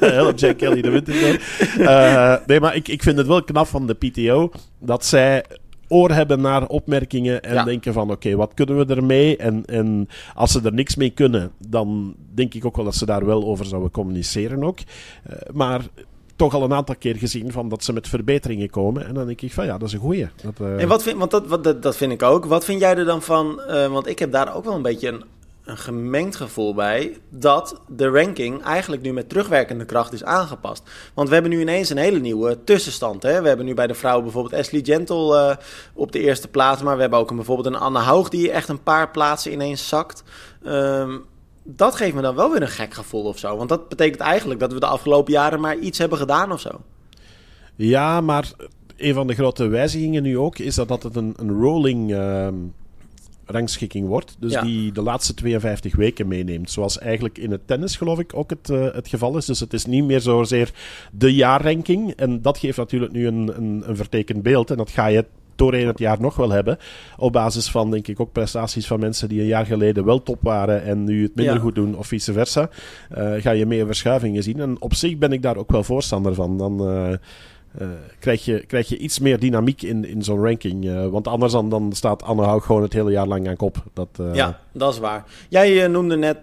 Help 0.00 0.38
Jack 0.38 0.58
Kelly 0.58 0.82
de 0.82 0.90
winter. 0.90 1.40
Uh, 1.78 2.36
nee, 2.46 2.60
maar 2.60 2.76
ik, 2.76 2.88
ik 2.88 3.02
vind 3.02 3.16
het 3.16 3.26
wel 3.26 3.44
knap 3.44 3.66
van 3.66 3.86
de 3.86 3.94
PTO 3.94 4.50
dat 4.78 5.04
zij 5.04 5.44
oor 5.88 6.10
hebben 6.10 6.40
naar 6.40 6.66
opmerkingen 6.66 7.42
en 7.42 7.54
ja. 7.54 7.64
denken 7.64 7.92
van 7.92 8.02
oké, 8.02 8.12
okay, 8.12 8.36
wat 8.36 8.54
kunnen 8.54 8.86
we 8.86 8.94
ermee? 8.94 9.36
En, 9.36 9.64
en 9.64 10.08
als 10.34 10.52
ze 10.52 10.60
er 10.64 10.72
niks 10.72 10.96
mee 10.96 11.10
kunnen, 11.10 11.50
dan 11.68 12.14
denk 12.34 12.54
ik 12.54 12.64
ook 12.64 12.76
wel 12.76 12.84
dat 12.84 12.94
ze 12.94 13.06
daar 13.06 13.26
wel 13.26 13.44
over 13.44 13.66
zouden 13.66 13.90
communiceren 13.90 14.64
ook. 14.64 14.78
Uh, 14.78 15.36
maar 15.52 15.80
toch 16.38 16.54
al 16.54 16.62
een 16.62 16.72
aantal 16.72 16.94
keer 16.98 17.16
gezien 17.16 17.52
van 17.52 17.68
dat 17.68 17.84
ze 17.84 17.92
met 17.92 18.08
verbeteringen 18.08 18.70
komen. 18.70 19.06
En 19.06 19.14
dan 19.14 19.26
denk 19.26 19.40
ik 19.40 19.52
van 19.52 19.64
ja, 19.64 19.78
dat 19.78 19.88
is 19.88 19.94
een 19.94 20.00
goeie. 20.00 20.28
Dat, 20.42 20.60
uh... 20.60 20.82
En 20.82 20.88
wat 20.88 21.02
vind, 21.02 21.18
want 21.18 21.30
dat, 21.30 21.46
wat, 21.46 21.82
dat, 21.82 21.96
vind 21.96 22.12
ik 22.12 22.22
ook. 22.22 22.44
Wat 22.44 22.64
vind 22.64 22.80
jij 22.80 22.96
er 22.96 23.04
dan 23.04 23.22
van? 23.22 23.60
Uh, 23.68 23.86
want 23.86 24.06
ik 24.06 24.18
heb 24.18 24.32
daar 24.32 24.54
ook 24.54 24.64
wel 24.64 24.74
een 24.74 24.82
beetje 24.82 25.08
een, 25.08 25.24
een 25.64 25.76
gemengd 25.76 26.36
gevoel 26.36 26.74
bij. 26.74 27.16
Dat 27.28 27.80
de 27.86 28.08
ranking 28.08 28.62
eigenlijk 28.62 29.02
nu 29.02 29.12
met 29.12 29.28
terugwerkende 29.28 29.84
kracht 29.84 30.12
is 30.12 30.24
aangepast. 30.24 30.82
Want 31.14 31.28
we 31.28 31.34
hebben 31.34 31.52
nu 31.52 31.60
ineens 31.60 31.90
een 31.90 31.96
hele 31.96 32.18
nieuwe 32.18 32.64
tussenstand. 32.64 33.22
Hè? 33.22 33.42
We 33.42 33.48
hebben 33.48 33.66
nu 33.66 33.74
bij 33.74 33.86
de 33.86 33.94
vrouwen 33.94 34.24
bijvoorbeeld 34.24 34.54
Ashley 34.54 34.80
Gentle 34.84 35.48
uh, 35.48 35.56
op 35.94 36.12
de 36.12 36.20
eerste 36.20 36.48
plaats. 36.48 36.82
Maar 36.82 36.94
we 36.94 37.00
hebben 37.00 37.18
ook 37.18 37.30
een, 37.30 37.36
bijvoorbeeld 37.36 37.74
een 37.74 37.80
Anne 37.80 38.00
Hoog 38.00 38.28
die 38.28 38.50
echt 38.50 38.68
een 38.68 38.82
paar 38.82 39.10
plaatsen 39.10 39.52
ineens 39.52 39.88
zakt. 39.88 40.22
Um, 40.66 41.24
dat 41.76 41.94
geeft 41.94 42.14
me 42.14 42.22
dan 42.22 42.34
wel 42.34 42.50
weer 42.52 42.62
een 42.62 42.68
gek 42.68 42.94
gevoel 42.94 43.24
of 43.24 43.38
zo. 43.38 43.56
Want 43.56 43.68
dat 43.68 43.88
betekent 43.88 44.20
eigenlijk 44.20 44.60
dat 44.60 44.72
we 44.72 44.80
de 44.80 44.86
afgelopen 44.86 45.32
jaren 45.32 45.60
maar 45.60 45.78
iets 45.78 45.98
hebben 45.98 46.18
gedaan 46.18 46.52
of 46.52 46.60
zo. 46.60 46.80
Ja, 47.76 48.20
maar 48.20 48.52
een 48.96 49.14
van 49.14 49.26
de 49.26 49.34
grote 49.34 49.66
wijzigingen 49.66 50.22
nu 50.22 50.38
ook 50.38 50.58
is 50.58 50.74
dat, 50.74 50.88
dat 50.88 51.02
het 51.02 51.16
een, 51.16 51.34
een 51.36 51.50
rolling 51.50 52.10
uh, 52.10 52.48
rangschikking 53.44 54.06
wordt. 54.06 54.36
Dus 54.38 54.52
ja. 54.52 54.62
die 54.62 54.92
de 54.92 55.02
laatste 55.02 55.34
52 55.34 55.96
weken 55.96 56.28
meeneemt. 56.28 56.70
Zoals 56.70 56.98
eigenlijk 56.98 57.38
in 57.38 57.50
het 57.50 57.66
tennis, 57.66 57.96
geloof 57.96 58.18
ik, 58.18 58.34
ook 58.34 58.50
het, 58.50 58.68
uh, 58.68 58.92
het 58.92 59.08
geval 59.08 59.36
is. 59.36 59.44
Dus 59.44 59.60
het 59.60 59.72
is 59.72 59.84
niet 59.84 60.04
meer 60.04 60.20
zozeer 60.20 60.72
de 61.12 61.34
jaarranking. 61.34 62.10
En 62.10 62.42
dat 62.42 62.58
geeft 62.58 62.76
natuurlijk 62.76 63.12
nu 63.12 63.26
een, 63.26 63.52
een, 63.56 63.82
een 63.86 63.96
vertekend 63.96 64.42
beeld. 64.42 64.70
En 64.70 64.76
dat 64.76 64.90
ga 64.90 65.06
je 65.06 65.24
doorheen 65.58 65.86
het 65.86 65.98
jaar 65.98 66.20
nog 66.20 66.36
wel 66.36 66.50
hebben. 66.50 66.78
Op 67.16 67.32
basis 67.32 67.70
van, 67.70 67.90
denk 67.90 68.08
ik, 68.08 68.20
ook 68.20 68.32
prestaties 68.32 68.86
van 68.86 69.00
mensen 69.00 69.28
die 69.28 69.40
een 69.40 69.46
jaar 69.46 69.66
geleden 69.66 70.04
wel 70.04 70.22
top 70.22 70.38
waren 70.40 70.82
en 70.82 71.04
nu 71.04 71.22
het 71.22 71.34
minder 71.34 71.54
ja. 71.54 71.60
goed 71.60 71.74
doen, 71.74 71.96
of 71.96 72.06
vice 72.06 72.32
versa. 72.32 72.70
Uh, 73.18 73.32
ga 73.38 73.50
je 73.50 73.66
meer 73.66 73.86
verschuivingen 73.86 74.42
zien. 74.42 74.60
En 74.60 74.80
op 74.80 74.94
zich 74.94 75.18
ben 75.18 75.32
ik 75.32 75.42
daar 75.42 75.56
ook 75.56 75.70
wel 75.70 75.82
voorstander 75.82 76.34
van. 76.34 76.58
Dan, 76.58 76.90
uh, 76.90 77.10
uh, 77.80 77.88
krijg, 78.18 78.44
je, 78.44 78.66
krijg 78.66 78.88
je 78.88 78.98
iets 78.98 79.18
meer 79.18 79.38
dynamiek 79.38 79.82
in, 79.82 80.04
in 80.04 80.22
zo'n 80.22 80.44
ranking. 80.44 80.84
Uh, 80.84 81.06
want 81.06 81.28
anders 81.28 81.52
dan, 81.52 81.68
dan 81.70 81.92
staat 81.92 82.22
Anne 82.22 82.42
Haug 82.42 82.64
gewoon 82.64 82.82
het 82.82 82.92
hele 82.92 83.10
jaar 83.10 83.26
lang 83.26 83.48
aan 83.48 83.56
kop. 83.56 83.82
Dat, 83.92 84.08
uh... 84.20 84.34
Ja, 84.34 84.60
dat 84.72 84.92
is 84.92 84.98
waar. 84.98 85.24
Jij 85.48 85.88
noemde 85.88 86.16
net 86.16 86.38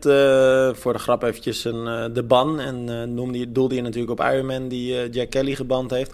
voor 0.78 0.94
de 0.94 1.00
grap 1.00 1.24
eventjes 1.24 1.66
een, 1.66 2.14
de 2.14 2.24
ban. 2.24 2.60
En 2.60 3.14
noemde, 3.14 3.52
doelde 3.52 3.76
je 3.76 3.82
natuurlijk 3.82 4.20
op 4.20 4.26
Ironman 4.34 4.68
die 4.68 5.10
Jack 5.10 5.30
Kelly 5.30 5.56
geband 5.56 5.92
heeft. 5.92 6.14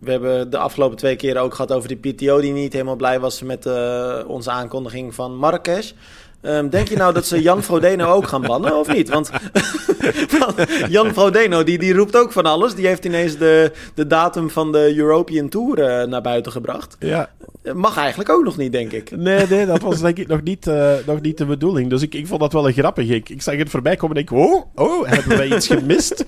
Ehm, 0.00 0.04
we 0.04 0.10
hebben 0.10 0.50
de 0.50 0.58
afgelopen 0.58 0.96
twee 0.96 1.16
keer 1.16 1.38
ook 1.38 1.54
gehad 1.54 1.72
over 1.72 1.88
die 1.88 2.12
PTO 2.12 2.40
die 2.40 2.52
niet 2.52 2.72
helemaal 2.72 2.96
blij 2.96 3.20
was 3.20 3.42
met 3.42 3.66
onze 4.26 4.50
aankondiging 4.50 5.14
van 5.14 5.36
Marrakesh. 5.36 5.92
Um, 6.42 6.70
denk 6.70 6.88
je 6.88 6.96
nou 6.96 7.14
dat 7.14 7.26
ze 7.26 7.42
Jan 7.42 7.62
Frodeno 7.62 8.12
ook 8.12 8.26
gaan 8.26 8.42
bannen 8.42 8.78
of 8.78 8.92
niet? 8.92 9.08
Want, 9.12 9.30
Jan 10.88 11.12
Frodeno 11.12 11.64
die, 11.64 11.78
die 11.78 11.94
roept 11.94 12.16
ook 12.16 12.32
van 12.32 12.44
alles. 12.44 12.74
Die 12.74 12.86
heeft 12.86 13.04
ineens 13.04 13.36
de, 13.36 13.72
de 13.94 14.06
datum 14.06 14.50
van 14.50 14.72
de 14.72 14.96
European 14.96 15.48
Tour 15.48 15.78
uh, 15.78 16.08
naar 16.08 16.22
buiten 16.22 16.52
gebracht. 16.52 16.96
Ja. 16.98 17.30
Mag 17.74 17.96
eigenlijk 17.96 18.30
ook 18.30 18.44
nog 18.44 18.56
niet, 18.56 18.72
denk 18.72 18.92
ik. 18.92 19.16
Nee, 19.16 19.46
nee, 19.46 19.66
dat 19.66 19.82
was 19.82 20.00
denk 20.00 20.18
ik 20.18 20.26
nog 20.26 20.42
niet, 20.42 20.66
uh, 20.66 20.92
nog 21.06 21.20
niet 21.20 21.38
de 21.38 21.46
bedoeling. 21.46 21.90
Dus 21.90 22.02
ik, 22.02 22.14
ik 22.14 22.26
vond 22.26 22.40
dat 22.40 22.52
wel 22.52 22.66
een 22.66 22.72
grappig. 22.72 23.08
Ik, 23.08 23.28
ik 23.28 23.42
zag 23.42 23.56
het 23.56 23.70
voorbij 23.70 23.96
komen 23.96 24.16
en 24.16 24.22
ik, 24.22 24.30
oh, 24.30 24.64
oh, 24.74 25.08
hebben 25.08 25.36
wij 25.36 25.56
iets 25.56 25.66
gemist? 25.66 26.24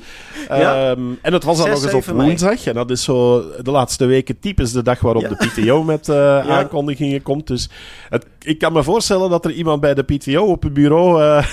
Ja. 0.48 0.90
um, 0.90 1.18
en 1.22 1.32
het 1.32 1.44
was 1.44 1.58
dan 1.58 1.68
nog 1.68 1.82
eens 1.82 1.94
op 1.94 2.04
woensdag. 2.04 2.66
En 2.66 2.74
dat 2.74 2.90
is 2.90 3.02
zo 3.02 3.44
de 3.62 3.70
laatste 3.70 4.04
weken 4.04 4.38
typisch 4.38 4.72
de 4.72 4.82
dag 4.82 5.00
waarop 5.00 5.22
ja. 5.22 5.28
de 5.28 5.36
PTO 5.36 5.82
met 5.82 6.08
uh, 6.08 6.38
aankondigingen 6.38 7.22
komt. 7.22 7.46
Dus 7.46 7.68
het, 8.08 8.26
ik 8.42 8.58
kan 8.58 8.72
me 8.72 8.82
voorstellen 8.82 9.30
dat 9.30 9.44
er 9.44 9.50
iemand 9.50 9.80
bij 9.80 9.94
de 9.94 10.02
PTO 10.02 10.44
op 10.44 10.62
het 10.62 10.72
bureau 10.72 11.22
uh, 11.22 11.44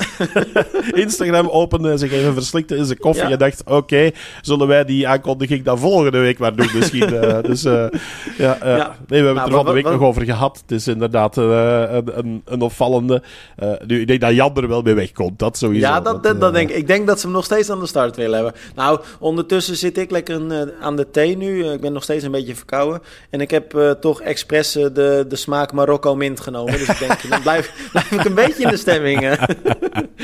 Instagram 1.03 1.47
opende 1.47 1.91
en 1.91 1.99
zich 1.99 2.11
even 2.11 2.33
verslikte 2.33 2.75
in 2.75 2.85
zijn 2.85 2.97
koffie. 2.97 3.23
En 3.23 3.37
dacht, 3.37 3.63
oké, 3.65 4.11
zullen 4.41 4.67
wij 4.67 4.85
die 4.85 5.07
aankondiging 5.07 5.63
dan 5.63 5.79
volgende 5.79 6.19
week 6.19 6.39
maar 6.39 6.55
doen 6.55 6.69
misschien. 6.73 7.09
dus 7.41 7.61
ja, 7.61 7.89
ja. 8.37 8.95
Nee, 9.07 9.21
we 9.21 9.25
hebben 9.25 9.33
nou, 9.33 9.37
het 9.37 9.47
er 9.47 9.55
van 9.55 9.65
de 9.65 9.71
week 9.71 9.83
nog 9.83 10.01
over 10.01 10.23
gehad. 10.23 10.61
Het 10.61 10.71
is 10.71 10.87
inderdaad 10.87 11.37
een, 11.37 11.49
een, 12.17 12.41
een, 12.45 12.61
opvallende. 12.61 13.21
nu, 13.85 14.01
ik 14.01 14.07
denk 14.07 14.21
dat 14.21 14.33
Jan 14.35 14.55
er 14.55 14.67
wel 14.67 14.81
mee 14.81 14.93
wegkomt, 14.93 15.39
dat 15.39 15.57
sowieso. 15.57 15.87
Ja, 15.87 16.01
dat, 16.01 16.23
dat, 16.23 16.41
dat 16.41 16.53
denk 16.53 16.69
ik. 16.69 16.75
Ik 16.75 16.87
denk 16.87 17.07
dat 17.07 17.19
ze 17.19 17.25
hem 17.25 17.35
nog 17.35 17.45
steeds 17.45 17.69
aan 17.69 17.79
de 17.79 17.87
start 17.87 18.15
willen 18.15 18.35
hebben. 18.35 18.53
Nou, 18.79 18.99
ondertussen 19.19 19.75
zit 19.75 19.97
ik 19.97 20.11
lekker 20.11 20.41
aan 20.81 20.95
de 20.95 21.11
thee 21.11 21.37
nu. 21.37 21.65
ik 21.65 21.81
ben 21.81 21.93
nog 21.93 22.03
steeds 22.03 22.23
een 22.23 22.31
beetje 22.31 22.55
verkouden. 22.55 23.01
En 23.29 23.41
ik 23.41 23.51
heb 23.51 23.95
toch 23.99 24.21
expres 24.21 24.71
de, 24.71 25.25
de 25.27 25.35
smaak 25.35 25.71
Marokko 25.71 26.15
mint 26.15 26.39
genomen. 26.39 26.77
Dus 26.77 26.87
ik 26.87 26.99
denk, 26.99 27.29
dan 27.29 27.41
blijf, 27.41 27.89
blijf 27.91 28.11
ik 28.11 28.25
een 28.25 28.33
beetje 28.33 28.63
in 28.63 28.69
de 28.69 28.77
stemming. 28.77 29.37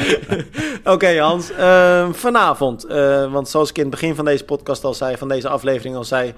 Oké, 0.94 1.20
Hans. 1.20 1.52
Uh, 1.52 2.08
vanavond, 2.12 2.86
want 3.32 3.50
zoals 3.50 3.70
ik 3.70 3.76
in 3.76 3.82
het 3.82 3.92
begin 3.92 4.16
van 4.16 4.26
deze 4.26 4.44
podcast 4.44 4.84
al 4.84 4.94
zei, 4.94 5.18
van 5.18 5.28
deze 5.28 5.48
aflevering 5.48 5.96
al 5.96 6.04
zei, 6.04 6.34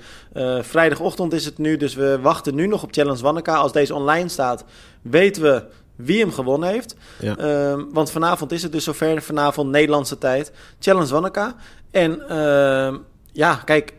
vrijdagochtend 0.62 1.34
is 1.34 1.46
het 1.46 1.58
nu, 1.58 1.78
dus 1.78 1.96
we 1.96 2.20
wachten 2.22 2.56
nu 2.56 2.68
nog 2.68 2.84
op 2.84 2.94
Challenge 2.94 3.22
Wanneka. 3.22 3.56
Als 3.56 3.72
deze 3.72 3.96
online 3.96 4.30
staat, 4.30 4.64
weten 5.02 5.42
we 5.42 5.64
wie 5.98 6.20
hem 6.20 6.32
gewonnen 6.32 6.70
heeft. 6.70 6.96
Ja. 7.20 7.38
Ehm, 7.38 7.84
want 7.92 8.12
vanavond 8.12 8.52
is 8.52 8.64
het 8.64 8.72
dus 8.72 8.84
zover, 8.84 9.22
vanavond 9.22 9.70
Nederlandse 9.70 10.18
tijd, 10.18 10.52
Challenge 10.80 11.12
Wanneka. 11.12 11.56
En 11.92 12.30
ehm, 12.30 12.98
ja, 13.32 13.56
kijk, 13.56 13.94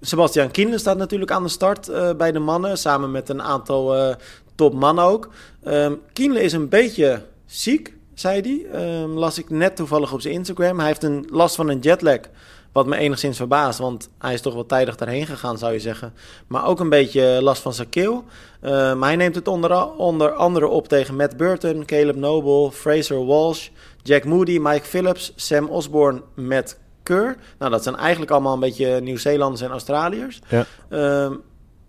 Sebastian 0.00 0.50
Kienle 0.50 0.78
staat 0.78 0.96
natuurlijk 0.96 1.30
aan 1.30 1.42
de 1.42 1.48
start 1.48 1.88
uh, 1.88 2.10
bij 2.16 2.32
de 2.32 2.38
mannen. 2.38 2.78
Samen 2.78 3.10
met 3.10 3.28
een 3.28 3.42
aantal 3.42 3.96
uh, 3.96 4.14
topmannen 4.54 5.04
ook. 5.04 5.28
Um, 5.64 6.00
Kienle 6.12 6.42
is 6.42 6.52
een 6.52 6.68
beetje 6.68 7.22
ziek, 7.46 7.94
zei 8.14 8.40
hij. 8.40 9.00
Um, 9.02 9.10
las 9.10 9.38
ik 9.38 9.50
net 9.50 9.76
toevallig 9.76 10.12
op 10.12 10.20
zijn 10.20 10.34
Instagram. 10.34 10.78
Hij 10.78 10.86
heeft 10.86 11.02
een 11.02 11.26
last 11.30 11.54
van 11.54 11.68
een 11.68 11.78
jetlag. 11.78 12.18
Wat 12.72 12.86
me 12.86 12.96
enigszins 12.96 13.36
verbaast, 13.36 13.78
want 13.78 14.10
hij 14.18 14.32
is 14.32 14.40
toch 14.40 14.54
wel 14.54 14.66
tijdig 14.66 14.96
daarheen 14.96 15.26
gegaan, 15.26 15.58
zou 15.58 15.72
je 15.72 15.78
zeggen. 15.78 16.14
Maar 16.46 16.66
ook 16.66 16.80
een 16.80 16.88
beetje 16.88 17.38
last 17.42 17.62
van 17.62 17.74
zijn 17.74 17.88
keel. 17.88 18.24
Uh, 18.62 18.70
maar 18.70 19.08
hij 19.08 19.16
neemt 19.16 19.34
het 19.34 19.48
onder, 19.48 19.90
onder 19.92 20.32
andere 20.32 20.66
op 20.68 20.88
tegen 20.88 21.16
Matt 21.16 21.36
Burton, 21.36 21.84
Caleb 21.84 22.16
Noble, 22.16 22.72
Fraser 22.72 23.26
Walsh, 23.26 23.68
Jack 24.02 24.24
Moody, 24.24 24.58
Mike 24.58 24.84
Phillips, 24.84 25.32
Sam 25.36 25.68
Osborne, 25.68 26.22
Matt 26.34 26.78
Keur. 27.02 27.36
Nou, 27.58 27.70
dat 27.70 27.82
zijn 27.82 27.96
eigenlijk 27.96 28.30
allemaal 28.30 28.54
een 28.54 28.60
beetje 28.60 29.00
Nieuw-Zeelanders 29.00 29.60
en 29.60 29.70
Australiërs. 29.70 30.40
Ja. 30.48 30.66
Uh, 30.90 31.30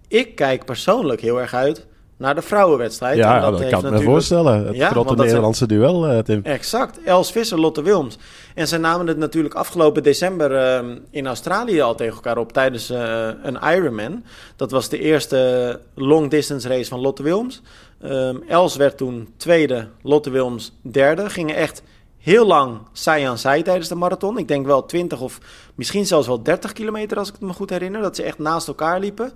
ik 0.07 0.35
kijk 0.35 0.65
persoonlijk 0.65 1.21
heel 1.21 1.39
erg 1.39 1.53
uit 1.53 1.87
naar 2.21 2.35
de 2.35 2.41
vrouwenwedstrijd. 2.41 3.17
Ja, 3.17 3.39
dat, 3.39 3.59
dat 3.59 3.69
kan 3.69 3.85
ik 3.85 3.91
me 3.91 4.01
voorstellen. 4.01 4.65
Het 4.65 4.75
ja, 4.75 4.89
grote 4.89 5.15
Nederlandse 5.15 5.67
duel, 5.67 6.11
uh, 6.11 6.19
Tim. 6.19 6.39
Exact. 6.43 6.99
Els 7.03 7.31
Visser, 7.31 7.59
Lotte 7.59 7.81
Wilms. 7.81 8.17
En 8.55 8.67
ze 8.67 8.77
namen 8.77 9.07
het 9.07 9.17
natuurlijk 9.17 9.53
afgelopen 9.53 10.03
december 10.03 10.51
uh, 10.51 10.89
in 11.09 11.27
Australië 11.27 11.81
al 11.81 11.95
tegen 11.95 12.13
elkaar 12.13 12.37
op 12.37 12.53
tijdens 12.53 12.91
uh, 12.91 13.27
een 13.43 13.59
Ironman. 13.75 14.23
Dat 14.55 14.71
was 14.71 14.89
de 14.89 14.99
eerste 14.99 15.79
long 15.95 16.29
distance 16.29 16.67
race 16.67 16.89
van 16.89 16.99
Lotte 16.99 17.23
Wilms. 17.23 17.61
Um, 18.05 18.43
Els 18.47 18.75
werd 18.75 18.97
toen 18.97 19.33
tweede, 19.37 19.87
Lotte 20.01 20.29
Wilms 20.29 20.77
derde. 20.81 21.29
Gingen 21.29 21.55
echt 21.55 21.83
heel 22.21 22.47
lang 22.47 22.79
zij 22.91 23.29
aan 23.29 23.37
zij 23.37 23.63
tijdens 23.63 23.87
de 23.87 23.95
marathon. 23.95 24.37
Ik 24.37 24.47
denk 24.47 24.65
wel 24.65 24.85
20 24.85 25.21
of 25.21 25.39
misschien 25.75 26.05
zelfs 26.05 26.27
wel 26.27 26.43
30 26.43 26.73
kilometer 26.73 27.17
als 27.17 27.27
ik 27.27 27.33
het 27.33 27.43
me 27.43 27.53
goed 27.53 27.69
herinner. 27.69 28.01
Dat 28.01 28.15
ze 28.15 28.23
echt 28.23 28.39
naast 28.39 28.67
elkaar 28.67 28.99
liepen. 28.99 29.31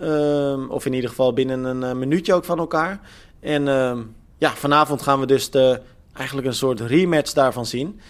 Um, 0.00 0.70
of 0.70 0.86
in 0.86 0.92
ieder 0.92 1.10
geval 1.10 1.32
binnen 1.32 1.64
een 1.64 1.82
uh, 1.82 1.92
minuutje 1.92 2.34
ook 2.34 2.44
van 2.44 2.58
elkaar. 2.58 3.00
En 3.40 3.68
um, 3.68 4.14
ja, 4.38 4.50
vanavond 4.50 5.02
gaan 5.02 5.20
we 5.20 5.26
dus 5.26 5.50
de, 5.50 5.80
eigenlijk 6.12 6.46
een 6.46 6.54
soort 6.54 6.80
rematch 6.80 7.32
daarvan 7.32 7.66
zien. 7.66 8.00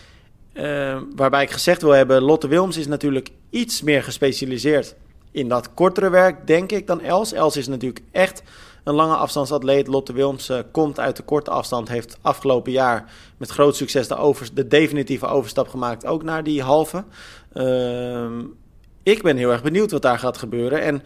Uh, 0.55 0.99
waarbij 1.17 1.43
ik 1.43 1.51
gezegd 1.51 1.83
wil 1.83 1.91
hebben, 1.91 2.23
Lotte 2.23 2.49
Wilms 2.49 2.77
is 2.77 2.87
natuurlijk 2.87 3.31
iets 3.51 3.83
meer 3.83 4.03
gespecialiseerd 4.03 4.95
in 5.31 5.49
dat 5.49 5.75
kortere 5.75 6.11
werk, 6.11 6.47
denk 6.47 6.73
ik, 6.73 6.87
dan 6.87 7.01
Els. 7.01 7.33
Els 7.33 7.57
is 7.57 7.67
natuurlijk 7.67 8.05
echt 8.13 8.43
een 8.87 8.95
lange 8.95 9.15
afstandsatleet. 9.15 9.87
Lotte 9.87 10.13
Wilms 10.13 10.51
komt 10.71 11.01
uit 11.01 11.17
de 11.17 11.23
korte 11.23 11.51
afstand. 11.51 11.89
Heeft 11.89 12.19
afgelopen 12.21 12.73
jaar 12.73 13.13
met 13.37 13.51
groot 13.51 13.77
succes 13.77 14.09
de, 14.09 14.17
over, 14.17 14.49
de 14.55 14.67
definitieve 14.67 15.27
overstap 15.27 15.69
gemaakt. 15.69 16.07
Ook 16.07 16.23
naar 16.23 16.43
die 16.43 16.63
halve. 16.63 17.05
Uh, 17.55 18.29
ik 19.03 19.23
ben 19.23 19.37
heel 19.37 19.51
erg 19.51 19.63
benieuwd 19.63 19.91
wat 19.91 20.03
daar 20.03 20.19
gaat 20.19 20.39
gebeuren. 20.39 20.81
En 20.81 21.03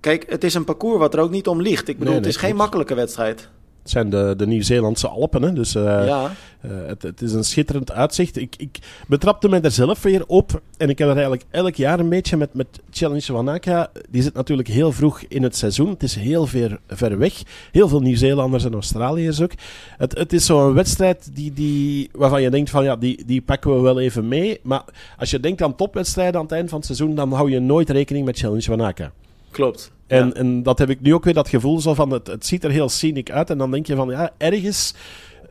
kijk, 0.00 0.30
het 0.30 0.44
is 0.44 0.54
een 0.54 0.64
parcours 0.64 0.98
wat 0.98 1.14
er 1.14 1.20
ook 1.20 1.30
niet 1.30 1.48
om 1.48 1.62
ligt. 1.62 1.88
Ik 1.88 1.98
bedoel, 1.98 2.12
nee, 2.12 2.22
nee, 2.22 2.30
het 2.30 2.40
is 2.40 2.48
geen 2.48 2.56
makkelijke 2.56 2.94
wedstrijd. 2.94 3.48
Het 3.84 3.92
zijn 3.92 4.10
de, 4.10 4.34
de 4.36 4.46
Nieuw-Zeelandse 4.46 5.08
Alpen. 5.08 5.42
Hè? 5.42 5.52
Dus 5.52 5.74
uh, 5.74 5.82
ja. 5.82 6.30
uh, 6.64 6.70
het, 6.86 7.02
het, 7.02 7.22
is 7.22 7.32
een 7.32 7.44
schitterend 7.44 7.92
uitzicht. 7.92 8.36
Ik, 8.36 8.54
ik 8.56 8.78
betrapte 9.08 9.48
me 9.48 9.60
er 9.60 9.70
zelf 9.70 10.02
weer 10.02 10.26
op. 10.26 10.60
En 10.76 10.88
ik 10.88 10.98
heb 10.98 11.08
er 11.08 11.14
eigenlijk 11.14 11.44
elk 11.50 11.74
jaar 11.74 11.98
een 11.98 12.08
beetje 12.08 12.36
met, 12.36 12.54
met 12.54 12.66
Challenge 12.90 13.32
Wanaka. 13.32 13.90
Die 14.10 14.22
zit 14.22 14.34
natuurlijk 14.34 14.68
heel 14.68 14.92
vroeg 14.92 15.22
in 15.28 15.42
het 15.42 15.56
seizoen. 15.56 15.88
Het 15.88 16.02
is 16.02 16.14
heel 16.14 16.46
ver, 16.46 16.80
ver 16.88 17.18
weg. 17.18 17.42
Heel 17.72 17.88
veel 17.88 18.00
Nieuw-Zeelanders 18.00 18.64
en 18.64 18.72
Australiërs 18.72 19.40
ook. 19.40 19.52
Het, 19.98 20.18
het 20.18 20.32
is 20.32 20.46
zo'n 20.46 20.74
wedstrijd 20.74 21.30
die, 21.34 21.52
die, 21.52 22.10
waarvan 22.12 22.42
je 22.42 22.50
denkt 22.50 22.70
van 22.70 22.84
ja, 22.84 22.96
die, 22.96 23.24
die 23.26 23.42
pakken 23.42 23.74
we 23.74 23.80
wel 23.80 24.00
even 24.00 24.28
mee. 24.28 24.60
Maar 24.62 24.84
als 25.18 25.30
je 25.30 25.40
denkt 25.40 25.62
aan 25.62 25.76
topwedstrijden 25.76 26.36
aan 26.36 26.46
het 26.46 26.54
eind 26.54 26.68
van 26.68 26.78
het 26.78 26.86
seizoen, 26.86 27.14
dan 27.14 27.32
hou 27.32 27.50
je 27.50 27.60
nooit 27.60 27.90
rekening 27.90 28.24
met 28.24 28.38
Challenge 28.38 28.70
Wanaka. 28.70 29.12
Klopt. 29.50 29.92
En, 30.06 30.26
ja. 30.26 30.32
en 30.32 30.62
dat 30.62 30.78
heb 30.78 30.90
ik 30.90 31.00
nu 31.00 31.14
ook 31.14 31.24
weer 31.24 31.34
dat 31.34 31.48
gevoel 31.48 31.80
zo 31.80 31.94
van, 31.94 32.10
het, 32.10 32.26
het 32.26 32.46
ziet 32.46 32.64
er 32.64 32.70
heel 32.70 32.88
scenic 32.88 33.30
uit. 33.30 33.50
En 33.50 33.58
dan 33.58 33.70
denk 33.70 33.86
je 33.86 33.96
van, 33.96 34.08
ja, 34.08 34.30
ergens 34.36 34.94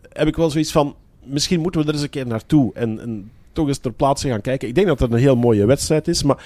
heb 0.09 0.27
ik 0.27 0.35
wel 0.35 0.49
zoiets 0.49 0.71
van, 0.71 0.95
misschien 1.23 1.59
moeten 1.59 1.81
we 1.81 1.87
er 1.87 1.93
eens 1.93 2.03
een 2.03 2.09
keer 2.09 2.27
naartoe. 2.27 2.71
En, 2.73 2.99
en 2.99 3.31
toch 3.53 3.67
eens 3.67 3.77
ter 3.77 3.93
plaatse 3.93 4.29
gaan 4.29 4.41
kijken. 4.41 4.67
Ik 4.67 4.75
denk 4.75 4.87
dat 4.87 4.99
het 4.99 5.11
een 5.11 5.17
heel 5.17 5.35
mooie 5.35 5.65
wedstrijd 5.65 6.07
is, 6.07 6.23
maar 6.23 6.45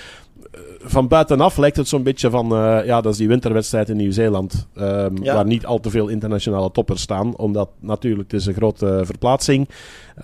uh, 0.56 0.62
van 0.80 1.08
buitenaf 1.08 1.58
lijkt 1.58 1.78
het 1.78 1.88
zo'n 1.88 2.04
beetje 2.04 2.30
van, 2.30 2.54
uh, 2.54 2.86
ja, 2.86 3.02
dat 3.02 3.12
is 3.12 3.18
die 3.18 3.28
winterwedstrijd 3.28 3.90
in 3.90 3.98
Nieuw-Zeeland. 3.98 4.68
Um, 4.76 5.24
ja. 5.24 5.34
Waar 5.34 5.46
niet 5.46 5.66
al 5.66 5.80
te 5.80 5.90
veel 5.90 6.08
internationale 6.08 6.72
toppers 6.72 7.02
staan, 7.02 7.38
omdat 7.38 7.70
natuurlijk 7.80 8.32
het 8.32 8.40
is 8.40 8.46
een 8.46 8.54
grote 8.54 9.02
verplaatsing. 9.04 9.70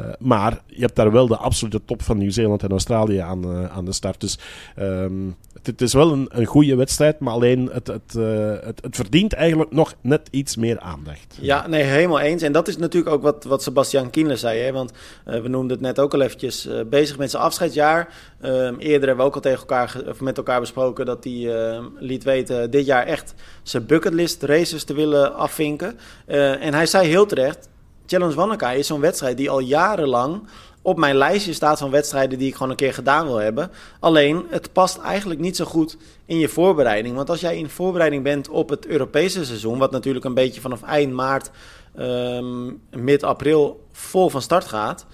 Uh, 0.01 0.07
maar 0.19 0.61
je 0.65 0.81
hebt 0.81 0.95
daar 0.95 1.11
wel 1.11 1.27
de 1.27 1.37
absolute 1.37 1.81
top 1.85 2.01
van 2.01 2.17
Nieuw-Zeeland 2.17 2.63
en 2.63 2.69
Australië 2.69 3.17
aan, 3.17 3.69
aan 3.69 3.85
de 3.85 3.93
start. 3.93 4.21
Dus 4.21 4.39
um, 4.79 5.35
het, 5.67 5.82
is 5.82 5.93
wel 5.93 6.12
een, 6.12 6.30
een 6.32 6.45
goede 6.45 6.76
wedstrijd, 6.76 7.19
maar 7.19 7.34
alleen 7.34 7.69
het, 7.71 7.88
het, 7.88 8.13
uh, 8.17 8.54
het, 8.62 8.82
het, 8.82 8.95
verdient 8.95 9.34
eigenlijk 9.34 9.71
nog 9.71 9.93
net 10.02 10.28
iets 10.32 10.56
meer 10.56 10.80
aandacht. 10.80 11.38
Ja, 11.41 11.67
nee, 11.67 11.84
helemaal 11.84 12.19
eens. 12.19 12.41
En 12.41 12.52
dat 12.52 12.67
is 12.67 12.78
natuurlijk 12.78 13.15
ook 13.15 13.21
wat, 13.21 13.43
wat 13.43 13.63
Sebastian 13.63 14.10
Kienle 14.10 14.36
zei. 14.36 14.60
Hè? 14.60 14.71
Want 14.71 14.91
uh, 15.28 15.41
we 15.41 15.47
noemden 15.47 15.71
het 15.71 15.86
net 15.86 15.99
ook 15.99 16.13
al 16.13 16.21
eventjes 16.21 16.67
uh, 16.67 16.82
bezig 16.86 17.17
met 17.17 17.32
zijn 17.32 17.43
afscheidsjaar. 17.43 18.13
Ehm, 18.41 18.76
eerder 18.78 19.08
hebben 19.08 19.17
we 19.17 19.23
ook 19.23 19.36
al 19.36 19.41
tegen 19.41 19.60
elkaar, 19.60 20.02
of 20.08 20.21
met 20.21 20.38
elkaar 20.38 20.60
besproken 20.60 21.06
dat 21.06 21.23
hij 21.23 21.56
ehm, 21.56 21.84
liet 21.95 22.23
weten 22.23 22.71
dit 22.71 22.86
jaar 22.86 23.06
echt 23.06 23.34
zijn 23.63 23.86
bucketlist 23.86 24.43
races 24.43 24.84
te 24.84 24.93
willen 24.93 25.36
afvinken. 25.36 25.97
en 26.26 26.73
hij 26.73 26.86
zei 26.86 27.08
heel 27.08 27.26
terecht, 27.26 27.69
Challenge 28.05 28.36
Wanneka 28.36 28.72
is 28.72 28.88
zo'n 28.88 28.99
wedstrijd 28.99 29.38
die 29.38 29.49
al 29.49 29.59
jarenlang 29.59 30.41
op 30.84 30.97
mijn 30.97 31.15
lijstje 31.15 31.53
staat 31.53 31.79
van 31.79 31.91
wedstrijden 31.91 32.39
die 32.39 32.47
ik 32.47 32.53
gewoon 32.53 32.69
een 32.69 32.75
keer 32.75 32.93
gedaan 32.93 33.25
wil 33.25 33.36
hebben. 33.36 33.71
Alleen, 33.99 34.45
het 34.49 34.73
past 34.73 34.97
eigenlijk 34.97 35.39
niet 35.39 35.55
zo 35.55 35.65
goed 35.65 35.97
in 36.25 36.39
je 36.39 36.47
voorbereiding. 36.47 37.15
Want 37.15 37.29
als 37.29 37.41
jij 37.41 37.57
in 37.57 37.69
voorbereiding 37.69 38.23
bent 38.23 38.49
op 38.49 38.69
het 38.69 38.86
Europese 38.86 39.45
seizoen, 39.45 39.77
wat 39.77 39.91
natuurlijk 39.91 40.25
een 40.25 40.34
beetje 40.34 40.61
vanaf 40.61 40.81
eind 40.81 41.13
maart, 41.13 41.49
um, 41.99 42.81
mid 42.91 43.23
april 43.23 43.86
vol 43.91 44.29
van 44.29 44.41
start 44.41 44.65
gaat. 44.65 45.05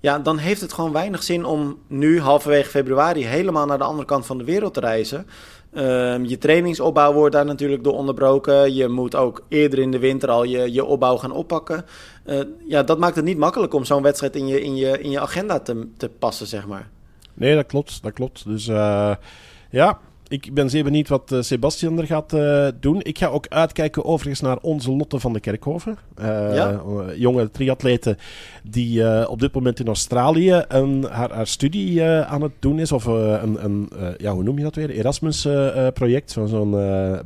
Ja, 0.00 0.18
dan 0.18 0.38
heeft 0.38 0.60
het 0.60 0.72
gewoon 0.72 0.92
weinig 0.92 1.22
zin 1.22 1.44
om 1.44 1.78
nu 1.86 2.20
halverwege 2.20 2.70
februari 2.70 3.24
helemaal 3.24 3.66
naar 3.66 3.78
de 3.78 3.84
andere 3.84 4.06
kant 4.06 4.26
van 4.26 4.38
de 4.38 4.44
wereld 4.44 4.74
te 4.74 4.80
reizen. 4.80 5.26
Ehm, 5.78 6.24
je 6.24 6.38
trainingsopbouw 6.38 7.12
wordt 7.12 7.34
daar 7.34 7.44
natuurlijk 7.44 7.84
door 7.84 7.92
onderbroken. 7.92 8.74
Je 8.74 8.88
moet 8.88 9.14
ook 9.14 9.44
eerder 9.48 9.78
in 9.78 9.90
de 9.90 9.98
winter 9.98 10.28
al 10.28 10.44
je, 10.44 10.72
je 10.72 10.84
opbouw 10.84 11.16
gaan 11.16 11.32
oppakken. 11.32 11.84
Uh, 12.26 12.40
ja, 12.66 12.82
dat 12.82 12.98
maakt 12.98 13.16
het 13.16 13.24
niet 13.24 13.38
makkelijk 13.38 13.74
om 13.74 13.84
zo'n 13.84 14.02
wedstrijd 14.02 14.36
in 14.36 14.46
je, 14.46 14.60
in 14.60 14.76
je, 14.76 15.00
in 15.00 15.10
je 15.10 15.20
agenda 15.20 15.60
te, 15.60 15.88
te 15.96 16.08
passen, 16.08 16.46
zeg 16.46 16.66
maar. 16.66 16.88
Nee, 17.34 17.54
dat 17.54 17.66
klopt. 17.66 18.02
Dat 18.02 18.12
klopt. 18.12 18.44
Dus 18.44 18.68
uh, 18.68 19.14
ja, 19.70 19.98
ik 20.28 20.54
ben 20.54 20.70
zeer 20.70 20.84
benieuwd 20.84 21.08
wat 21.08 21.32
uh, 21.32 21.42
Sebastian 21.42 21.98
er 21.98 22.06
gaat 22.06 22.32
uh, 22.32 22.68
doen. 22.80 23.00
Ik 23.02 23.18
ga 23.18 23.26
ook 23.26 23.46
uitkijken 23.48 24.04
overigens 24.04 24.40
naar 24.40 24.58
onze 24.60 24.90
Lotte 24.90 25.20
van 25.20 25.32
de 25.32 25.40
Kerkhoven. 25.40 25.98
Uh, 26.20 26.54
ja? 26.54 26.82
Jonge 27.16 27.50
triatlete 27.50 28.16
die 28.62 29.28
op 29.28 29.40
dit 29.40 29.54
moment 29.54 29.80
in 29.80 29.86
Australië 29.86 30.64
een, 30.68 31.06
haar, 31.10 31.32
haar 31.32 31.46
studie 31.46 32.04
aan 32.04 32.42
het 32.42 32.52
doen 32.58 32.78
is. 32.78 32.92
Of 32.92 33.04
een, 33.04 33.64
een 33.64 33.90
ja, 34.18 34.32
hoe 34.32 34.42
noem 34.42 34.56
je 34.56 34.64
dat 34.64 34.74
weer? 34.74 34.90
Erasmus-project, 34.90 36.30
zo'n 36.30 36.70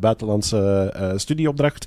buitenlandse 0.01 0.95
studieopdracht. 1.17 1.87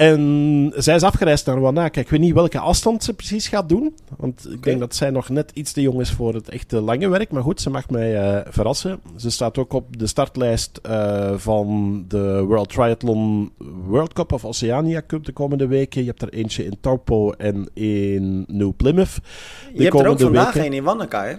En 0.00 0.72
zij 0.76 0.94
is 0.94 1.02
afgereisd 1.02 1.46
naar 1.46 1.60
Wanaka. 1.60 2.00
Ik 2.00 2.08
weet 2.08 2.20
niet 2.20 2.34
welke 2.34 2.58
afstand 2.58 3.04
ze 3.04 3.14
precies 3.14 3.48
gaat 3.48 3.68
doen. 3.68 3.94
Want 4.16 4.52
ik 4.52 4.62
denk 4.62 4.80
dat 4.80 4.94
zij 4.94 5.10
nog 5.10 5.28
net 5.28 5.50
iets 5.54 5.72
te 5.72 5.80
jong 5.80 6.00
is 6.00 6.10
voor 6.10 6.34
het 6.34 6.48
echte 6.48 6.80
lange 6.80 7.08
werk. 7.08 7.30
Maar 7.30 7.42
goed, 7.42 7.60
ze 7.60 7.70
mag 7.70 7.90
mij 7.90 8.36
uh, 8.36 8.40
verrassen. 8.48 9.00
Ze 9.16 9.30
staat 9.30 9.58
ook 9.58 9.72
op 9.72 9.98
de 9.98 10.06
startlijst 10.06 10.80
uh, 10.86 11.32
van 11.36 12.04
de 12.08 12.42
World 12.46 12.68
Triathlon 12.68 13.52
World 13.86 14.12
Cup 14.12 14.32
of 14.32 14.44
Oceania 14.44 15.02
Cup 15.06 15.24
de 15.24 15.32
komende 15.32 15.66
weken. 15.66 16.00
Je 16.00 16.08
hebt 16.08 16.22
er 16.22 16.32
eentje 16.32 16.64
in 16.64 16.76
Taupo 16.80 17.32
en 17.32 17.68
in 17.74 18.44
New 18.48 18.72
Plymouth. 18.76 19.14
De 19.14 19.22
je 19.72 19.82
hebt 19.82 20.00
er 20.00 20.08
ook 20.08 20.20
vandaag 20.20 20.56
een 20.56 20.72
in 20.72 20.84
Wanaka, 20.84 21.24
hè? 21.24 21.34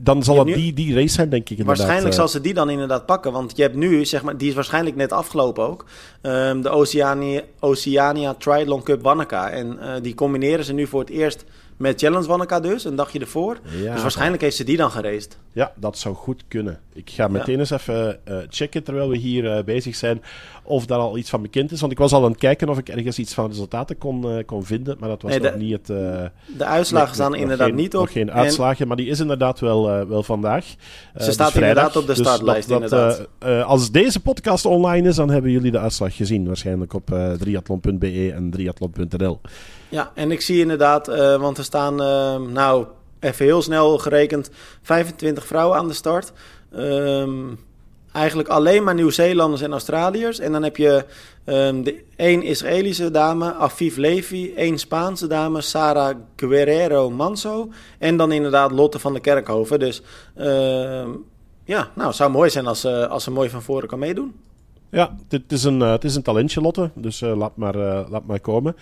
Dan 0.00 0.22
zal 0.22 0.38
het 0.38 0.54
die, 0.54 0.72
die 0.72 0.94
race 0.94 1.14
zijn, 1.14 1.28
denk 1.28 1.50
ik. 1.50 1.64
Waarschijnlijk 1.64 2.12
uh, 2.12 2.18
zal 2.18 2.28
ze 2.28 2.40
die 2.40 2.54
dan 2.54 2.70
inderdaad 2.70 3.06
pakken. 3.06 3.32
Want 3.32 3.56
je 3.56 3.62
hebt 3.62 3.74
nu, 3.74 4.04
zeg 4.04 4.22
maar, 4.22 4.36
die 4.36 4.48
is 4.48 4.54
waarschijnlijk 4.54 4.96
net 4.96 5.12
afgelopen 5.12 5.68
ook. 5.68 5.84
Um, 6.22 6.62
de 6.62 6.68
Oceania, 6.68 7.42
Oceania 7.60 8.34
Triathlon 8.34 8.82
Cup 8.82 9.02
Wanaka. 9.02 9.50
En 9.50 9.78
uh, 9.80 9.92
die 10.02 10.14
combineren 10.14 10.64
ze 10.64 10.72
nu 10.72 10.86
voor 10.86 11.00
het 11.00 11.10
eerst 11.10 11.44
met 11.78 12.00
Challenge 12.00 12.26
Wanaka 12.26 12.60
dus, 12.60 12.84
een 12.84 12.96
dagje 12.96 13.18
ervoor. 13.18 13.58
Ja, 13.82 13.92
dus 13.92 14.02
waarschijnlijk 14.02 14.42
heeft 14.42 14.56
ze 14.56 14.64
die 14.64 14.76
dan 14.76 14.90
geraced. 14.90 15.38
Ja, 15.52 15.72
dat 15.76 15.98
zou 15.98 16.14
goed 16.14 16.44
kunnen. 16.48 16.80
Ik 16.92 17.10
ga 17.10 17.28
meteen 17.28 17.54
ja. 17.54 17.60
eens 17.60 17.70
even 17.70 18.18
uh, 18.28 18.36
checken, 18.48 18.82
terwijl 18.82 19.08
we 19.08 19.16
hier 19.16 19.44
uh, 19.44 19.64
bezig 19.64 19.96
zijn, 19.96 20.22
of 20.62 20.86
daar 20.86 20.98
al 20.98 21.18
iets 21.18 21.30
van 21.30 21.42
bekend 21.42 21.72
is. 21.72 21.80
Want 21.80 21.92
ik 21.92 21.98
was 21.98 22.12
al 22.12 22.24
aan 22.24 22.30
het 22.30 22.40
kijken 22.40 22.68
of 22.68 22.78
ik 22.78 22.88
ergens 22.88 23.18
iets 23.18 23.34
van 23.34 23.48
resultaten 23.48 23.98
kon, 23.98 24.26
uh, 24.26 24.44
kon 24.46 24.64
vinden, 24.64 24.96
maar 25.00 25.08
dat 25.08 25.22
was 25.22 25.30
nee, 25.30 25.40
de, 25.40 25.50
nog 25.50 25.58
niet 25.58 25.72
het... 25.72 25.86
de 26.56 26.64
uitslagen 26.64 27.14
staan 27.14 27.34
inderdaad 27.34 27.66
geen, 27.66 27.76
niet 27.76 27.94
op. 27.94 28.00
Nog 28.00 28.12
geen 28.12 28.32
uitslagen, 28.32 28.80
en... 28.80 28.88
maar 28.88 28.96
die 28.96 29.06
is 29.06 29.20
inderdaad 29.20 29.60
wel, 29.60 30.06
wel 30.08 30.22
vandaag. 30.22 30.64
Ze 31.16 31.32
staat 31.32 31.52
dus 31.52 31.60
inderdaad 31.60 31.96
op 31.96 32.06
de 32.06 32.14
startlijst, 32.14 32.68
dus 32.68 32.78
dat, 32.78 32.90
dat, 32.90 33.28
inderdaad. 33.38 33.66
als 33.66 33.90
deze 33.90 34.20
podcast 34.20 34.64
online 34.64 35.08
is, 35.08 35.16
dan 35.16 35.30
hebben 35.30 35.50
jullie 35.50 35.70
de 35.70 35.78
uitslag 35.78 36.16
gezien. 36.16 36.46
Waarschijnlijk 36.46 36.92
op 36.92 37.06
triathlon.be 37.38 38.32
en 38.34 38.50
triathlon.nl. 38.50 39.40
Ja, 39.88 40.10
en 40.14 40.30
ik 40.30 40.40
zie 40.40 40.60
inderdaad, 40.60 41.08
uh, 41.08 41.40
want 41.40 41.58
er 41.58 41.64
staan, 41.64 42.02
uh, 42.02 42.48
nou, 42.52 42.86
even 43.20 43.44
heel 43.44 43.62
snel 43.62 43.98
gerekend, 43.98 44.50
25 44.82 45.46
vrouwen 45.46 45.78
aan 45.78 45.88
de 45.88 45.94
start. 45.94 46.32
Um, 46.76 47.58
eigenlijk 48.12 48.48
alleen 48.48 48.84
maar 48.84 48.94
Nieuw-Zeelanders 48.94 49.62
en 49.62 49.72
Australiërs. 49.72 50.38
En 50.38 50.52
dan 50.52 50.62
heb 50.62 50.76
je 50.76 51.04
um, 51.44 51.82
de, 51.82 52.04
één 52.16 52.42
Israëlische 52.42 53.10
dame, 53.10 53.54
Afif 53.54 53.96
Levi, 53.96 54.54
één 54.54 54.78
Spaanse 54.78 55.26
dame, 55.26 55.60
Sarah 55.60 56.16
Guerrero 56.36 57.10
Manso. 57.10 57.68
En 57.98 58.16
dan 58.16 58.32
inderdaad 58.32 58.70
Lotte 58.70 58.98
van 58.98 59.12
de 59.12 59.20
Kerkhoven. 59.20 59.78
Dus 59.78 60.02
uh, 60.36 61.06
ja, 61.64 61.90
nou, 61.94 62.12
zou 62.12 62.30
mooi 62.30 62.50
zijn 62.50 62.66
als, 62.66 62.84
uh, 62.84 63.06
als 63.06 63.24
ze 63.24 63.30
mooi 63.30 63.50
van 63.50 63.62
voren 63.62 63.88
kan 63.88 63.98
meedoen. 63.98 64.34
Ja, 64.90 65.16
het 65.28 65.52
is 65.52 65.64
een, 65.64 65.80
uh, 65.80 65.90
het 65.90 66.04
is 66.04 66.14
een 66.14 66.22
talentje, 66.22 66.60
Lotte. 66.60 66.90
Dus 66.94 67.22
uh, 67.22 67.36
laat, 67.36 67.56
maar, 67.56 67.76
uh, 67.76 68.06
laat 68.10 68.26
maar 68.26 68.40
komen. 68.40 68.76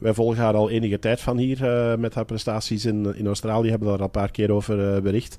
wij 0.00 0.14
volgen 0.14 0.42
haar 0.42 0.54
al 0.54 0.70
enige 0.70 0.98
tijd 0.98 1.20
van 1.20 1.38
hier 1.38 1.58
met 1.98 2.14
haar 2.14 2.24
prestaties 2.24 2.84
in, 2.84 3.16
in 3.16 3.26
Australië. 3.26 3.70
Hebben 3.70 3.88
daar 3.88 3.98
al 3.98 4.04
een 4.04 4.10
paar 4.10 4.30
keer 4.30 4.52
over 4.52 5.02
bericht. 5.02 5.36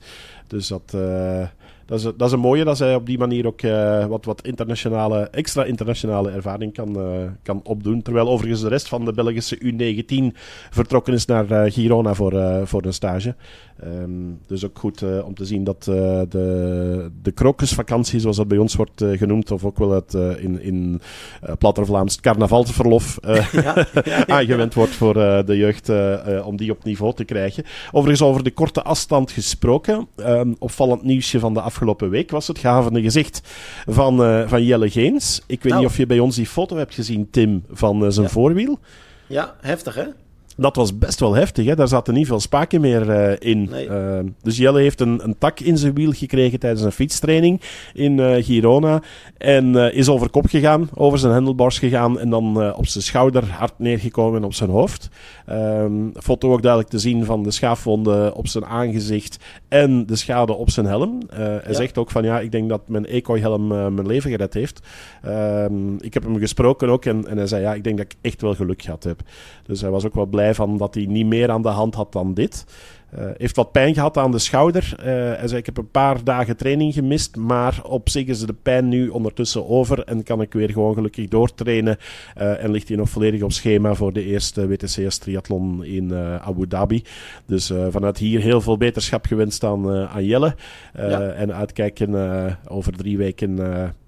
Dus 0.48 0.68
dat, 0.68 0.98
dat, 1.88 2.00
is, 2.00 2.04
dat 2.04 2.28
is 2.28 2.32
een 2.32 2.40
mooie 2.40 2.64
dat 2.64 2.78
zij 2.78 2.96
op 2.96 3.06
die 3.06 3.18
manier 3.18 3.48
ook 3.48 3.62
wat, 4.10 4.26
wat 4.26 4.42
internationale, 4.42 5.20
extra 5.20 5.64
internationale 5.64 6.32
ervaring 6.32 6.74
kan, 6.74 6.98
kan 7.44 7.60
opdoen. 7.64 8.02
Terwijl 8.02 8.30
overigens 8.30 8.62
de 8.62 8.68
rest 8.68 8.88
van 8.88 9.06
de 9.06 9.14
Belgische 9.14 9.58
U19 9.58 10.38
vertrokken 10.70 11.14
is 11.14 11.26
naar 11.26 11.72
Girona 11.72 12.14
voor, 12.14 12.62
voor 12.68 12.86
een 12.86 12.94
stage. 12.94 13.36
Um, 13.84 14.40
dus 14.48 14.66
ook 14.66 14.80
goed 14.80 15.22
om 15.24 15.34
te 15.34 15.46
zien 15.46 15.64
dat 15.64 15.84
de, 15.84 17.10
de 17.22 17.32
krokusvakantie, 17.32 18.20
zoals 18.20 18.38
dat 18.38 18.48
bij 18.48 18.58
ons 18.58 18.76
wordt 18.76 19.04
genoemd, 19.12 19.52
of 19.52 19.66
ook 19.66 19.78
wel 19.78 19.92
het 19.92 20.14
in, 20.14 20.62
in 20.62 21.02
platter 21.60 21.86
Vlaams 21.86 22.20
carnavalsverlof 22.20 23.18
ja, 23.22 23.48
ja, 23.52 23.86
ja, 24.04 24.28
aangewend 24.28 24.74
wordt 24.74 24.94
voor 24.94 25.14
de 25.14 25.58
jeugd 25.58 25.92
om 26.44 26.58
die 26.58 26.72
op 26.72 26.84
niveau 26.84 27.14
te 27.14 27.24
krijgen. 27.24 27.64
Overigens 27.92 28.28
over 28.30 28.44
de 28.44 28.52
korte 28.52 28.84
afstand 28.84 29.32
gesproken. 29.32 30.08
Um, 30.18 30.56
opvallend 30.60 31.04
nieuwsje 31.04 31.40
van 31.40 31.54
de 31.54 31.62
afgelopen 31.62 31.77
week 32.10 32.32
was 32.32 32.48
het 32.48 32.60
gavende 32.60 33.02
gezicht 33.02 33.42
van, 33.86 34.46
van 34.48 34.64
Jelle 34.64 34.90
Geens. 34.90 35.42
Ik 35.48 35.64
weet 35.64 35.72
nou. 35.72 35.84
niet 35.84 35.92
of 35.92 35.98
je 35.98 36.06
bij 36.06 36.20
ons 36.20 36.36
die 36.36 36.48
foto 36.48 36.78
hebt 36.78 36.94
gezien, 36.94 37.30
Tim, 37.30 37.64
van 37.70 38.12
zijn 38.12 38.30
voorwiel. 38.30 38.80
Ja, 39.28 39.56
heftig 39.62 39.96
hè? 39.96 40.06
Dat 40.58 40.76
was 40.76 40.98
best 40.98 41.20
wel 41.20 41.34
heftig. 41.34 41.66
Hè? 41.66 41.76
Daar 41.76 41.88
zaten 41.88 42.14
niet 42.14 42.28
veel 42.28 42.40
spaken 42.40 42.82
meer 42.82 43.10
uh, 43.10 43.36
in. 43.40 43.68
Nee. 43.72 43.88
Uh, 43.88 44.20
dus 44.42 44.58
Jelle 44.58 44.80
heeft 44.80 45.02
een, 45.02 45.24
een, 45.24 45.38
tak 45.38 45.60
in 45.60 45.78
zijn 45.78 45.94
wiel 45.94 46.12
gekregen 46.12 46.60
tijdens 46.60 46.82
een 46.82 46.92
fietstraining 46.92 47.62
in 47.94 48.18
uh, 48.18 48.44
Girona. 48.44 49.02
En 49.38 49.76
is 49.76 50.10
over 50.10 50.30
kop 50.30 50.46
gegaan, 50.46 50.90
over 50.94 51.20
zijn 51.20 51.34
handlebars 51.34 51.80
gegaan. 51.80 52.20
En 52.20 52.30
dan 52.30 52.74
op 52.74 52.88
zijn 52.88 53.04
schouder 53.04 53.52
hard 53.52 53.80
neergekomen 53.80 54.44
op 54.44 54.54
zijn 54.54 54.70
hoofd. 54.70 55.10
Um, 55.50 56.12
foto 56.22 56.52
ook 56.52 56.62
duidelijk 56.62 56.92
te 56.92 57.00
zien 57.00 57.26
van 57.26 57.44
de 57.44 57.52
schaafwonden 57.52 58.34
op 58.34 58.48
zijn 58.48 58.66
aangezicht. 58.66 59.38
En 59.68 60.06
de 60.06 60.16
schade 60.16 60.54
op 60.54 60.70
zijn 60.70 60.86
helm. 60.86 61.20
hij 61.30 61.62
ja. 61.68 61.74
zegt 61.74 61.98
ook 61.98 62.12
van 62.12 62.24
ja, 62.24 62.40
ik 62.40 62.52
denk 62.52 62.70
dat 62.70 62.88
mijn 62.88 63.06
Ecoy-helm 63.06 63.68
mijn 63.68 64.08
leven 64.08 64.30
gered 64.30 64.54
heeft. 64.54 64.80
Um, 65.26 65.96
ik 66.00 66.14
heb 66.14 66.24
hem 66.24 66.40
gesproken 66.40 66.90
ook. 66.90 67.06
En, 67.06 67.28
en 67.28 67.38
hij 67.38 67.48
zei 67.48 67.62
ja, 67.62 67.74
ik 67.74 67.84
denk 67.84 67.98
dat 67.98 68.06
ik 68.06 68.18
echt 68.22 68.42
wel 68.42 68.56
geluk 68.56 68.82
gehad 68.82 69.04
heb. 69.04 69.22
Dus 69.66 69.82
hij 69.82 69.90
was 69.90 70.06
ook 70.06 70.16
wel 70.16 70.26
blij 70.26 70.47
van 70.56 70.78
dat 70.78 70.94
hij 70.94 71.06
niet 71.06 71.26
meer 71.26 71.50
aan 71.52 71.62
de 71.62 71.68
hand 71.68 71.96
had 71.96 72.12
dan 72.12 72.34
dit. 72.34 72.66
Uh, 73.16 73.26
heeft 73.38 73.56
wat 73.56 73.72
pijn 73.72 73.94
gehad 73.94 74.18
aan 74.18 74.32
de 74.32 74.40
schouder. 74.40 74.96
Uh, 75.00 75.06
hij 75.06 75.48
zei: 75.48 75.60
Ik 75.60 75.66
heb 75.66 75.78
een 75.78 75.92
paar 75.92 76.24
dagen 76.24 76.58
training 76.58 76.94
gemist. 76.94 77.36
Maar 77.36 77.80
op 77.84 78.10
zich 78.10 78.26
is 78.26 78.40
de 78.40 78.54
pijn 78.54 78.88
nu 78.88 79.10
ondertussen 79.10 79.68
over. 79.68 80.04
En 80.04 80.24
kan 80.24 80.42
ik 80.42 80.54
weer 80.54 80.70
gewoon 80.70 80.94
gelukkig 80.94 81.28
doortrainen. 81.28 81.98
Uh, 82.38 82.64
en 82.64 82.72
ligt 82.72 82.88
hij 82.88 82.98
nog 82.98 83.10
volledig 83.10 83.42
op 83.42 83.52
schema 83.52 83.94
voor 83.94 84.14
de 84.14 84.24
eerste 84.24 84.68
WTCS 84.68 85.18
triathlon 85.18 85.86
in 85.86 86.14
Abu 86.16 86.68
Dhabi. 86.68 87.04
Dus 87.46 87.72
vanuit 87.90 88.18
hier 88.18 88.42
heel 88.42 88.62
veel 88.62 88.78
beterschap 88.78 89.26
gewenst 89.26 89.64
aan, 89.64 89.92
aan 89.92 90.26
Jelle. 90.26 90.56
Ja. 90.96 91.22
En 91.22 91.54
uitkijken 91.54 92.58
over 92.68 92.94
drie 92.98 93.18
weken. 93.18 93.56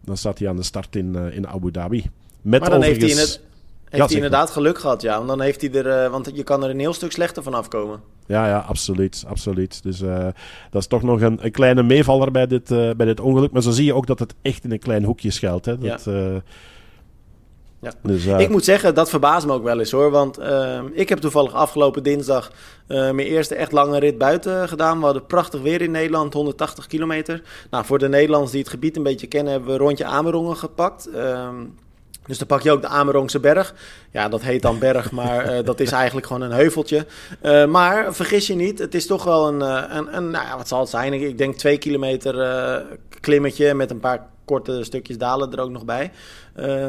dan 0.06 0.18
staat 0.18 0.40
hij 0.40 0.50
aan 0.50 0.56
de 0.56 0.64
start 0.64 0.96
in, 0.96 1.16
in 1.16 1.48
Abu 1.48 1.72
Dhabi. 1.72 2.06
Met 2.42 2.60
maar 2.60 2.70
dan 2.70 2.80
overigens... 2.80 3.04
heeft 3.04 3.18
hij 3.18 3.26
in 3.26 3.32
het 3.32 3.49
heeft 3.90 4.06
hij 4.06 4.16
inderdaad 4.16 4.50
geluk 4.50 4.80
gehad, 4.80 5.02
ja. 5.02 5.16
Want 5.16 5.28
dan 5.28 5.42
heeft 5.42 5.62
hij 5.62 5.72
er, 5.72 6.06
uh, 6.06 6.12
want 6.12 6.32
je 6.34 6.44
kan 6.44 6.64
er 6.64 6.70
een 6.70 6.80
heel 6.80 6.94
stuk 6.94 7.12
slechter 7.12 7.44
van 7.44 7.54
afkomen. 7.54 8.00
Ja, 8.26 8.48
ja, 8.48 8.60
absoluut. 8.60 9.24
absoluut. 9.28 9.84
Dus 9.84 10.02
uh, 10.02 10.28
dat 10.70 10.82
is 10.82 10.88
toch 10.88 11.02
nog 11.02 11.22
een, 11.22 11.46
een 11.46 11.52
kleine 11.52 11.84
meevaller 11.84 12.32
bij 12.32 12.48
dit, 12.48 12.72
uh, 12.72 12.90
bij 12.98 13.06
dit 13.06 13.20
ongeluk. 13.20 13.52
Maar 13.52 13.62
zo 13.62 13.72
zie 13.72 13.86
je 13.86 13.94
ook 13.94 14.08
dat 14.08 14.20
het 14.20 14.36
echt 14.42 14.64
in 14.64 14.72
een 14.72 14.80
klein 14.80 15.04
hoekje 15.04 15.32
schuilt. 15.32 15.66
Hè. 15.66 15.78
Dat, 15.78 16.04
ja. 16.04 16.42
Ja. 17.82 17.92
Dus, 18.04 18.26
uh... 18.26 18.40
Ik 18.40 18.50
moet 18.50 18.64
zeggen, 18.64 18.96
dat 18.96 19.10
verbaast 19.10 19.46
me 19.46 19.54
ook 19.54 19.64
wel 19.64 19.80
eens 19.80 19.92
hoor. 19.92 20.12
Want 20.12 20.40
uh, 20.40 20.80
ik 20.92 21.10
heb 21.10 21.20
toevallig 21.20 21.54
afgelopen 21.54 22.04
dinsdag 22.04 22.52
uh, 22.88 22.98
mijn 22.98 23.28
eerste 23.28 23.56
echt 23.56 23.72
lange 23.72 24.00
rit 24.00 24.18
buiten 24.18 24.68
gedaan. 24.68 25.00
We 25.00 25.06
hadden 25.06 25.26
prachtig 25.26 25.62
weer 25.62 25.82
in 25.82 25.92
Nederland, 25.92 26.34
180 26.34 26.88
kilometer. 26.88 27.42
Nou, 27.70 27.86
voor 27.86 28.00
de 28.00 28.10
Nederlanders 28.10 28.52
die 28.52 28.62
het 28.62 28.70
gebied 28.70 28.98
een 28.98 29.04
beetje 29.04 29.28
kennen, 29.28 29.52
hebben 29.52 29.72
we 29.72 29.78
rondje 29.78 30.06
Amerongen 30.06 30.58
gepakt. 30.58 31.10
Dus 32.30 32.38
dan 32.38 32.48
pak 32.48 32.62
je 32.62 32.72
ook 32.72 32.82
de 32.82 32.88
Amerongse 32.88 33.40
berg. 33.40 33.74
Ja, 34.12 34.30
dat 34.30 34.42
heet 34.42 34.62
dan 34.62 34.80
berg, 34.80 35.12
maar 35.20 35.58
uh, 35.58 35.66
dat 35.66 35.80
is 35.80 35.92
eigenlijk 35.92 36.28
gewoon 36.28 36.42
een 36.42 36.52
heuveltje. 36.52 37.06
Uh, 37.42 37.66
maar 37.66 38.14
vergis 38.14 38.48
je 38.48 38.56
niet, 38.56 38.80
het 38.80 38.96
is 38.96 39.06
toch 39.06 39.24
wel 39.24 39.48
een, 39.48 39.60
uh, 39.60 39.84
een, 39.98 40.16
een 40.16 40.30
nou 40.30 40.46
ja, 40.46 40.58
wat 40.58 40.68
zal 40.68 40.80
het 40.80 40.90
zijn? 40.90 41.14
Ik 41.14 41.38
denk 41.38 41.56
twee 41.56 41.78
kilometer 41.78 42.36
klimmetje 43.20 43.74
met 43.74 43.92
een 43.92 44.00
paar 44.00 44.28
korte 44.46 44.84
stukjes 44.84 45.18
dalen 45.18 45.52
er 45.52 45.60
ook 45.60 45.70
nog 45.70 45.86
bij. 45.86 46.12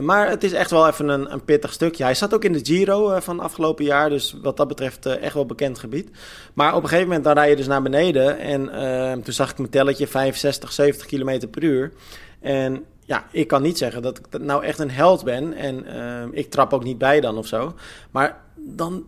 maar 0.00 0.28
het 0.28 0.44
is 0.44 0.52
echt 0.52 0.70
wel 0.70 0.88
even 0.88 1.08
een, 1.08 1.32
een, 1.32 1.44
pittig 1.44 1.72
stukje. 1.72 2.04
Hij 2.04 2.14
zat 2.14 2.34
ook 2.34 2.44
in 2.44 2.52
de 2.52 2.64
Giro 2.64 3.20
van 3.20 3.40
afgelopen 3.40 3.84
jaar, 3.84 4.08
dus 4.08 4.36
wat 4.42 4.56
dat 4.56 4.68
betreft 4.68 5.06
echt 5.06 5.34
wel 5.34 5.46
bekend 5.46 5.78
gebied. 5.78 6.10
Maar 6.54 6.74
op 6.74 6.82
een 6.82 6.88
gegeven 6.88 7.06
moment 7.08 7.24
dan 7.24 7.34
rij 7.34 7.50
je 7.50 7.56
dus 7.56 7.66
naar 7.66 7.82
beneden 7.82 8.38
en 8.38 9.22
toen 9.22 9.34
zag 9.34 9.50
ik 9.50 9.58
mijn 9.58 9.70
telletje 9.70 10.06
65, 10.06 10.72
70 10.72 11.06
kilometer 11.06 11.48
per 11.48 11.62
uur. 11.62 11.92
En 12.40 12.84
ja, 13.10 13.24
ik 13.30 13.46
kan 13.46 13.62
niet 13.62 13.78
zeggen 13.78 14.02
dat 14.02 14.18
ik 14.18 14.40
nou 14.40 14.64
echt 14.64 14.78
een 14.78 14.90
held 14.90 15.24
ben. 15.24 15.52
En 15.52 15.86
ehm, 15.86 16.28
ik 16.32 16.50
trap 16.50 16.72
ook 16.72 16.84
niet 16.84 16.98
bij 16.98 17.20
dan 17.20 17.38
of 17.38 17.46
zo. 17.46 17.74
Maar 18.10 18.40
dan 18.56 19.04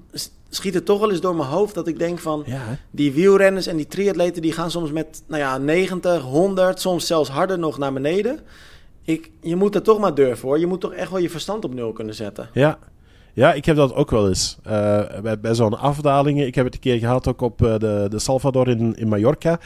schiet 0.49 0.75
het 0.75 0.85
toch 0.85 1.01
wel 1.01 1.11
eens 1.11 1.21
door 1.21 1.37
mijn 1.37 1.49
hoofd 1.49 1.75
dat 1.75 1.87
ik 1.87 1.99
denk 1.99 2.19
van... 2.19 2.45
die 2.91 3.13
wielrenners 3.13 3.67
en 3.67 3.77
die 3.77 3.87
triatleten 3.87 4.43
die 4.43 4.53
gaan 4.53 4.71
soms 4.71 4.93
met 4.93 5.23
nou 5.27 5.43
ja, 5.43 5.59
90, 5.59 6.23
100, 6.23 6.81
soms 6.81 7.07
zelfs 7.07 7.29
harder 7.29 7.59
nog 7.59 7.79
naar 7.79 7.93
beneden. 7.93 8.41
Ik, 9.05 9.31
je 9.41 9.57
moet 9.57 9.75
er 9.75 9.83
toch 9.83 9.99
maar 9.99 10.15
durven 10.15 10.49
hoor. 10.49 10.59
Je 10.59 10.67
moet 10.67 10.81
toch 10.81 10.93
echt 10.93 11.11
wel 11.11 11.21
je 11.21 11.31
verstand 11.31 11.65
op 11.65 11.75
nul 11.75 11.93
kunnen 11.93 12.15
zetten. 12.15 12.49
Ja, 12.53 12.79
ja, 13.35 13.53
ik 13.53 13.65
heb 13.65 13.77
dat 13.77 13.95
ook 13.95 14.11
wel 14.11 14.29
eens. 14.29 14.57
Uh, 14.67 15.01
bij, 15.23 15.41
bij 15.41 15.55
zo'n 15.55 15.79
afdalingen. 15.79 16.47
Ik 16.47 16.55
heb 16.55 16.65
het 16.65 16.75
een 16.75 16.81
keer 16.81 16.99
gehad 16.99 17.29
ook 17.29 17.41
op 17.41 17.63
uh, 17.63 17.79
de, 17.79 18.07
de 18.11 18.19
Salvador 18.19 18.69
in, 18.69 18.97
in 18.97 19.09
Mallorca. 19.09 19.59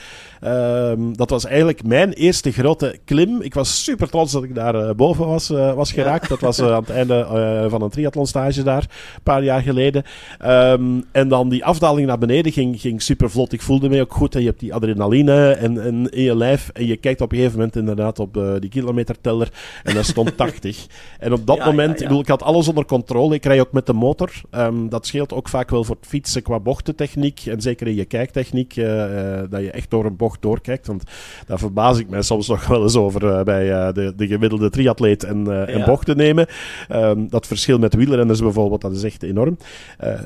Uh, 0.45 0.93
dat 1.12 1.31
was 1.31 1.45
eigenlijk 1.45 1.87
mijn 1.87 2.12
eerste 2.12 2.53
grote 2.53 2.99
klim. 3.05 3.41
Ik 3.41 3.55
was 3.55 3.85
super 3.85 4.09
trots 4.09 4.33
dat 4.33 4.43
ik 4.43 4.55
daar 4.55 4.75
uh, 4.75 4.91
boven 4.91 5.27
was, 5.27 5.49
was 5.49 5.93
geraakt. 5.93 6.23
Ja. 6.23 6.29
Dat 6.29 6.41
was 6.41 6.62
aan 6.62 6.83
het 6.83 6.91
einde 7.01 7.67
van 7.69 7.83
een 7.83 7.91
triathlonstage 7.91 8.62
daar, 8.62 8.83
een 8.83 9.23
paar 9.23 9.43
jaar 9.43 9.62
geleden. 9.62 10.03
Um, 10.45 11.05
en 11.12 11.29
dan 11.29 11.49
die 11.49 11.64
afdaling 11.64 12.07
naar 12.07 12.19
beneden 12.19 12.53
ging, 12.53 12.81
ging 12.81 13.03
super 13.03 13.31
vlot. 13.31 13.53
Ik 13.53 13.62
voelde 13.62 13.89
me 13.89 14.01
ook 14.01 14.14
goed. 14.14 14.35
En 14.35 14.41
je 14.41 14.47
hebt 14.47 14.61
die 14.61 14.75
adrenaline 14.75 15.51
en, 15.51 15.83
en 15.83 16.11
in 16.11 16.23
je 16.23 16.37
lijf. 16.37 16.71
En 16.73 16.87
je 16.87 16.97
kijkt 16.97 17.21
op 17.21 17.31
een 17.31 17.37
gegeven 17.37 17.59
moment 17.59 17.77
inderdaad 17.77 18.19
op 18.19 18.41
die 18.61 18.71
kilometerteller. 18.71 19.49
En 19.83 19.95
daar 19.95 20.05
stond 20.05 20.37
80. 20.47 20.87
En 21.19 21.33
op 21.33 21.47
dat 21.47 21.57
ja, 21.57 21.67
moment, 21.67 21.89
ja, 21.89 21.97
ik, 21.97 22.03
bedoel, 22.03 22.21
ik 22.21 22.29
had 22.29 22.43
alles 22.43 22.69
onder 22.69 22.85
controle. 22.85 23.35
Ik 23.35 23.45
ook 23.61 23.73
met 23.73 23.87
de 23.87 23.93
motor. 23.93 24.31
Um, 24.51 24.89
dat 24.89 25.07
scheelt 25.07 25.33
ook 25.33 25.49
vaak 25.49 25.71
wel 25.71 25.85
voor 25.85 25.97
het 26.01 26.09
fietsen 26.09 26.43
qua 26.43 26.61
bochtentechniek. 26.61 27.43
En 27.47 27.61
zeker 27.61 27.87
in 27.87 27.95
je 27.95 28.05
kijktechniek, 28.05 28.77
uh, 28.77 28.87
uh, 28.87 29.41
dat 29.51 29.61
je 29.61 29.71
echt 29.71 29.91
door 29.91 30.05
een 30.05 30.17
bocht 30.17 30.43
doorkijkt. 30.43 30.87
Want 30.87 31.03
daar 31.47 31.59
verbaas 31.59 31.99
ik 31.99 32.09
mij 32.09 32.23
soms 32.23 32.49
nog 32.49 32.67
wel 32.77 32.83
eens 32.83 32.97
over 32.97 33.25
uh, 33.25 33.43
bij 33.43 33.93
de, 33.93 34.13
de 34.17 34.27
gemiddelde 34.27 34.71
triatleet 34.71 35.25
en, 35.25 35.45
ja. 35.45 35.67
en 35.67 35.85
bochten 35.85 36.17
nemen. 36.17 36.47
Um, 36.93 37.29
dat 37.29 37.47
verschil 37.47 37.79
met 37.79 37.95
wielrenners 37.95 38.41
bijvoorbeeld, 38.41 38.81
dat 38.81 38.93
is 38.93 39.03
echt 39.03 39.23
enorm. 39.23 39.59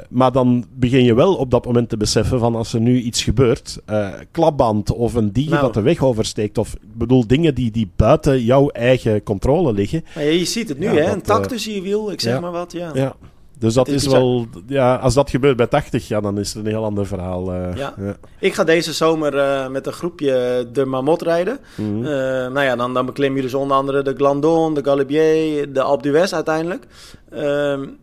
maar 0.08 0.32
dan 0.32 0.64
begin 0.74 1.04
je 1.04 1.14
wel 1.14 1.34
op 1.34 1.50
dat 1.50 1.64
moment 1.64 1.88
te 1.88 1.96
beseffen 1.96 2.38
van 2.38 2.54
als 2.54 2.72
er 2.72 2.80
nu 2.80 3.00
iets 3.00 3.22
gebeurt, 3.22 3.82
klapband 4.30 4.92
of 4.92 5.14
een 5.14 5.32
dier 5.32 5.50
nou. 5.50 5.60
dat 5.62 5.74
de 5.74 5.80
weg 5.80 6.02
oversteekt. 6.02 6.58
Of 6.58 6.74
ik 6.74 6.98
bedoel, 6.98 7.26
dingen 7.26 7.54
die, 7.54 7.70
die 7.70 7.90
buiten 7.96 8.42
jouw 8.44 8.68
eigen 8.68 9.22
controle 9.22 9.72
liggen. 9.72 10.04
Ja, 10.14 10.20
je 10.20 10.44
ziet 10.44 10.68
het 10.68 10.78
nu, 10.78 10.86
hè? 10.86 11.04
Dat, 11.04 11.14
een 11.14 11.22
tak 11.22 11.46
tussen 11.46 11.72
je 11.72 11.82
wiel, 11.82 12.12
ik 12.12 12.20
zeg 12.20 12.40
maar 12.40 12.52
wat. 12.52 12.72
Ja. 12.72 12.90
ja. 12.94 13.16
Dus 13.60 13.74
dat 13.74 13.88
is, 13.88 14.06
wel, 14.06 14.46
ja, 14.66 14.96
als 14.96 15.14
dat 15.14 15.30
gebeurt 15.30 15.56
bij 15.56 15.66
80, 15.66 16.08
ja, 16.08 16.20
dan 16.20 16.38
is 16.38 16.54
het 16.54 16.64
een 16.64 16.70
heel 16.70 16.84
ander 16.84 17.06
verhaal. 17.06 17.54
Uh, 17.54 17.76
ja. 17.76 17.94
ja. 17.98 18.16
Ik 18.38 18.54
ga 18.54 18.64
deze 18.64 18.92
zomer 18.92 19.34
uh, 19.34 19.68
met 19.68 19.86
een 19.86 19.92
groepje 19.92 20.66
de 20.72 20.84
Marmot 20.84 21.22
rijden. 21.22 21.58
Mm 21.76 21.86
-hmm. 21.86 22.04
uh, 22.04 22.10
nou 22.52 22.60
ja, 22.60 22.76
dan, 22.76 22.94
dan 22.94 23.06
beklim 23.06 23.36
je 23.36 23.42
dus 23.42 23.54
onder 23.54 23.76
andere 23.76 24.02
de 24.02 24.14
Glandon, 24.14 24.74
de 24.74 24.84
Galibier, 24.84 25.72
de 25.72 25.82
Alpe 25.82 26.02
d'Huez 26.02 26.32
uiteindelijk. 26.32 26.86
Um, 27.32 27.98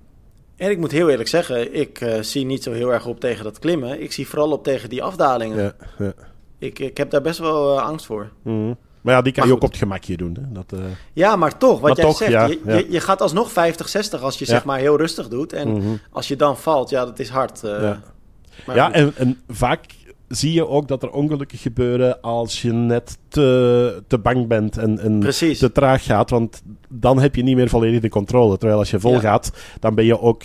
en 0.56 0.70
ik 0.70 0.78
moet 0.78 0.92
heel 0.92 1.10
eerlijk 1.10 1.30
zeggen, 1.30 1.74
ik 1.74 2.18
zie 2.22 2.46
niet 2.46 2.64
zo 2.64 2.72
heel 2.72 2.94
erg 2.94 3.06
op 3.06 3.20
tegen 3.20 3.44
dat 3.44 3.60
klimmen. 3.60 4.02
Ik 4.02 4.12
zie 4.12 4.28
vooral 4.28 4.52
op 4.52 4.64
tegen 4.64 4.90
die 4.90 5.04
afdalingen. 5.04 5.64
Ja, 5.64 5.74
ja. 5.98 6.14
Ik, 6.60 6.80
ik 6.80 6.98
heb 6.98 7.10
daar 7.10 7.22
best 7.22 7.40
wel 7.40 7.82
angst 7.82 8.06
voor. 8.06 8.30
Mm 8.44 8.54
-hmm. 8.54 8.78
Maar 9.08 9.16
ja, 9.16 9.22
die 9.22 9.34
kan 9.34 9.48
maar 9.48 9.54
je 9.54 9.60
goed. 9.60 9.64
ook 9.64 9.74
op 9.74 9.80
het 9.80 9.88
gemakje 9.88 10.18
doen. 10.18 10.38
Hè? 10.42 10.52
Dat, 10.52 10.80
uh... 10.80 10.86
Ja, 11.14 11.36
maar 11.36 11.58
toch, 11.58 11.80
wat 11.80 11.82
maar 11.82 11.96
jij 11.96 12.06
toch, 12.06 12.18
zegt, 12.18 12.32
ja, 12.32 12.46
je, 12.46 12.60
ja. 12.66 12.76
Je, 12.76 12.88
je, 12.90 13.00
gaat 13.00 13.22
alsnog 13.22 13.52
50, 13.52 13.90
60 13.90 14.22
als 14.22 14.40
je 14.40 14.46
zeg 14.46 14.66
maar 14.66 14.80
heel 14.80 14.98
rustig 14.98 15.28
doet. 15.28 15.54
En 15.54 15.68
mm 15.68 15.82
-hmm. 15.82 16.00
als 16.12 16.28
je 16.28 16.36
dan 16.36 16.58
valt, 16.58 16.90
ja, 16.90 17.06
dat 17.06 17.20
is 17.20 17.30
hard. 17.30 17.62
Uh, 17.66 17.72
ja, 17.82 18.02
ja 18.74 18.92
en, 18.92 19.14
en, 19.16 19.40
vaak 19.48 19.86
zie 20.28 20.54
je 20.54 20.68
ook 20.68 20.88
dat 20.88 21.04
er 21.04 21.10
ongelukken 21.10 21.58
gebeuren 21.58 22.22
als 22.22 22.62
je 22.62 22.74
net 22.74 23.18
te, 23.28 24.04
te 24.08 24.20
bang 24.20 24.48
bent 24.48 24.78
en, 24.78 25.00
en 25.00 25.20
te 25.20 25.72
traag 25.72 26.04
gaat. 26.04 26.30
Want 26.30 26.62
dan 26.90 27.20
heb 27.20 27.36
je 27.36 27.44
niet 27.44 27.56
meer 27.56 27.70
volledig 27.70 28.02
de 28.02 28.10
controle. 28.10 28.58
Terwijl 28.58 28.80
als 28.80 28.92
je 28.92 29.00
vol 29.00 29.20
gaat, 29.20 29.52
dan 29.80 29.96
ben 29.96 30.06
je 30.06 30.22
ook 30.22 30.44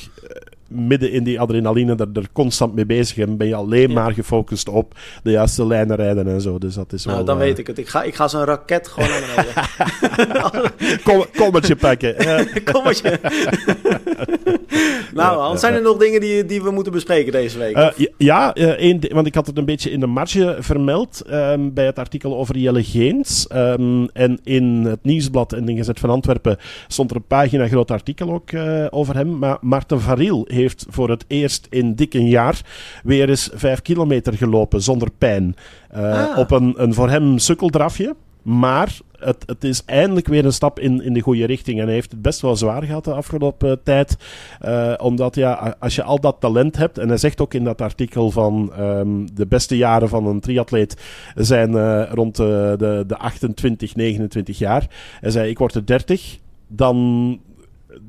midden 0.74 1.12
in 1.12 1.24
die 1.24 1.40
adrenaline 1.40 1.94
er, 1.94 2.08
er 2.12 2.28
constant 2.32 2.74
mee 2.74 2.86
bezig 2.86 3.18
en 3.18 3.36
ben 3.36 3.46
je 3.46 3.54
alleen 3.54 3.88
ja. 3.88 3.94
maar 3.94 4.12
gefocust 4.12 4.68
op 4.68 4.94
de 5.22 5.30
juiste 5.30 5.66
lijnen 5.66 5.96
rijden 5.96 6.28
en 6.28 6.40
zo. 6.40 6.58
Dus 6.58 6.74
dat 6.74 6.92
is 6.92 7.04
nou, 7.04 7.16
wel, 7.16 7.26
dan 7.26 7.36
uh... 7.36 7.42
weet 7.42 7.58
ik 7.58 7.66
het. 7.66 7.78
Ik 7.78 7.88
ga, 7.88 8.02
ik 8.02 8.14
ga 8.14 8.28
zo'n 8.28 8.44
raket 8.44 8.88
gewoon 8.88 9.08
naar 9.08 9.20
beneden. 9.36 11.00
Kom, 11.04 11.24
kommertje 11.36 11.76
pakken. 11.76 12.14
kommertje. 12.72 13.20
nou, 15.14 15.40
Hans, 15.40 15.60
zijn 15.60 15.74
er 15.74 15.82
nog 15.82 15.96
dingen 15.96 16.20
die, 16.20 16.46
die 16.46 16.62
we 16.62 16.70
moeten 16.70 16.92
bespreken 16.92 17.32
deze 17.32 17.58
week? 17.58 17.76
Uh, 17.76 17.88
ja, 18.16 18.54
één, 18.54 19.00
want 19.12 19.26
ik 19.26 19.34
had 19.34 19.46
het 19.46 19.58
een 19.58 19.64
beetje 19.64 19.90
in 19.90 20.00
de 20.00 20.06
marge 20.06 20.56
vermeld 20.60 21.22
um, 21.30 21.74
bij 21.74 21.86
het 21.86 21.98
artikel 21.98 22.36
over 22.36 22.56
Jelle 22.58 22.84
Geens. 22.84 23.46
Um, 23.54 24.08
en 24.12 24.38
in 24.44 24.84
het 24.84 25.02
nieuwsblad 25.02 25.52
en 25.52 25.68
Ingezet 25.68 26.00
van 26.00 26.10
Antwerpen 26.10 26.56
stond 26.88 27.10
er 27.10 27.16
een 27.16 27.26
pagina 27.26 27.68
groot 27.68 27.90
artikel 27.90 28.32
ook 28.32 28.50
over 28.90 29.14
hem. 29.14 29.38
Maar 29.38 29.58
Maarten 29.60 30.00
Variel 30.00 30.44
heeft 30.48 30.61
heeft 30.62 30.86
voor 30.88 31.10
het 31.10 31.24
eerst 31.26 31.66
in 31.70 31.94
dik 31.94 32.14
een 32.14 32.28
jaar 32.28 32.60
weer 33.04 33.28
eens 33.28 33.50
vijf 33.54 33.82
kilometer 33.82 34.32
gelopen 34.32 34.82
zonder 34.82 35.10
pijn. 35.18 35.56
Uh, 35.94 36.30
ah. 36.30 36.38
Op 36.38 36.50
een, 36.50 36.74
een 36.76 36.94
voor 36.94 37.10
hem 37.10 37.38
sukkeldrafje. 37.38 38.14
Maar 38.42 38.98
het, 39.18 39.42
het, 39.46 39.64
is 39.64 39.84
eindelijk 39.84 40.26
weer 40.26 40.44
een 40.44 40.52
stap 40.52 40.78
in, 40.78 41.02
in 41.02 41.12
de 41.12 41.20
goede 41.20 41.44
richting. 41.44 41.78
En 41.78 41.84
hij 41.84 41.94
heeft 41.94 42.10
het 42.10 42.22
best 42.22 42.40
wel 42.40 42.56
zwaar 42.56 42.82
gehad 42.82 43.04
de 43.04 43.12
afgelopen 43.12 43.68
uh, 43.68 43.76
tijd. 43.84 44.16
Uh, 44.64 44.94
omdat 44.96 45.34
ja, 45.34 45.76
als 45.78 45.94
je 45.94 46.02
al 46.02 46.20
dat 46.20 46.36
talent 46.40 46.76
hebt. 46.76 46.98
En 46.98 47.08
hij 47.08 47.16
zegt 47.16 47.40
ook 47.40 47.54
in 47.54 47.64
dat 47.64 47.80
artikel 47.80 48.30
van 48.30 48.72
um, 48.80 49.34
de 49.34 49.46
beste 49.46 49.76
jaren 49.76 50.08
van 50.08 50.26
een 50.26 50.40
triatleet 50.40 50.96
zijn 51.34 51.70
uh, 51.70 52.02
rond 52.10 52.36
de, 52.36 52.74
de, 52.78 53.04
de 53.06 53.16
28, 53.16 53.94
29 53.94 54.58
jaar. 54.58 54.86
Hij 55.20 55.30
zei: 55.30 55.50
Ik 55.50 55.58
word 55.58 55.74
er 55.74 55.86
30. 55.86 56.38
Dan 56.68 57.40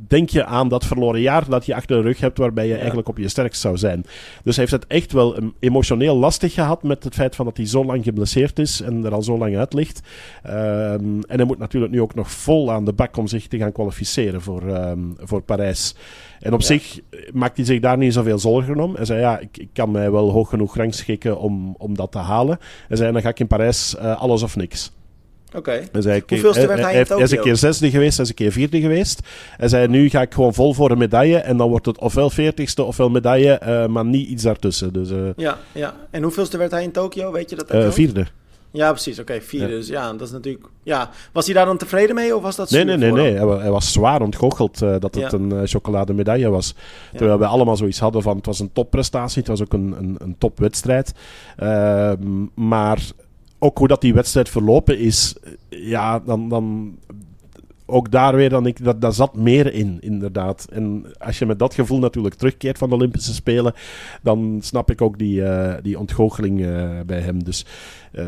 denk 0.07 0.29
je 0.29 0.45
aan 0.45 0.67
dat 0.67 0.85
verloren 0.85 1.21
jaar 1.21 1.49
dat 1.49 1.65
je 1.65 1.75
achter 1.75 1.97
de 1.97 2.01
rug 2.01 2.19
hebt, 2.19 2.37
waarbij 2.37 2.65
je 2.65 2.71
ja. 2.71 2.77
eigenlijk 2.77 3.07
op 3.07 3.17
je 3.17 3.27
sterkst 3.27 3.61
zou 3.61 3.77
zijn. 3.77 4.05
Dus 4.43 4.55
hij 4.55 4.65
heeft 4.65 4.83
het 4.83 4.91
echt 4.91 5.11
wel 5.11 5.37
emotioneel 5.59 6.15
lastig 6.15 6.53
gehad 6.53 6.83
met 6.83 7.03
het 7.03 7.13
feit 7.13 7.35
van 7.35 7.45
dat 7.45 7.57
hij 7.57 7.67
zo 7.67 7.85
lang 7.85 8.03
geblesseerd 8.03 8.59
is 8.59 8.81
en 8.81 9.05
er 9.05 9.13
al 9.13 9.23
zo 9.23 9.37
lang 9.37 9.57
uit 9.57 9.73
ligt. 9.73 10.01
Um, 10.45 10.51
en 11.23 11.37
hij 11.37 11.45
moet 11.45 11.57
natuurlijk 11.57 11.91
nu 11.93 12.01
ook 12.01 12.15
nog 12.15 12.31
vol 12.31 12.71
aan 12.71 12.85
de 12.85 12.93
bak 12.93 13.17
om 13.17 13.27
zich 13.27 13.47
te 13.47 13.57
gaan 13.57 13.71
kwalificeren 13.71 14.41
voor, 14.41 14.63
um, 14.63 15.15
voor 15.19 15.41
Parijs. 15.41 15.95
En 16.39 16.53
op 16.53 16.59
ja. 16.59 16.65
zich 16.65 16.99
maakt 17.33 17.57
hij 17.57 17.65
zich 17.65 17.79
daar 17.79 17.97
niet 17.97 18.13
zoveel 18.13 18.39
zorgen 18.39 18.79
om. 18.79 18.95
Hij 18.95 19.05
zei, 19.05 19.19
ja, 19.19 19.39
ik, 19.39 19.57
ik 19.57 19.69
kan 19.73 19.91
mij 19.91 20.11
wel 20.11 20.31
hoog 20.31 20.49
genoeg 20.49 20.75
rangschikken 20.75 21.39
om, 21.39 21.75
om 21.77 21.95
dat 21.95 22.11
te 22.11 22.17
halen. 22.17 22.59
Hij 22.87 22.97
zei, 22.97 23.11
dan 23.11 23.21
ga 23.21 23.29
ik 23.29 23.39
in 23.39 23.47
Parijs 23.47 23.95
uh, 23.95 24.21
alles 24.21 24.43
of 24.43 24.55
niks. 24.55 24.91
Oké. 25.55 25.87
Okay. 25.93 26.21
Hoeveelste 26.27 26.67
werd 26.67 26.81
hij, 26.81 26.93
in 26.93 26.99
Tokio? 26.99 27.15
Hij 27.15 27.23
is 27.23 27.31
een 27.31 27.41
keer 27.41 27.55
zesde 27.55 27.89
geweest, 27.89 28.15
hij 28.15 28.23
is 28.23 28.29
een 28.29 28.35
keer 28.35 28.51
vierde 28.51 28.81
geweest. 28.81 29.19
Hij 29.57 29.67
zei, 29.67 29.87
nu 29.87 30.09
ga 30.09 30.21
ik 30.21 30.33
gewoon 30.33 30.53
vol 30.53 30.73
voor 30.73 30.91
een 30.91 30.97
medaille. 30.97 31.37
En 31.37 31.57
dan 31.57 31.69
wordt 31.69 31.85
het 31.85 31.99
ofwel 31.99 32.29
veertigste 32.29 32.83
ofwel 32.83 33.09
medaille, 33.09 33.61
uh, 33.63 33.85
maar 33.85 34.05
niet 34.05 34.29
iets 34.29 34.43
daartussen. 34.43 34.93
Dus, 34.93 35.11
uh, 35.11 35.17
ja, 35.35 35.57
ja. 35.71 35.95
En 36.09 36.23
hoeveelste 36.23 36.57
werd 36.57 36.71
hij 36.71 36.83
in 36.83 36.91
Tokio? 36.91 37.31
Weet 37.31 37.49
je 37.49 37.55
dat? 37.55 37.73
Uh, 37.73 37.91
vierde. 37.91 38.25
Ja, 38.73 38.91
precies. 38.91 39.19
Oké, 39.19 39.31
okay, 39.31 39.43
vierde. 39.43 39.67
Ja. 39.67 39.77
Dus 39.77 39.87
ja, 39.87 40.11
dat 40.11 40.21
is 40.21 40.31
natuurlijk... 40.31 40.65
Ja. 40.83 41.09
Was 41.31 41.45
hij 41.45 41.53
daar 41.53 41.65
dan 41.65 41.77
tevreden 41.77 42.15
mee 42.15 42.35
of 42.35 42.41
was 42.41 42.55
dat 42.55 42.69
Nee, 42.69 42.83
nee, 42.83 42.97
nee. 42.97 43.11
nee. 43.11 43.33
Hij, 43.33 43.57
hij, 43.57 43.71
was 43.71 43.91
zwaar 43.91 44.21
ontgoocheld 44.21 44.81
uh, 44.81 44.89
dat 44.99 45.15
het 45.15 45.31
ja. 45.31 45.37
een 45.37 45.53
uh, 45.53 45.61
chocolademedaille 45.63 46.49
was. 46.49 46.75
Ja. 47.11 47.17
Terwijl 47.17 47.39
wij 47.39 47.47
allemaal 47.47 47.77
zoiets 47.77 47.99
hadden 47.99 48.21
van... 48.21 48.35
Het 48.37 48.45
was 48.45 48.59
een 48.59 48.73
topprestatie, 48.73 49.39
het 49.39 49.47
was 49.47 49.61
ook 49.61 49.73
een, 49.73 49.95
een, 49.97 50.15
een 50.19 50.35
topwedstrijd. 50.37 51.13
Uh, 51.63 52.11
maar 52.55 52.99
ook 53.63 53.77
hoe 53.77 53.87
dat 53.87 54.01
die 54.01 54.13
wedstrijd 54.13 54.49
verlopen 54.49 54.99
is, 54.99 55.35
ja, 55.69 56.19
dan, 56.19 56.49
dan 56.49 56.97
ook 57.85 58.11
daar 58.11 58.35
weer, 58.35 58.49
dan 58.49 58.65
ik, 58.65 58.83
dat, 58.83 59.01
daar 59.01 59.13
zat 59.13 59.35
meer 59.35 59.73
in, 59.73 59.97
inderdaad. 59.99 60.67
En 60.71 61.05
als 61.19 61.39
je 61.39 61.45
met 61.45 61.59
dat 61.59 61.73
gevoel 61.73 61.99
natuurlijk 61.99 62.35
terugkeert 62.35 62.77
van 62.77 62.89
de 62.89 62.95
Olympische 62.95 63.33
Spelen, 63.33 63.73
dan 64.21 64.59
snap 64.61 64.91
ik 64.91 65.01
ook 65.01 65.17
die, 65.17 65.41
uh, 65.41 65.73
die 65.81 65.99
ontgoocheling 65.99 66.59
uh, 66.59 66.99
bij 67.05 67.19
hem. 67.19 67.43
Dus, 67.43 67.65
uh, 68.13 68.25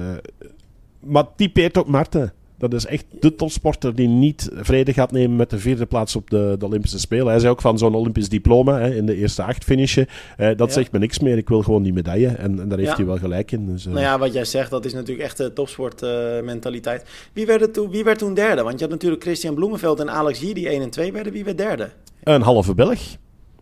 maar 0.99 1.35
typeert 1.35 1.77
ook 1.77 1.87
Marten. 1.87 2.33
Dat 2.57 2.73
is 2.73 2.85
echt 2.85 3.05
de 3.19 3.35
topsporter 3.35 3.95
die 3.95 4.07
niet 4.07 4.49
vrede 4.53 4.93
gaat 4.93 5.11
nemen 5.11 5.35
met 5.35 5.49
de 5.49 5.59
vierde 5.59 5.85
plaats 5.85 6.15
op 6.15 6.29
de, 6.29 6.55
de 6.59 6.65
Olympische 6.65 6.99
Spelen. 6.99 7.27
Hij 7.27 7.39
zei 7.39 7.51
ook 7.51 7.61
van 7.61 7.77
zo'n 7.77 7.95
Olympisch 7.95 8.29
diploma 8.29 8.79
hè, 8.79 8.95
in 8.95 9.05
de 9.05 9.15
eerste 9.15 9.43
acht 9.43 9.63
finishen. 9.63 10.07
Eh, 10.37 10.47
dat 10.57 10.67
ja. 10.67 10.73
zegt 10.73 10.91
me 10.91 10.99
niks 10.99 11.19
meer. 11.19 11.37
Ik 11.37 11.49
wil 11.49 11.61
gewoon 11.61 11.83
die 11.83 11.93
medaille. 11.93 12.27
En, 12.27 12.59
en 12.59 12.67
daar 12.67 12.77
heeft 12.77 12.89
ja. 12.89 12.95
hij 12.95 13.05
wel 13.05 13.17
gelijk 13.17 13.51
in. 13.51 13.65
Dus, 13.65 13.85
uh... 13.85 13.93
Nou 13.93 14.05
ja, 14.05 14.19
wat 14.19 14.33
jij 14.33 14.45
zegt, 14.45 14.69
dat 14.69 14.85
is 14.85 14.93
natuurlijk 14.93 15.27
echt 15.27 15.37
de 15.37 15.53
topsportmentaliteit. 15.53 17.01
Uh, 17.01 17.07
wie, 17.33 17.45
werd 17.45 17.73
toen, 17.73 17.89
wie 17.89 18.03
werd 18.03 18.17
toen 18.17 18.33
derde? 18.33 18.61
Want 18.61 18.79
je 18.79 18.81
had 18.81 18.93
natuurlijk 18.93 19.23
Christian 19.23 19.55
Bloemenveld 19.55 19.99
en 19.99 20.11
Alex 20.11 20.39
G 20.39 20.53
die 20.53 20.69
1 20.69 20.81
en 20.81 20.89
2 20.89 21.11
werden. 21.11 21.33
Wie 21.33 21.43
werd 21.43 21.57
derde? 21.57 21.89
Een 22.23 22.41
halve 22.41 22.75
Belg. 22.75 22.99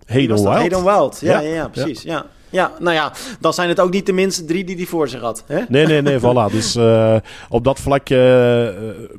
Hayden 0.05 0.35
Wild. 0.35 0.47
Hayden 0.47 0.83
Wild, 0.83 1.19
ja, 1.19 1.39
ja, 1.39 1.53
ja, 1.53 1.67
precies. 1.67 2.01
ja. 2.01 2.25
Ja, 2.53 2.71
nou 2.79 2.95
ja, 2.95 3.11
dan 3.39 3.53
zijn 3.53 3.69
het 3.69 3.79
ook 3.79 3.91
niet 3.91 4.05
de 4.05 4.13
minste 4.13 4.45
drie 4.45 4.63
die 4.63 4.75
hij 4.75 4.85
voor 4.85 5.07
zich 5.07 5.21
had. 5.21 5.43
Hè? 5.47 5.59
Nee, 5.67 5.85
nee, 5.85 6.01
nee, 6.01 6.19
voilà. 6.25 6.51
Dus 6.51 6.75
uh, 6.75 7.15
op 7.49 7.63
dat 7.63 7.79
vlak, 7.79 8.09
uh, 8.09 8.17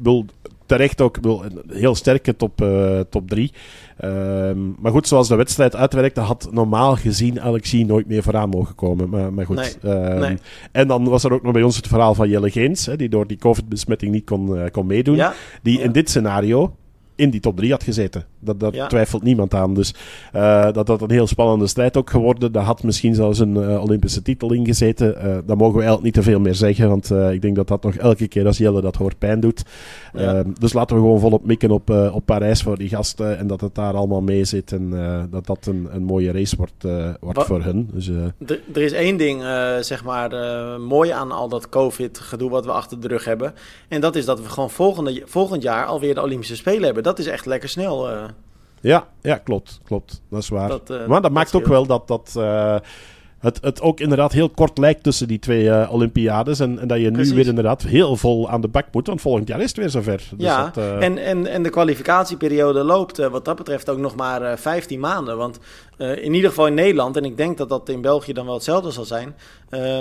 wil, 0.02 0.24
terecht 0.66 1.00
ook 1.00 1.16
een 1.22 1.62
heel 1.72 1.94
sterke 1.94 2.36
top, 2.36 2.62
uh, 2.62 3.00
top 3.10 3.28
3. 3.28 3.52
Ehm, 3.96 4.58
maar 4.78 4.92
goed, 4.92 5.08
zoals 5.08 5.28
de 5.28 5.34
wedstrijd 5.34 5.76
uitwerkte, 5.76 6.20
had 6.20 6.48
normaal 6.50 6.96
gezien 6.96 7.40
Alexie 7.40 7.86
nooit 7.86 8.06
meer 8.06 8.22
vooraan 8.22 8.48
mogen 8.48 8.74
komen. 8.74 9.08
Maar, 9.08 9.32
maar 9.32 9.46
goed. 9.46 9.78
Nee, 9.82 9.94
ehm, 9.94 10.18
nee. 10.18 10.38
En 10.72 10.88
dan 10.88 11.08
was 11.08 11.24
er 11.24 11.32
ook 11.32 11.42
nog 11.42 11.52
bij 11.52 11.62
ons 11.62 11.76
het 11.76 11.86
verhaal 11.86 12.14
van 12.14 12.28
Jelle 12.28 12.50
Geens, 12.50 12.86
hè, 12.86 12.96
die 12.96 13.08
door 13.08 13.26
die 13.26 13.36
COVID-besmetting 13.36 14.12
niet 14.12 14.24
kon, 14.24 14.58
eh, 14.58 14.70
kon 14.70 14.86
meedoen. 14.86 15.16
Ja, 15.16 15.34
Die 15.62 15.78
Ja. 15.78 15.84
in 15.84 15.92
dit 15.92 16.08
scenario 16.08 16.74
in 17.16 17.30
die 17.30 17.40
top 17.40 17.56
3 17.56 17.70
had 17.70 17.82
gezeten. 17.82 18.24
Dat, 18.40 18.60
dat 18.60 18.74
Ja. 18.74 18.86
twijfelt 18.86 19.22
niemand 19.22 19.54
aan. 19.54 19.74
Dus 19.74 19.94
eh, 20.32 20.72
dat 20.72 20.86
dat 20.86 21.02
een 21.02 21.10
heel 21.10 21.26
spannende 21.26 21.66
strijd 21.66 21.96
ook 21.96 22.10
geworden. 22.10 22.52
Daar 22.52 22.62
had 22.62 22.82
misschien 22.82 23.14
zelfs 23.14 23.38
een 23.38 23.56
eh, 23.56 23.82
Olympische 23.82 24.22
titel 24.22 24.52
in 24.52 24.66
gezeten. 24.66 25.20
Eh 25.20 25.38
daar 25.46 25.56
mogen 25.56 25.74
we 25.78 25.82
eigenlijk 25.84 26.02
niet 26.04 26.14
te 26.14 26.22
veel 26.30 26.40
meer 26.40 26.54
zeggen. 26.54 26.88
Want 26.88 27.10
ik 27.10 27.42
denk 27.42 27.56
dat 27.56 27.68
dat 27.68 27.82
nog 27.82 27.94
elke 27.94 28.28
keer 28.28 28.46
als 28.46 28.58
Jelle 28.58 28.80
dat 28.80 28.96
hoort 28.96 29.18
pijn 29.18 29.40
doet. 29.40 29.62
Ja. 30.14 30.34
Ehm, 30.34 30.50
dus 30.58 30.72
laten 30.72 30.96
we 30.96 31.02
gewoon 31.02 31.20
volop 31.20 31.44
mikken 31.44 31.70
op, 31.70 31.90
eh, 31.90 32.14
op 32.14 32.26
Parijs 32.26 32.62
voor 32.62 32.78
die 32.78 32.88
gasten. 32.88 33.38
En 33.38 33.46
dat 33.46 33.60
het 33.60 33.74
daar 33.74 33.94
allemaal 33.94 34.20
mee 34.20 34.44
zit. 34.44 34.72
En 34.72 35.04
eh, 35.04 35.22
dat 35.30 35.46
dat 35.46 35.66
een, 35.66 35.88
een 35.90 36.02
mooie 36.02 36.32
race 36.32 36.56
wordt, 36.56 36.84
eh, 36.84 37.08
wordt 37.20 37.42
voor 37.42 37.62
hun. 37.62 37.90
Dus, 37.92 38.10
Er, 38.46 38.82
is 38.82 38.92
één 38.92 39.16
ding, 39.16 39.42
zeg 39.80 40.04
maar, 40.04 40.30
mooi 40.80 41.10
aan 41.10 41.32
al 41.32 41.48
dat 41.48 41.68
COVID-gedoe 41.68 42.50
wat 42.50 42.64
we 42.64 42.70
achter 42.70 43.00
de 43.00 43.08
rug 43.08 43.24
hebben. 43.24 43.54
En 43.88 44.00
dat 44.00 44.16
is 44.16 44.24
dat 44.24 44.40
we 44.40 44.48
gewoon 44.48 44.70
volgende, 44.70 45.22
volgend 45.24 45.62
jaar 45.62 45.86
alweer 45.86 46.14
de 46.14 46.22
Olympische 46.22 46.56
Spelen 46.56 46.82
hebben. 46.82 47.02
Dat 47.02 47.18
is 47.18 47.26
echt 47.26 47.46
lekker 47.46 47.68
snel. 47.68 48.08
ja, 48.80 49.08
ja, 49.20 49.36
klopt. 49.36 49.80
Klopt. 49.84 50.22
Dat 50.30 50.42
is 50.42 50.48
waar. 50.48 50.68
Dat, 50.68 51.06
maar 51.06 51.22
dat, 51.22 51.32
maakt 51.32 51.54
ook 51.54 51.66
wel 51.66 51.86
dat, 51.86 52.08
dat 52.08 52.38
het, 53.44 53.58
het 53.60 53.80
ook 53.80 54.00
inderdaad 54.00 54.32
heel 54.32 54.48
kort 54.48 54.78
lijkt 54.78 55.02
tussen 55.02 55.28
die 55.28 55.38
twee 55.38 55.70
eh, 55.70 55.92
Olympiades. 55.92 56.60
En, 56.60 56.78
en 56.78 56.88
dat 56.88 57.00
je 57.00 57.10
nu 57.10 57.34
weer 57.34 57.46
inderdaad 57.46 57.82
heel 57.82 58.16
vol 58.16 58.50
aan 58.50 58.60
de 58.60 58.68
bak 58.68 58.86
moet. 58.92 59.06
Want 59.06 59.20
volgend 59.20 59.48
jaar 59.48 59.60
is 59.60 59.68
het 59.68 59.76
weer 59.76 59.90
zover. 59.90 60.22
Dus 60.36 60.46
ja, 60.46 60.64
dat, 60.64 60.76
eh, 60.76 61.02
en, 61.02 61.18
en, 61.18 61.46
en 61.46 61.62
de 61.62 61.70
kwalificatieperiode 61.70 62.84
loopt 62.84 63.18
eh, 63.18 63.26
wat 63.26 63.44
dat 63.44 63.56
betreft 63.56 63.88
ook 63.88 63.98
nog 63.98 64.16
maar 64.16 64.42
eh 64.42 64.56
15 64.56 65.00
maanden. 65.00 65.36
Want 65.36 65.58
in 65.96 66.34
ieder 66.34 66.48
geval 66.48 66.66
in 66.66 66.74
Nederland, 66.74 67.16
en 67.16 67.24
ik 67.24 67.36
denk 67.36 67.58
dat 67.58 67.68
dat 67.68 67.88
in 67.88 68.00
België 68.00 68.32
dan 68.32 68.44
wel 68.44 68.54
hetzelfde 68.54 68.90
zal 68.90 69.04
zijn, 69.04 69.34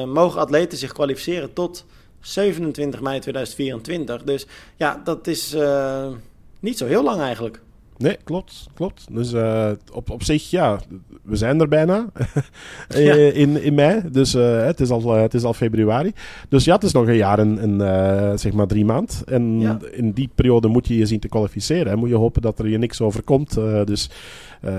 mogen 0.08 0.40
atleten 0.40 0.78
zich 0.78 0.92
kwalificeren 0.92 1.54
tot 1.54 1.86
27 2.20 3.02
mei 3.02 3.20
2024. 3.20 4.24
Dus 4.24 4.48
ja, 4.76 5.02
dat 5.04 5.28
is 5.28 5.56
niet 6.60 6.78
zo 6.78 6.86
heel 6.86 7.04
lang 7.04 7.22
eigenlijk. 7.22 7.62
Nee, 8.04 8.18
klopt. 8.24 8.68
klopt. 8.74 9.06
Dus 9.12 9.34
eh, 9.34 9.70
op, 9.94 10.10
op 10.10 10.24
zich, 10.24 10.50
ja, 10.50 10.80
we 11.22 11.36
zijn 11.36 11.60
er 11.62 11.68
bijna 11.68 12.06
eh, 12.88 13.06
Ja. 13.06 13.14
in, 13.14 13.64
in 13.64 13.74
mei. 13.74 14.02
Dus 14.12 14.34
eh, 14.34 14.66
het, 14.66 14.80
is 14.80 14.90
al, 14.90 15.14
het 15.14 15.34
is 15.34 15.44
al 15.44 15.54
februari. 15.54 16.12
Dus 16.50 16.64
ja, 16.66 16.74
het 16.74 16.84
is 16.84 16.92
nog 16.92 17.08
een 17.08 17.16
jaar 17.16 17.40
en, 17.40 17.60
en 17.80 18.40
zeg 18.40 18.54
maar 18.54 18.68
drie 18.68 18.86
maand. 18.86 19.24
En 19.26 19.60
Ja. 19.60 19.78
in 19.92 20.12
die 20.12 20.30
periode 20.36 20.68
moet 20.68 20.88
je 20.88 20.98
je 20.98 21.06
zien 21.06 21.20
te 21.20 21.28
kwalificeren. 21.28 21.92
En 21.92 21.98
moet 22.00 22.10
je 22.10 22.16
hopen 22.16 22.42
dat 22.42 22.60
er 22.60 22.68
je 22.70 22.78
niks 22.78 23.02
overkomt. 23.02 23.54
Dus 23.86 24.10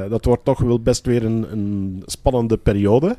dat 0.08 0.24
wordt 0.24 0.44
toch 0.44 0.60
wel 0.60 0.80
best 0.80 1.06
weer 1.06 1.24
een, 1.24 1.46
een 1.52 2.02
spannende 2.06 2.56
periode. 2.56 3.16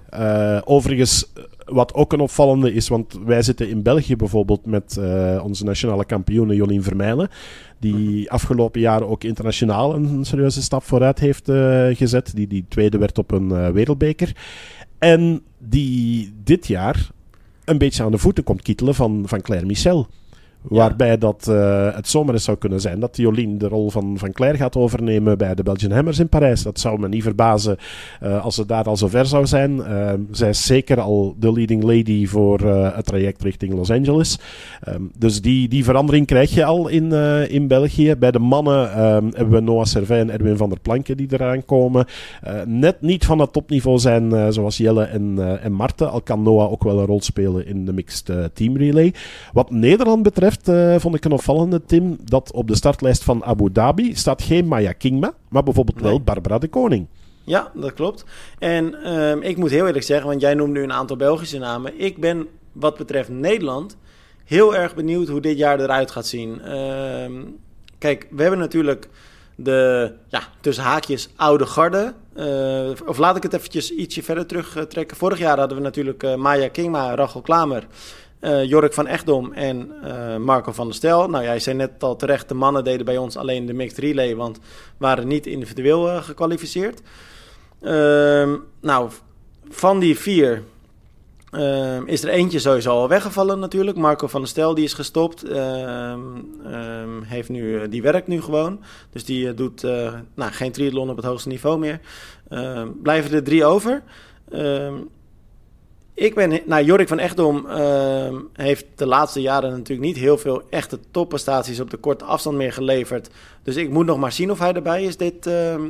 Overigens, 0.64 1.32
wat 1.66 1.94
ook 1.94 2.14
een 2.14 2.20
opvallende 2.20 2.74
is, 2.74 2.88
want 2.88 3.20
wij 3.26 3.42
zitten 3.42 3.70
in 3.70 3.82
België 3.82 4.16
bijvoorbeeld 4.16 4.66
met 4.66 4.98
eh, 4.98 5.42
onze 5.44 5.64
nationale 5.64 6.06
kampioene 6.06 6.56
Jolien 6.56 6.84
Vermeilen. 6.84 7.30
Die 7.80 8.32
afgelopen 8.32 8.82
jaren 8.82 9.08
ook 9.08 9.24
internationaal 9.24 9.96
een 9.96 10.26
serieuze 10.26 10.62
stap 10.62 10.84
vooruit 10.84 11.20
heeft 11.20 11.50
eh, 11.50 11.88
gezet. 11.92 12.36
Die, 12.36 12.48
die 12.48 12.66
tweede 12.70 12.98
werd 12.98 13.18
op 13.18 13.32
een 13.32 13.52
eh, 13.52 13.70
wereldbeker. 13.70 14.36
En 14.98 15.42
die 15.58 16.34
dit 16.44 16.68
jaar 16.68 17.10
een 17.66 17.78
beetje 17.78 18.04
aan 18.04 18.12
de 18.12 18.18
voeten 18.18 18.44
komt 18.44 18.62
kietelen 18.62 18.96
van, 18.96 19.24
van 19.26 19.42
Claire 19.42 19.66
Michel. 19.66 20.08
Waarbij 20.68 21.18
dat 21.18 21.48
eh, 21.48 21.96
het 21.96 22.08
zomaar 22.08 22.34
eens 22.34 22.44
zou 22.44 22.58
kunnen 22.58 22.82
zijn 22.82 23.00
dat 23.00 23.18
Jolien 23.18 23.58
de 23.58 23.68
rol 23.68 23.90
van, 23.90 24.18
van 24.18 24.32
Claire 24.32 24.58
gaat 24.58 24.76
overnemen 24.76 25.38
bij 25.38 25.56
de 25.56 25.64
Belgian 25.64 25.92
Hammers 25.92 26.20
in 26.20 26.30
Parijs. 26.30 26.64
Dat 26.64 26.80
zou 26.80 27.00
me 27.00 27.08
niet 27.08 27.24
verbazen 27.24 27.78
eh, 28.20 28.44
als 28.44 28.56
ze 28.56 28.66
daar 28.66 28.84
al 28.84 28.98
zover 28.98 29.26
zou 29.26 29.46
zijn. 29.46 29.84
Eh, 29.84 30.14
zij 30.32 30.50
is 30.50 30.66
zeker 30.66 31.00
al 31.00 31.36
de 31.40 31.52
leading 31.52 31.84
lady 31.84 32.28
voor 32.28 32.60
het 32.96 33.06
traject 33.06 33.42
richting 33.42 33.74
Los 33.74 33.92
Angeles. 33.92 34.40
Ehm, 34.82 35.02
dus 35.18 35.42
die, 35.42 35.68
die 35.68 35.84
verandering 35.84 36.28
krijg 36.28 36.54
je 36.54 36.66
al 36.66 36.88
in, 36.88 37.12
in 37.50 37.68
België. 37.68 38.16
Bij 38.16 38.32
de 38.32 38.40
mannen 38.40 38.92
ehm, 38.92 39.26
hebben 39.32 39.50
we 39.50 39.60
Noah 39.60 39.86
Servet 39.86 40.20
en 40.20 40.32
Erwin 40.32 40.58
van 40.58 40.70
der 40.70 40.80
Planken 40.80 41.18
die 41.18 41.28
eraan 41.30 41.66
komen. 41.66 42.06
Net 42.66 43.02
niet 43.02 43.26
van 43.26 43.40
het 43.40 43.54
topniveau 43.54 43.98
zijn 43.98 44.54
zoals 44.54 44.78
Jelle 44.78 45.04
en, 45.04 45.60
en 45.62 45.72
Marten. 45.72 46.12
Al 46.12 46.22
kan 46.22 46.44
Noah 46.44 46.72
ook 46.72 46.84
wel 46.84 47.00
een 47.00 47.06
rol 47.06 47.22
spelen 47.22 47.68
in 47.68 47.86
de 47.86 47.94
mixed 47.94 48.50
team 48.54 48.78
relay. 48.78 49.14
Wat 49.54 49.72
Nederland 49.72 50.24
betreft 50.24 50.55
eh, 50.64 50.96
vond 51.00 51.16
ik 51.16 51.26
een 51.26 51.32
opvallende, 51.32 51.86
Tim, 51.86 52.18
dat 52.24 52.52
op 52.52 52.68
de 52.68 52.76
startlijst 52.76 53.24
van 53.24 53.44
Abu 53.44 53.72
Dhabi 53.72 54.16
staat 54.16 54.42
geen 54.42 54.68
Maya 54.68 54.92
Kingma, 54.92 55.34
maar 55.50 55.64
bijvoorbeeld 55.64 56.02
wel. 56.02 56.22
Barbara 56.22 56.58
de 56.58 56.68
Koning. 56.68 57.08
Ja, 57.44 57.72
dat 57.74 57.94
klopt. 57.94 58.26
En 58.60 59.04
ehm, 59.04 59.42
ik 59.42 59.58
moet 59.58 59.70
heel 59.70 59.86
eerlijk 59.86 60.06
zeggen, 60.06 60.28
want 60.28 60.42
jij 60.42 60.54
noemt 60.54 60.74
nu 60.74 60.84
een 60.84 60.94
aantal 60.94 61.16
Belgische 61.16 61.58
namen. 61.58 62.00
Ik 62.00 62.18
ben 62.18 62.48
wat 62.72 62.98
betreft 62.98 63.30
Nederland 63.30 63.98
heel 64.46 64.76
erg 64.76 64.96
benieuwd 64.96 65.28
hoe 65.28 65.42
dit 65.42 65.58
jaar 65.58 65.80
eruit 65.80 66.12
gaat 66.12 66.28
zien. 66.28 66.62
Ehm, 66.62 67.34
kijk, 67.98 68.28
we 68.32 68.42
hebben 68.42 68.60
natuurlijk 68.60 69.10
de, 69.56 70.12
ja, 70.28 70.42
tussen 70.62 70.84
haakjes, 70.84 71.30
oude 71.36 71.66
garde. 71.66 72.14
Eh, 72.34 73.08
of 73.08 73.18
laat 73.18 73.36
ik 73.36 73.44
het 73.44 73.54
eventjes 73.54 73.92
ietsje 73.92 74.24
verder 74.24 74.46
terugtrekken. 74.46 75.18
Vorig 75.18 75.40
jaar 75.40 75.60
hadden 75.60 75.78
we 75.78 75.84
natuurlijk 75.84 76.24
eh, 76.24 76.36
Maya 76.36 76.68
Kingma, 76.68 77.16
Rachel 77.16 77.42
Klamer, 77.42 77.88
eh 78.46 78.64
Jork 78.64 78.94
van 78.94 79.08
Echtdom 79.08 79.54
en 79.54 79.92
eh, 80.04 80.38
Marco 80.38 80.72
van 80.72 80.86
der 80.86 80.96
Stel. 80.96 81.30
Nou, 81.30 81.44
jij 81.44 81.60
zei 81.60 81.76
net 81.76 82.04
al 82.04 82.16
terecht, 82.16 82.48
de 82.48 82.54
mannen 82.54 82.84
deden 82.84 83.06
bij 83.06 83.18
ons 83.18 83.38
alleen 83.38 83.66
de 83.66 83.74
mixed 83.74 83.98
relay, 83.98 84.36
want 84.36 84.60
waren 84.98 85.28
niet 85.28 85.48
individueel 85.48 86.10
eh, 86.10 86.24
gekwalificeerd. 86.24 87.02
Ehm, 87.82 88.56
nou, 88.82 89.10
van 89.70 90.00
die 90.00 90.18
vier 90.18 90.64
ehm, 91.52 92.04
is 92.06 92.24
er 92.24 92.30
eentje 92.30 92.60
sowieso 92.60 92.90
al 92.90 93.08
weggevallen 93.08 93.60
natuurlijk. 93.60 93.98
Marco 93.98 94.28
van 94.28 94.42
der 94.42 94.50
Stel 94.50 94.76
die 94.76 94.84
is 94.84 94.94
gestopt. 94.94 95.44
Ehm, 95.44 97.22
heeft 97.24 97.50
nu, 97.50 97.90
die 97.90 98.02
werkt 98.02 98.28
nu 98.28 98.42
gewoon. 98.42 98.80
Dus 99.10 99.26
die 99.26 99.54
doet 99.54 99.82
nou, 100.34 100.52
geen 100.52 100.72
triathlon 100.72 101.10
op 101.10 101.16
het 101.16 101.26
hoogste 101.26 101.50
niveau 101.50 101.80
meer. 101.80 102.00
Blijven 103.02 103.36
er 103.36 103.44
drie 103.44 103.66
over. 103.66 104.04
Ik 106.16 106.36
ben, 106.36 106.60
nou, 106.66 106.84
Jorik 106.84 107.08
van 107.08 107.20
Echtdom 107.20 107.66
ehm, 107.68 108.36
heeft 108.54 108.86
de 108.96 109.06
laatste 109.06 109.42
jaren 109.42 109.70
natuurlijk 109.72 110.08
niet 110.08 110.18
heel 110.18 110.38
veel 110.38 110.62
echte 110.70 111.00
topprestaties 111.12 111.80
op 111.80 111.90
de 111.90 111.98
korte 111.98 112.26
afstand 112.26 112.58
meer 112.58 112.74
geleverd. 112.74 113.30
Dus 113.64 113.76
ik 113.76 113.90
moet 113.90 114.06
nog 114.06 114.18
maar 114.18 114.32
zien 114.32 114.52
of 114.52 114.60
hij 114.60 114.74
erbij 114.74 115.04
is 115.04 115.18
dit, 115.18 115.48
ehm, 115.48 115.82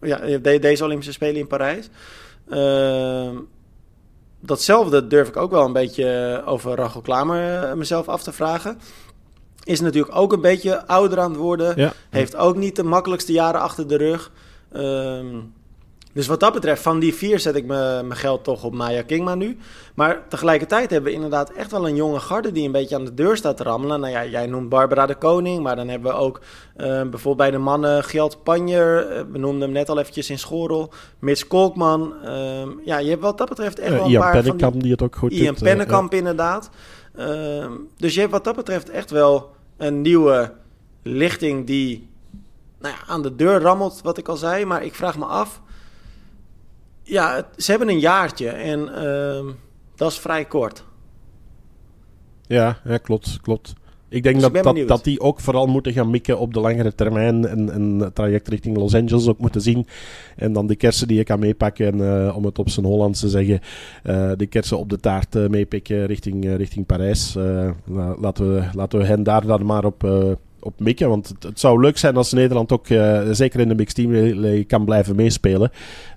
ja, 0.00 0.38
de- 0.38 0.58
deze 0.58 0.84
Olympische 0.84 1.12
Spelen 1.12 1.36
in 1.40 1.46
Parijs. 1.46 1.88
Ehm, 2.50 3.36
datzelfde 4.40 5.06
durf 5.06 5.28
ik 5.28 5.36
ook 5.36 5.50
wel 5.50 5.64
een 5.64 5.72
beetje 5.72 6.42
over 6.46 6.74
Rachel 6.74 7.00
Klamer 7.00 7.62
eh, 7.62 7.72
mezelf 7.74 8.08
af 8.08 8.22
te 8.22 8.32
vragen. 8.32 8.78
Is 9.64 9.80
natuurlijk 9.80 10.16
ook 10.16 10.32
een 10.32 10.40
beetje 10.40 10.86
ouder 10.86 11.20
aan 11.20 11.30
het 11.30 11.40
worden. 11.40 11.72
Ja. 11.76 11.92
Heeft 12.10 12.36
ook 12.36 12.56
niet 12.56 12.76
de 12.76 12.82
makkelijkste 12.84 13.32
jaren 13.32 13.60
achter 13.60 13.88
de 13.88 13.96
rug. 13.96 14.30
Dus 16.14 16.26
wat 16.26 16.40
dat 16.40 16.52
betreft, 16.52 16.82
van 16.82 16.98
die 16.98 17.14
vier 17.14 17.38
zet 17.40 17.54
ik 17.56 17.64
mijn 17.66 18.16
geld 18.16 18.44
toch 18.44 18.64
op 18.64 18.74
Maya 18.74 19.02
Kingma 19.02 19.34
nu. 19.34 19.56
Maar 19.94 20.22
tegelijkertijd 20.28 20.90
hebben 20.90 21.10
we 21.10 21.16
inderdaad 21.16 21.50
echt 21.50 21.70
wel 21.70 21.88
een 21.88 21.94
jonge 21.96 22.20
garde 22.20 22.52
die 22.52 22.66
een 22.66 22.72
beetje 22.72 22.94
aan 22.96 23.04
de 23.04 23.14
deur 23.14 23.36
staat 23.36 23.56
te 23.56 23.62
rammelen. 23.62 24.00
Nou 24.00 24.12
ja, 24.12 24.24
jij 24.24 24.46
noemt 24.46 24.68
Barbara 24.68 25.06
de 25.06 25.14
Koning, 25.14 25.62
maar 25.62 25.76
dan 25.76 25.88
hebben 25.88 26.12
we 26.12 26.18
ook 26.18 26.40
eh, 26.76 26.86
bijvoorbeeld 26.86 27.36
bij 27.36 27.50
de 27.50 27.58
mannen 27.58 28.04
Gjalt 28.04 28.42
Panjer. 28.42 29.08
eh, 29.10 29.22
we 29.32 29.38
noemden 29.38 29.60
hem 29.60 29.72
net 29.72 29.88
al 29.88 29.98
eventjes 29.98 30.30
in 30.30 30.38
Schorel. 30.38 30.92
Mitch 31.18 31.46
Kolkman. 31.46 32.14
Ehm, 32.24 32.68
ja, 32.84 32.98
je 32.98 33.08
hebt 33.10 33.22
wat 33.22 33.38
dat 33.38 33.48
betreft 33.48 33.78
echt 33.78 33.90
Eh, 33.92 33.96
wel 33.96 34.04
een 34.04 34.10
Ian 34.10 34.22
paar 34.22 34.32
van 34.32 34.40
die... 34.42 34.50
Pennekamp 34.50 34.82
die 34.82 34.90
het 34.92 35.02
ook 35.02 35.16
goed 35.16 35.32
Ian 35.32 35.54
doet. 35.54 35.62
Pennekamp 35.62 36.14
inderdaad. 36.14 36.70
Ehm, 37.16 37.72
dus 37.96 38.14
je 38.14 38.20
hebt 38.20 38.32
wat 38.32 38.44
dat 38.44 38.56
betreft 38.56 38.90
echt 38.90 39.10
wel 39.10 39.50
een 39.76 40.00
nieuwe 40.02 40.52
lichting 41.02 41.66
die 41.66 42.08
nou 42.80 42.94
ja, 42.94 43.12
aan 43.12 43.22
de 43.22 43.36
deur 43.36 43.60
rammelt, 43.60 44.00
wat 44.02 44.18
ik 44.18 44.28
al 44.28 44.36
zei. 44.36 44.64
Maar 44.64 44.84
ik 44.84 44.94
vraag 44.94 45.18
me 45.18 45.24
af. 45.24 45.62
Ja, 47.04 47.34
het- 47.34 47.64
ze 47.64 47.70
hebben 47.70 47.88
een 47.88 47.98
jaartje 48.00 48.48
en 48.48 48.94
ehm, 48.94 49.46
dat 49.94 50.10
is 50.10 50.18
vrij 50.18 50.44
kort. 50.44 50.84
Ja, 52.46 52.78
ja 52.84 52.96
klopt, 52.98 53.38
klopt. 53.42 53.72
Ik 54.08 54.22
denk 54.22 54.34
Dus 54.40 54.52
dat, 54.52 54.64
dat, 54.64 54.88
dat 54.88 55.04
die 55.04 55.20
ook 55.20 55.40
vooral 55.40 55.66
moeten 55.66 55.92
gaan 55.92 56.10
mikken 56.10 56.38
op 56.38 56.54
de 56.54 56.60
langere 56.60 56.94
termijn 56.94 57.46
en, 57.46 57.72
en 57.72 57.82
het 57.98 58.14
traject 58.14 58.48
richting 58.48 58.76
Los 58.76 58.94
Angeles 58.94 59.28
ook 59.28 59.38
moeten 59.38 59.60
zien. 59.60 59.86
En 60.36 60.52
dan 60.52 60.66
de 60.66 60.76
kersen 60.76 61.08
die 61.08 61.16
je 61.16 61.24
kan 61.24 61.38
meepakken, 61.38 61.86
en, 62.00 62.26
eh, 62.26 62.36
om 62.36 62.44
het 62.44 62.58
op 62.58 62.68
zijn 62.68 62.86
Hollands 62.86 63.20
te 63.20 63.28
zeggen, 63.28 63.60
eh, 64.02 64.30
de 64.36 64.46
kersen 64.46 64.78
op 64.78 64.88
de 64.90 65.00
taart 65.00 65.34
eh, 65.34 65.46
meepikken 65.48 66.06
richting, 66.06 66.56
richting 66.56 66.86
Parijs. 66.86 67.34
La- 67.84 68.16
laten, 68.20 68.54
we, 68.54 68.64
laten 68.72 68.98
we 68.98 69.04
hen 69.04 69.22
daar 69.22 69.46
dan 69.46 69.66
maar 69.66 69.84
op, 69.84 70.02
op 70.64 70.80
mikken. 70.80 71.08
Want 71.08 71.28
het, 71.28 71.42
het, 71.42 71.60
zou 71.60 71.80
leuk 71.80 71.98
zijn 71.98 72.16
als 72.16 72.32
Nederland 72.32 72.72
ook 72.72 72.86
zeker 73.30 73.60
in 73.60 73.68
de 73.68 73.74
mixed 73.74 73.94
team 73.94 74.12
relay 74.12 74.64
kan 74.64 74.84
blijven 74.84 75.16
meespelen. 75.16 75.70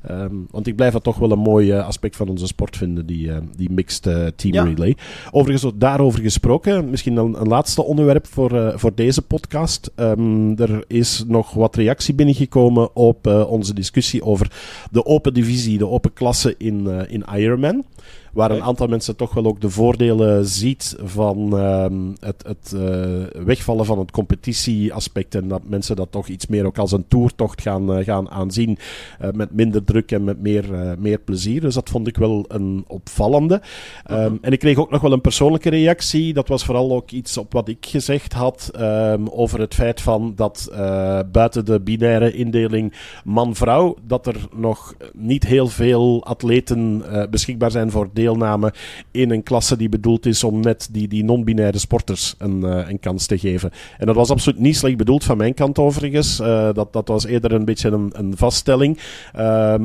Ehm, 0.04 0.36
want 0.52 0.68
ik 0.68 0.76
blijf 0.76 0.94
dat 0.94 1.04
toch 1.04 1.18
wel 1.18 1.32
een 1.32 1.40
mooi 1.40 1.74
aspect 1.74 2.16
van 2.16 2.30
onze 2.30 2.48
sport 2.48 2.78
vinden, 2.78 3.06
die, 3.06 3.32
die 3.56 3.72
mixed 3.72 4.34
team 4.36 4.68
relay. 4.68 4.96
Overigens, 5.32 5.74
daarover 5.76 6.22
gesproken, 6.22 6.90
misschien 6.90 7.18
een, 7.18 7.42
een 7.42 7.48
laatste 7.48 7.84
onderwerp 7.84 8.28
voor, 8.28 8.74
voor 8.76 8.92
deze 8.96 9.22
podcast. 9.22 9.92
Um, 9.96 10.60
er 10.60 10.84
is 10.88 11.24
nog 11.28 11.54
wat 11.54 11.76
reactie 11.76 12.14
binnengekomen 12.14 12.96
op 12.96 13.28
onze 13.28 13.74
discussie 13.74 14.24
over 14.24 14.52
de 14.92 15.06
open 15.06 15.34
divisie, 15.34 15.78
de 15.78 15.88
open 15.88 16.14
klasse 16.14 16.56
in, 16.58 16.88
in 17.10 17.26
Ironman. 17.36 17.86
Waar 18.38 18.52
een 18.52 18.64
aantal 18.64 18.88
mensen 18.88 19.16
toch 19.16 19.34
wel 19.34 19.46
ook 19.46 19.62
de 19.62 19.70
voordelen 19.70 20.46
ziet 20.46 20.96
van 21.04 21.58
ehm, 21.58 21.96
het, 22.20 22.44
het 22.48 22.72
uh, 22.76 23.44
wegvallen 23.46 23.86
van 23.86 24.00
het 24.00 24.12
competitieaspect. 24.12 25.36
En 25.36 25.48
dat 25.48 25.62
mensen 25.68 25.96
dat 25.96 26.12
toch 26.12 26.28
iets 26.28 26.48
meer 26.48 26.66
ook 26.66 26.78
als 26.78 26.92
een 26.92 27.08
toertocht 27.08 27.62
gaan, 27.62 27.98
uh, 27.98 28.06
gaan 28.06 28.30
aanzien. 28.30 28.78
Uh, 29.22 29.32
met 29.32 29.54
minder 29.54 29.84
druk 29.84 30.12
en 30.12 30.24
met 30.24 30.42
meer, 30.42 30.96
meer 31.00 31.20
plezier. 31.20 31.62
Dus 31.62 31.74
dat 31.74 31.90
vond 31.90 32.08
ik 32.08 32.18
wel 32.18 32.46
een 32.48 32.84
opvallende. 32.88 33.62
Um, 34.12 34.38
en 34.42 34.52
ik 34.52 34.60
kreeg 34.60 34.78
ook 34.78 34.92
nog 34.92 35.02
wel 35.02 35.12
een 35.12 35.22
persoonlijke 35.22 35.70
reactie. 35.70 36.34
Dat 36.34 36.48
was 36.48 36.66
vooral 36.66 36.92
ook 36.92 37.12
iets 37.12 37.38
op 37.38 37.54
wat 37.54 37.68
ik 37.68 37.86
gezegd 37.86 38.34
had. 38.34 38.72
Um, 38.80 39.28
over 39.28 39.60
het 39.60 39.74
feit 39.74 40.02
van 40.02 40.34
dat 40.36 40.70
buiten 41.32 41.66
de 41.66 41.80
binaire 41.80 42.34
indeling 42.34 42.94
man-vrouw. 43.24 43.96
dat 44.08 44.28
er 44.28 44.48
nog 44.56 44.96
niet 45.14 45.46
heel 45.46 45.68
veel 45.68 46.24
atleten 46.24 47.04
beschikbaar 47.30 47.72
zijn 47.72 47.92
voor 47.92 48.10
deel 48.14 48.27
deelname 48.28 48.74
in 49.12 49.32
een 49.32 49.44
klasse 49.44 49.78
die 49.78 49.90
bedoeld 49.90 50.26
is 50.26 50.44
om 50.44 50.60
net 50.60 50.88
die, 50.92 51.08
die 51.08 51.24
non-binaire 51.24 51.78
sporters 51.78 52.36
een, 52.38 52.60
uh, 52.64 52.90
een 52.90 53.00
kans 53.00 53.26
te 53.26 53.38
geven. 53.38 53.72
En 53.98 54.06
dat 54.06 54.16
was 54.16 54.30
absoluut 54.30 54.60
niet 54.60 54.78
slecht 54.78 54.98
bedoeld 54.98 55.24
van 55.24 55.38
mijn 55.38 55.54
kant 55.54 55.80
overigens. 55.80 56.40
Uh, 56.40 56.74
dat, 56.74 56.94
dat 56.94 57.08
was 57.08 57.26
eerder 57.26 57.52
een 57.52 57.66
beetje 57.66 57.90
een, 57.90 58.10
een 58.14 58.38
vaststelling. 58.38 58.98
Uh, 58.98 59.02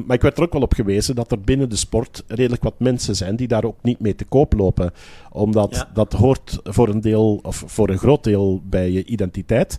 maar 0.05 0.17
ik 0.17 0.23
werd 0.23 0.37
er 0.37 0.43
ook 0.43 0.53
wel 0.53 0.63
op 0.63 0.75
gewezen 0.75 1.15
dat 1.15 1.33
er 1.33 1.41
binnen 1.41 1.69
de 1.69 1.77
sport 1.77 2.25
redelijk 2.27 2.63
wat 2.63 2.75
mensen 2.79 3.17
zijn 3.17 3.37
die 3.37 3.49
daar 3.49 3.65
ook 3.65 3.77
niet 3.83 4.01
mee 4.01 4.15
te 4.15 4.25
koop 4.25 4.53
lopen. 4.53 4.93
Omdat 5.33 5.75
ja. 5.75 5.91
dat 5.95 6.13
hoort 6.13 6.61
voor 6.63 6.89
een 6.89 7.01
deel, 7.01 7.41
of 7.43 7.65
voor 7.67 7.89
een 7.89 7.99
groot 7.99 8.25
deel 8.25 8.61
bij 8.65 8.91
je 8.91 9.05
identiteit. 9.05 9.79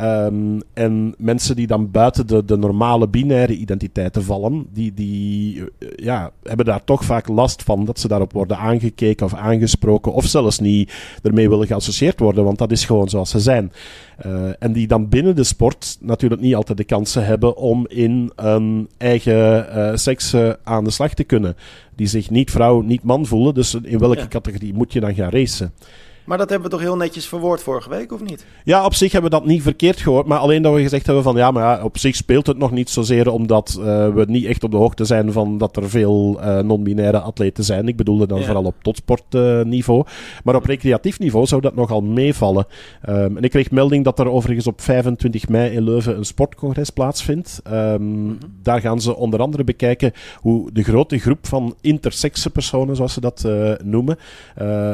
Um, 0.00 0.60
en 0.74 1.14
mensen 1.18 1.56
die 1.56 1.66
dan 1.66 1.90
buiten 1.90 2.26
de, 2.26 2.44
de 2.44 2.56
normale 2.56 3.08
binaire 3.08 3.56
identiteiten 3.56 4.22
vallen, 4.22 4.66
die, 4.72 4.94
die 4.94 5.64
ja, 5.96 6.30
hebben 6.42 6.66
daar 6.66 6.84
toch 6.84 7.04
vaak 7.04 7.28
last 7.28 7.62
van 7.62 7.84
dat 7.84 8.00
ze 8.00 8.08
daarop 8.08 8.32
worden 8.32 8.58
aangekeken 8.58 9.26
of 9.26 9.34
aangesproken, 9.34 10.12
of 10.12 10.26
zelfs 10.26 10.58
niet 10.58 10.92
ermee 11.22 11.48
willen 11.48 11.66
geassocieerd 11.66 12.20
worden, 12.20 12.44
want 12.44 12.58
dat 12.58 12.72
is 12.72 12.84
gewoon 12.84 13.08
zoals 13.08 13.30
ze 13.30 13.40
zijn. 13.40 13.72
Uh, 14.26 14.50
en 14.58 14.72
die 14.72 14.86
dan 14.86 15.08
binnen 15.08 15.36
de 15.36 15.44
sport 15.44 15.98
natuurlijk 16.00 16.40
niet 16.40 16.54
altijd 16.54 16.78
de 16.78 16.84
kansen 16.84 17.24
hebben 17.24 17.56
om 17.56 17.86
in 17.88 18.32
een 18.36 18.88
eigen 18.96 19.66
uh, 19.76 19.96
seks 19.96 20.34
uh, 20.34 20.52
aan 20.64 20.84
de 20.84 20.90
slag 20.90 21.14
te 21.14 21.24
kunnen. 21.24 21.56
Die 21.94 22.06
zich 22.06 22.30
niet 22.30 22.50
vrouw, 22.50 22.80
niet 22.80 23.02
man 23.02 23.26
voelen. 23.26 23.54
Dus 23.54 23.74
in 23.74 23.98
welke 23.98 24.18
ja. 24.18 24.26
categorie 24.28 24.74
moet 24.74 24.89
je 24.92 25.00
dan 25.00 25.14
gaan 25.14 25.30
racen? 25.30 25.72
Maar 26.24 26.38
dat 26.38 26.50
hebben 26.50 26.70
we 26.70 26.76
toch 26.76 26.84
heel 26.84 26.96
netjes 26.96 27.26
verwoord 27.26 27.62
vorige 27.62 27.88
week, 27.88 28.12
of 28.12 28.22
niet? 28.22 28.46
Ja, 28.64 28.84
op 28.84 28.94
zich 28.94 29.12
hebben 29.12 29.30
we 29.30 29.36
dat 29.36 29.46
niet 29.46 29.62
verkeerd 29.62 30.00
gehoord. 30.00 30.26
Maar 30.26 30.38
alleen 30.38 30.62
dat 30.62 30.74
we 30.74 30.82
gezegd 30.82 31.06
hebben 31.06 31.24
van 31.24 31.36
ja, 31.36 31.50
maar 31.50 31.62
ja, 31.62 31.84
op 31.84 31.98
zich 31.98 32.16
speelt 32.16 32.46
het 32.46 32.58
nog 32.58 32.70
niet 32.70 32.90
zozeer 32.90 33.30
omdat 33.30 33.76
uh, 33.78 33.84
we 33.84 34.24
niet 34.28 34.44
echt 34.44 34.64
op 34.64 34.70
de 34.70 34.76
hoogte 34.76 35.04
zijn 35.04 35.32
van 35.32 35.58
dat 35.58 35.76
er 35.76 35.90
veel 35.90 36.38
uh, 36.40 36.58
non-binaire 36.58 37.20
atleten 37.20 37.64
zijn. 37.64 37.88
Ik 37.88 37.96
bedoelde 37.96 38.26
dan 38.26 38.38
ja. 38.38 38.44
vooral 38.44 38.64
op 38.64 38.74
topsportniveau. 38.82 40.04
Uh, 40.06 40.12
maar 40.44 40.54
op 40.54 40.64
recreatief 40.64 41.18
niveau 41.18 41.46
zou 41.46 41.60
dat 41.60 41.74
nogal 41.74 42.02
meevallen. 42.02 42.66
Um, 43.08 43.36
en 43.36 43.42
ik 43.42 43.50
kreeg 43.50 43.70
melding 43.70 44.04
dat 44.04 44.18
er 44.18 44.28
overigens 44.28 44.66
op 44.66 44.80
25 44.80 45.48
mei 45.48 45.70
in 45.70 45.82
Leuven 45.82 46.16
een 46.16 46.24
sportcongres 46.24 46.90
plaatsvindt. 46.90 47.62
Um, 47.72 48.02
mm-hmm. 48.02 48.38
Daar 48.62 48.80
gaan 48.80 49.00
ze 49.00 49.16
onder 49.16 49.40
andere 49.40 49.64
bekijken 49.64 50.12
hoe 50.36 50.72
de 50.72 50.82
grote 50.82 51.18
groep 51.18 51.46
van 51.46 51.74
intersexe 51.80 52.50
personen, 52.50 52.96
zoals 52.96 53.12
ze 53.12 53.20
dat 53.20 53.42
uh, 53.46 53.72
noemen, 53.82 54.18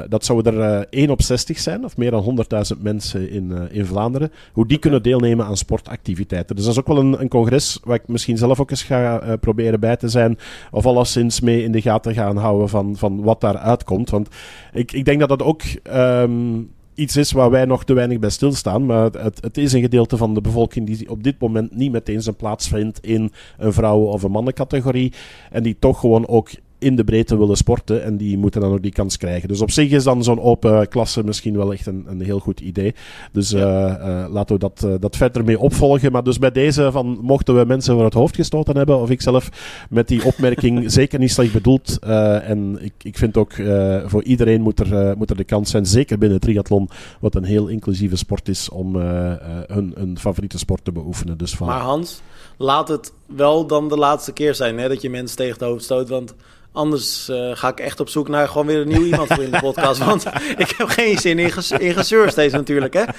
dat 0.09 0.25
zouden 0.25 0.55
er 0.55 0.87
één 0.91 1.11
op 1.11 1.16
60 1.23 1.59
zijn, 1.59 1.85
of 1.85 1.97
meer 1.97 2.11
dan 2.11 2.47
100.000 2.77 2.83
mensen 2.83 3.31
in, 3.31 3.51
uh, 3.51 3.63
in 3.71 3.87
Vlaanderen, 3.87 4.33
hoe 4.53 4.67
die 4.67 4.79
kunnen 4.79 5.03
deelnemen 5.03 5.47
aan 5.47 5.57
sportactiviteiten. 5.57 6.57
Dus 6.57 6.65
dat 6.65 6.75
is 6.75 6.81
ook 6.81 6.87
wel 6.87 6.99
een, 6.99 7.21
een 7.21 7.29
congres 7.29 7.81
waar 7.85 7.97
ik 7.97 8.09
misschien 8.09 8.37
zelf 8.37 8.61
ook 8.61 8.71
eens 8.71 8.83
ga 8.83 9.23
uh, 9.23 9.33
proberen 9.41 9.81
bij 9.81 9.97
te 9.97 10.09
zijn, 10.09 10.39
of 10.71 10.87
alleszins 10.87 11.41
mee 11.41 11.63
in 11.63 11.73
de 11.73 11.81
gaten 11.81 12.15
gaan 12.15 12.37
houden 12.37 12.69
van, 12.69 12.97
van 12.97 13.23
wat 13.23 13.41
daar 13.41 13.57
uitkomt. 13.57 14.11
Want 14.11 14.29
ik, 14.73 14.93
ik 14.93 15.05
denk 15.05 15.21
dat 15.21 15.29
dat 15.29 15.43
ook 15.43 15.63
um, 15.93 16.69
iets 16.97 17.17
is 17.17 17.33
waar 17.33 17.51
wij 17.51 17.65
nog 17.65 17.85
te 17.85 17.95
weinig 17.95 18.19
bij 18.19 18.31
stilstaan. 18.31 18.87
Maar 18.87 19.05
het, 19.05 19.41
het, 19.41 19.59
is 19.59 19.73
een 19.73 19.81
gedeelte 19.81 20.17
van 20.17 20.35
de 20.35 20.41
bevolking 20.41 20.87
die 20.87 21.11
op 21.11 21.23
dit 21.23 21.41
moment 21.41 21.77
niet 21.77 21.93
meteen 21.93 22.23
zijn 22.23 22.37
plaats 22.37 22.69
vindt 22.69 23.01
in 23.01 23.33
een 23.59 23.73
vrouwen- 23.73 24.13
of 24.13 24.23
een 24.23 24.31
mannencategorie. 24.31 25.13
En 25.51 25.63
die 25.63 25.77
toch 25.79 26.01
gewoon 26.01 26.29
ook 26.29 26.51
in 26.79 26.97
de 26.97 27.05
breedte 27.05 27.39
willen 27.39 27.57
sporten. 27.57 28.05
En 28.05 28.17
die 28.17 28.39
moeten 28.39 28.61
dan 28.61 28.73
ook 28.73 28.83
die 28.83 28.93
kans 28.93 29.17
krijgen. 29.17 29.49
Dus 29.49 29.61
op 29.61 29.71
zich 29.71 29.91
is 29.91 30.05
dan 30.05 30.25
zo'n 30.25 30.41
open 30.41 30.89
klasse 30.89 31.25
misschien 31.25 31.57
wel 31.57 31.73
echt 31.73 31.87
een, 31.87 32.05
een 32.07 32.21
heel 32.21 32.39
goed 32.39 32.61
idee. 32.61 32.95
Dus 33.33 33.51
ja. 33.51 34.01
uh, 34.01 34.09
uh, 34.09 34.33
laten 34.33 34.55
we 34.55 34.61
dat, 34.61 34.83
uh, 34.85 34.95
dat 35.01 35.17
verder 35.17 35.45
mee 35.45 35.59
opvolgen. 35.59 36.13
Maar 36.13 36.25
dus 36.25 36.39
bij 36.39 36.51
deze 36.51 36.93
van 36.93 37.19
mochten 37.23 37.57
we 37.59 37.65
mensen 37.65 37.95
voor 37.95 38.05
het 38.05 38.15
hoofd 38.15 38.35
gestoten 38.35 38.77
hebben, 38.77 38.99
of 38.99 39.11
ik 39.11 39.23
zelf 39.23 39.49
met 39.91 40.09
die 40.09 40.25
opmerking 40.25 40.91
zeker 40.93 41.19
niet 41.19 41.33
slecht 41.33 41.53
bedoeld. 41.53 41.99
en 41.99 42.79
ik, 42.81 42.93
ik 43.03 43.19
vind 43.19 43.37
ook 43.37 43.53
voor 44.07 44.23
iedereen 44.23 44.63
moet 44.63 44.81
er, 44.81 45.17
moet 45.17 45.31
er 45.31 45.37
de 45.37 45.45
kans 45.45 45.71
zijn, 45.71 45.87
zeker 45.87 46.19
binnen 46.19 46.41
triathlon, 46.41 46.89
wat 47.21 47.35
een 47.35 47.45
heel 47.45 47.67
inclusieve 47.67 48.17
sport 48.17 48.49
is, 48.49 48.69
om 48.69 48.97
hun, 48.97 49.93
hun 49.95 50.19
favoriete 50.19 50.59
sport 50.59 50.85
te 50.85 50.93
beoefenen. 50.93 51.39
Dus 51.39 51.55
van... 51.55 51.67
Maar 51.67 51.81
Hans, 51.81 52.21
laat 52.57 52.89
het 52.89 53.13
wel 53.27 53.67
dan 53.67 53.89
de 53.89 53.97
laatste 53.97 54.33
keer 54.33 54.55
zijn 54.55 54.79
hè, 54.79 54.89
dat 54.89 55.03
je 55.03 55.11
mensen 55.11 55.37
tegen 55.37 55.53
het 55.53 55.63
hoofd 55.63 55.85
stoot. 55.85 56.09
Want 56.09 56.35
Anders 56.77 57.29
uh, 57.29 57.51
ga 57.55 57.69
ik 57.69 57.81
echt 57.81 58.01
op 58.01 58.09
zoek 58.09 58.29
naar 58.29 58.49
gewoon 58.49 58.67
weer 58.67 58.81
een 58.81 58.89
nieuw 58.89 59.05
iemand 59.05 59.29
voor 59.33 59.43
in 59.43 59.51
de 59.51 59.59
podcast. 59.61 60.05
Want 60.05 60.27
ik 60.57 60.75
heb 60.77 60.89
geen 60.89 61.19
zin 61.19 61.39
in, 61.39 61.51
ges 61.51 61.71
in 61.71 61.95
gezeur 61.95 62.31
steeds 62.31 62.53
natuurlijk, 62.53 62.95
hè? 62.95 63.03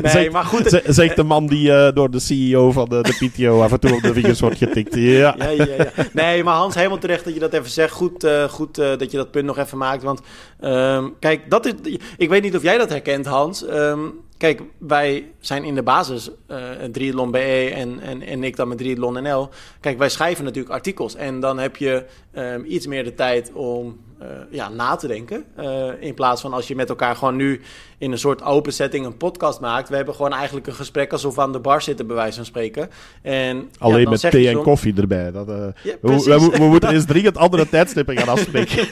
nee, 0.00 0.10
zegt, 0.10 0.32
maar 0.32 0.44
goed. 0.44 0.82
Zegt 0.86 1.16
de 1.16 1.22
man 1.22 1.46
die 1.46 1.68
uh, 1.68 1.88
door 1.94 2.10
de 2.10 2.20
CEO 2.20 2.72
van 2.72 2.88
de, 2.88 3.02
de 3.02 3.28
PTO 3.28 3.62
af 3.62 3.72
en 3.72 3.80
toe 3.80 3.94
op 3.94 4.02
de 4.02 4.12
vingers 4.12 4.40
wordt 4.40 4.58
getikt. 4.58 4.94
Ja. 4.94 5.34
Ja, 5.38 5.48
ja, 5.48 5.66
ja. 5.78 5.90
Nee, 6.12 6.44
maar 6.44 6.54
Hans, 6.54 6.74
helemaal 6.74 6.98
terecht 6.98 7.24
dat 7.24 7.34
je 7.34 7.40
dat 7.40 7.52
even 7.52 7.70
zegt. 7.70 7.92
Goed, 7.92 8.24
uh, 8.24 8.44
goed 8.44 8.78
uh, 8.78 8.96
dat 8.98 9.10
je 9.10 9.16
dat 9.16 9.30
punt 9.30 9.46
nog 9.46 9.58
even 9.58 9.78
maakt. 9.78 10.02
Want 10.02 10.20
um, 10.60 11.14
kijk, 11.18 11.50
dat 11.50 11.66
is, 11.66 11.72
ik 12.16 12.28
weet 12.28 12.42
niet 12.42 12.56
of 12.56 12.62
jij 12.62 12.78
dat 12.78 12.88
herkent, 12.88 13.26
Hans. 13.26 13.64
Um, 13.68 14.14
Kijk, 14.42 14.62
wij 14.78 15.31
zijn 15.42 15.64
in 15.64 15.74
de 15.74 15.82
basis 15.82 16.28
uh, 16.28 16.56
een 16.78 16.92
triathlon 16.92 17.30
BE 17.30 17.70
en, 17.74 18.00
en, 18.00 18.22
en 18.22 18.44
ik 18.44 18.56
dan 18.56 18.68
met 18.68 18.78
triathlon 18.78 19.22
NL. 19.22 19.48
Kijk, 19.80 19.98
wij 19.98 20.08
schrijven 20.08 20.44
natuurlijk 20.44 20.74
artikels 20.74 21.14
en 21.14 21.40
dan 21.40 21.58
heb 21.58 21.76
je 21.76 22.04
um, 22.34 22.64
iets 22.64 22.86
meer 22.86 23.04
de 23.04 23.14
tijd 23.14 23.52
om 23.52 23.98
uh, 24.22 24.28
ja, 24.50 24.68
na 24.68 24.96
te 24.96 25.06
denken. 25.06 25.44
Uh, 25.58 25.88
in 26.00 26.14
plaats 26.14 26.40
van 26.40 26.52
als 26.52 26.68
je 26.68 26.74
met 26.74 26.88
elkaar 26.88 27.16
gewoon 27.16 27.36
nu 27.36 27.60
in 27.98 28.12
een 28.12 28.18
soort 28.18 28.42
open 28.42 28.72
setting 28.72 29.06
een 29.06 29.16
podcast 29.16 29.60
maakt. 29.60 29.88
We 29.88 29.96
hebben 29.96 30.14
gewoon 30.14 30.32
eigenlijk 30.32 30.66
een 30.66 30.74
gesprek 30.74 31.12
alsof 31.12 31.34
we 31.34 31.40
aan 31.40 31.52
de 31.52 31.58
bar 31.58 31.82
zitten, 31.82 32.06
bij 32.06 32.16
wijze 32.16 32.36
van 32.36 32.44
spreken. 32.44 32.90
En, 33.22 33.70
Alleen 33.78 34.00
ja, 34.00 34.10
met 34.10 34.20
thee 34.20 34.48
en 34.48 34.62
koffie 34.62 34.94
erbij. 34.96 35.30
Dat, 35.30 35.48
uh, 35.48 35.54
ja, 35.82 35.94
we, 36.00 36.22
we, 36.22 36.50
we, 36.58 36.64
moeten 36.64 36.90
eens 36.90 37.04
dringend 37.04 37.36
andere 37.36 37.68
tijdstippen 37.68 38.18
gaan 38.18 38.28
afspreken. 38.28 38.88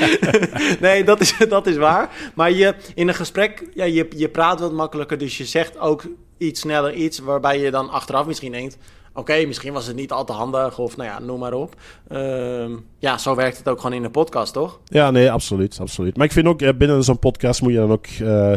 nee, 0.86 1.04
dat 1.04 1.20
is, 1.20 1.36
dat 1.48 1.66
is 1.66 1.76
waar. 1.76 2.10
Maar 2.34 2.50
je, 2.50 2.74
in 2.94 3.08
een 3.08 3.14
gesprek, 3.14 3.68
ja, 3.74 3.84
je, 3.84 4.06
je 4.16 4.28
praat 4.28 4.60
wat 4.60 4.72
makkelijker. 4.72 5.18
Dus 5.18 5.38
je 5.38 5.44
zegt 5.44 5.63
ook 5.78 6.06
iets 6.38 6.60
sneller 6.60 6.94
iets 6.94 7.18
waarbij 7.18 7.60
je 7.60 7.70
dan 7.70 7.90
achteraf 7.90 8.26
misschien 8.26 8.52
denkt... 8.52 8.78
Oké, 9.16 9.32
okay, 9.32 9.44
misschien 9.44 9.72
was 9.72 9.86
het 9.86 9.96
niet 9.96 10.12
al 10.12 10.24
te 10.24 10.32
handig 10.32 10.78
of 10.78 10.96
nou 10.96 11.08
ja, 11.08 11.18
noem 11.18 11.38
maar 11.38 11.52
op. 11.52 11.74
Uh, 12.12 12.70
ja, 12.98 13.18
zo 13.18 13.34
werkt 13.34 13.58
het 13.58 13.68
ook 13.68 13.80
gewoon 13.80 13.96
in 13.96 14.02
de 14.02 14.10
podcast, 14.10 14.52
toch? 14.52 14.80
Ja, 14.84 15.10
nee, 15.10 15.30
absoluut, 15.30 15.78
absoluut. 15.80 16.16
Maar 16.16 16.26
ik 16.26 16.32
vind 16.32 16.46
ook, 16.46 16.78
binnen 16.78 17.04
zo'n 17.04 17.18
podcast 17.18 17.62
moet 17.62 17.72
je 17.72 17.78
dan 17.78 17.92
ook 17.92 18.06
uh, 18.22 18.52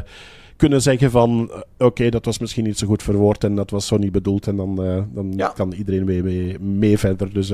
kunnen 0.56 0.82
zeggen 0.82 1.12
van... 1.12 1.52
Oké, 1.52 1.86
okay, 1.86 2.10
dat 2.10 2.26
was 2.26 2.40
misschien 2.40 2.64
niet 2.64 2.78
zo 2.78 2.88
goed 2.88 3.04
verwoord 3.04 3.44
en 3.44 3.56
dat 3.56 3.70
was 3.70 3.88
zo 3.88 3.98
niet 3.98 4.12
bedoeld. 4.12 4.48
En 4.48 4.56
dan, 4.56 4.84
uh, 4.84 5.04
dan 5.10 5.34
ja. 5.36 5.48
kan 5.48 5.72
iedereen 5.72 6.06
mee, 6.06 6.24
mee, 6.24 6.60
mee 6.60 6.98
verder. 6.98 7.34
Dus, 7.34 7.54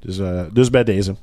dus, 0.00 0.20
dus 0.52 0.70
bij 0.70 0.84
deze. 0.84 1.14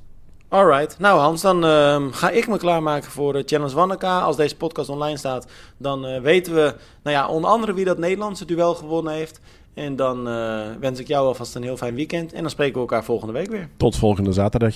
Alright. 0.51 0.99
Nou 0.99 1.19
Hans, 1.19 1.41
dan 1.41 1.65
uh, 1.65 2.05
ga 2.11 2.29
ik 2.29 2.47
me 2.47 2.57
klaarmaken 2.57 3.11
voor 3.11 3.35
uh, 3.35 3.41
Challenge 3.45 3.75
Wanneka. 3.75 4.19
Als 4.19 4.35
deze 4.35 4.55
podcast 4.55 4.89
online 4.89 5.17
staat, 5.17 5.47
dan 5.77 6.05
uh, 6.05 6.21
weten 6.21 6.53
we 6.53 6.75
nou 7.03 7.15
ja, 7.15 7.27
onder 7.27 7.49
andere 7.49 7.73
wie 7.73 7.85
dat 7.85 7.97
Nederlandse 7.97 8.45
duel 8.45 8.73
gewonnen 8.73 9.13
heeft. 9.13 9.39
En 9.73 9.95
dan 9.95 10.27
uh, 10.27 10.61
wens 10.79 10.99
ik 10.99 11.07
jou 11.07 11.27
alvast 11.27 11.55
een 11.55 11.63
heel 11.63 11.77
fijn 11.77 11.95
weekend. 11.95 12.33
En 12.33 12.41
dan 12.41 12.49
spreken 12.49 12.73
we 12.73 12.79
elkaar 12.79 13.03
volgende 13.03 13.33
week 13.33 13.49
weer. 13.49 13.69
Tot 13.77 13.95
volgende 13.95 14.31
zaterdag. 14.31 14.75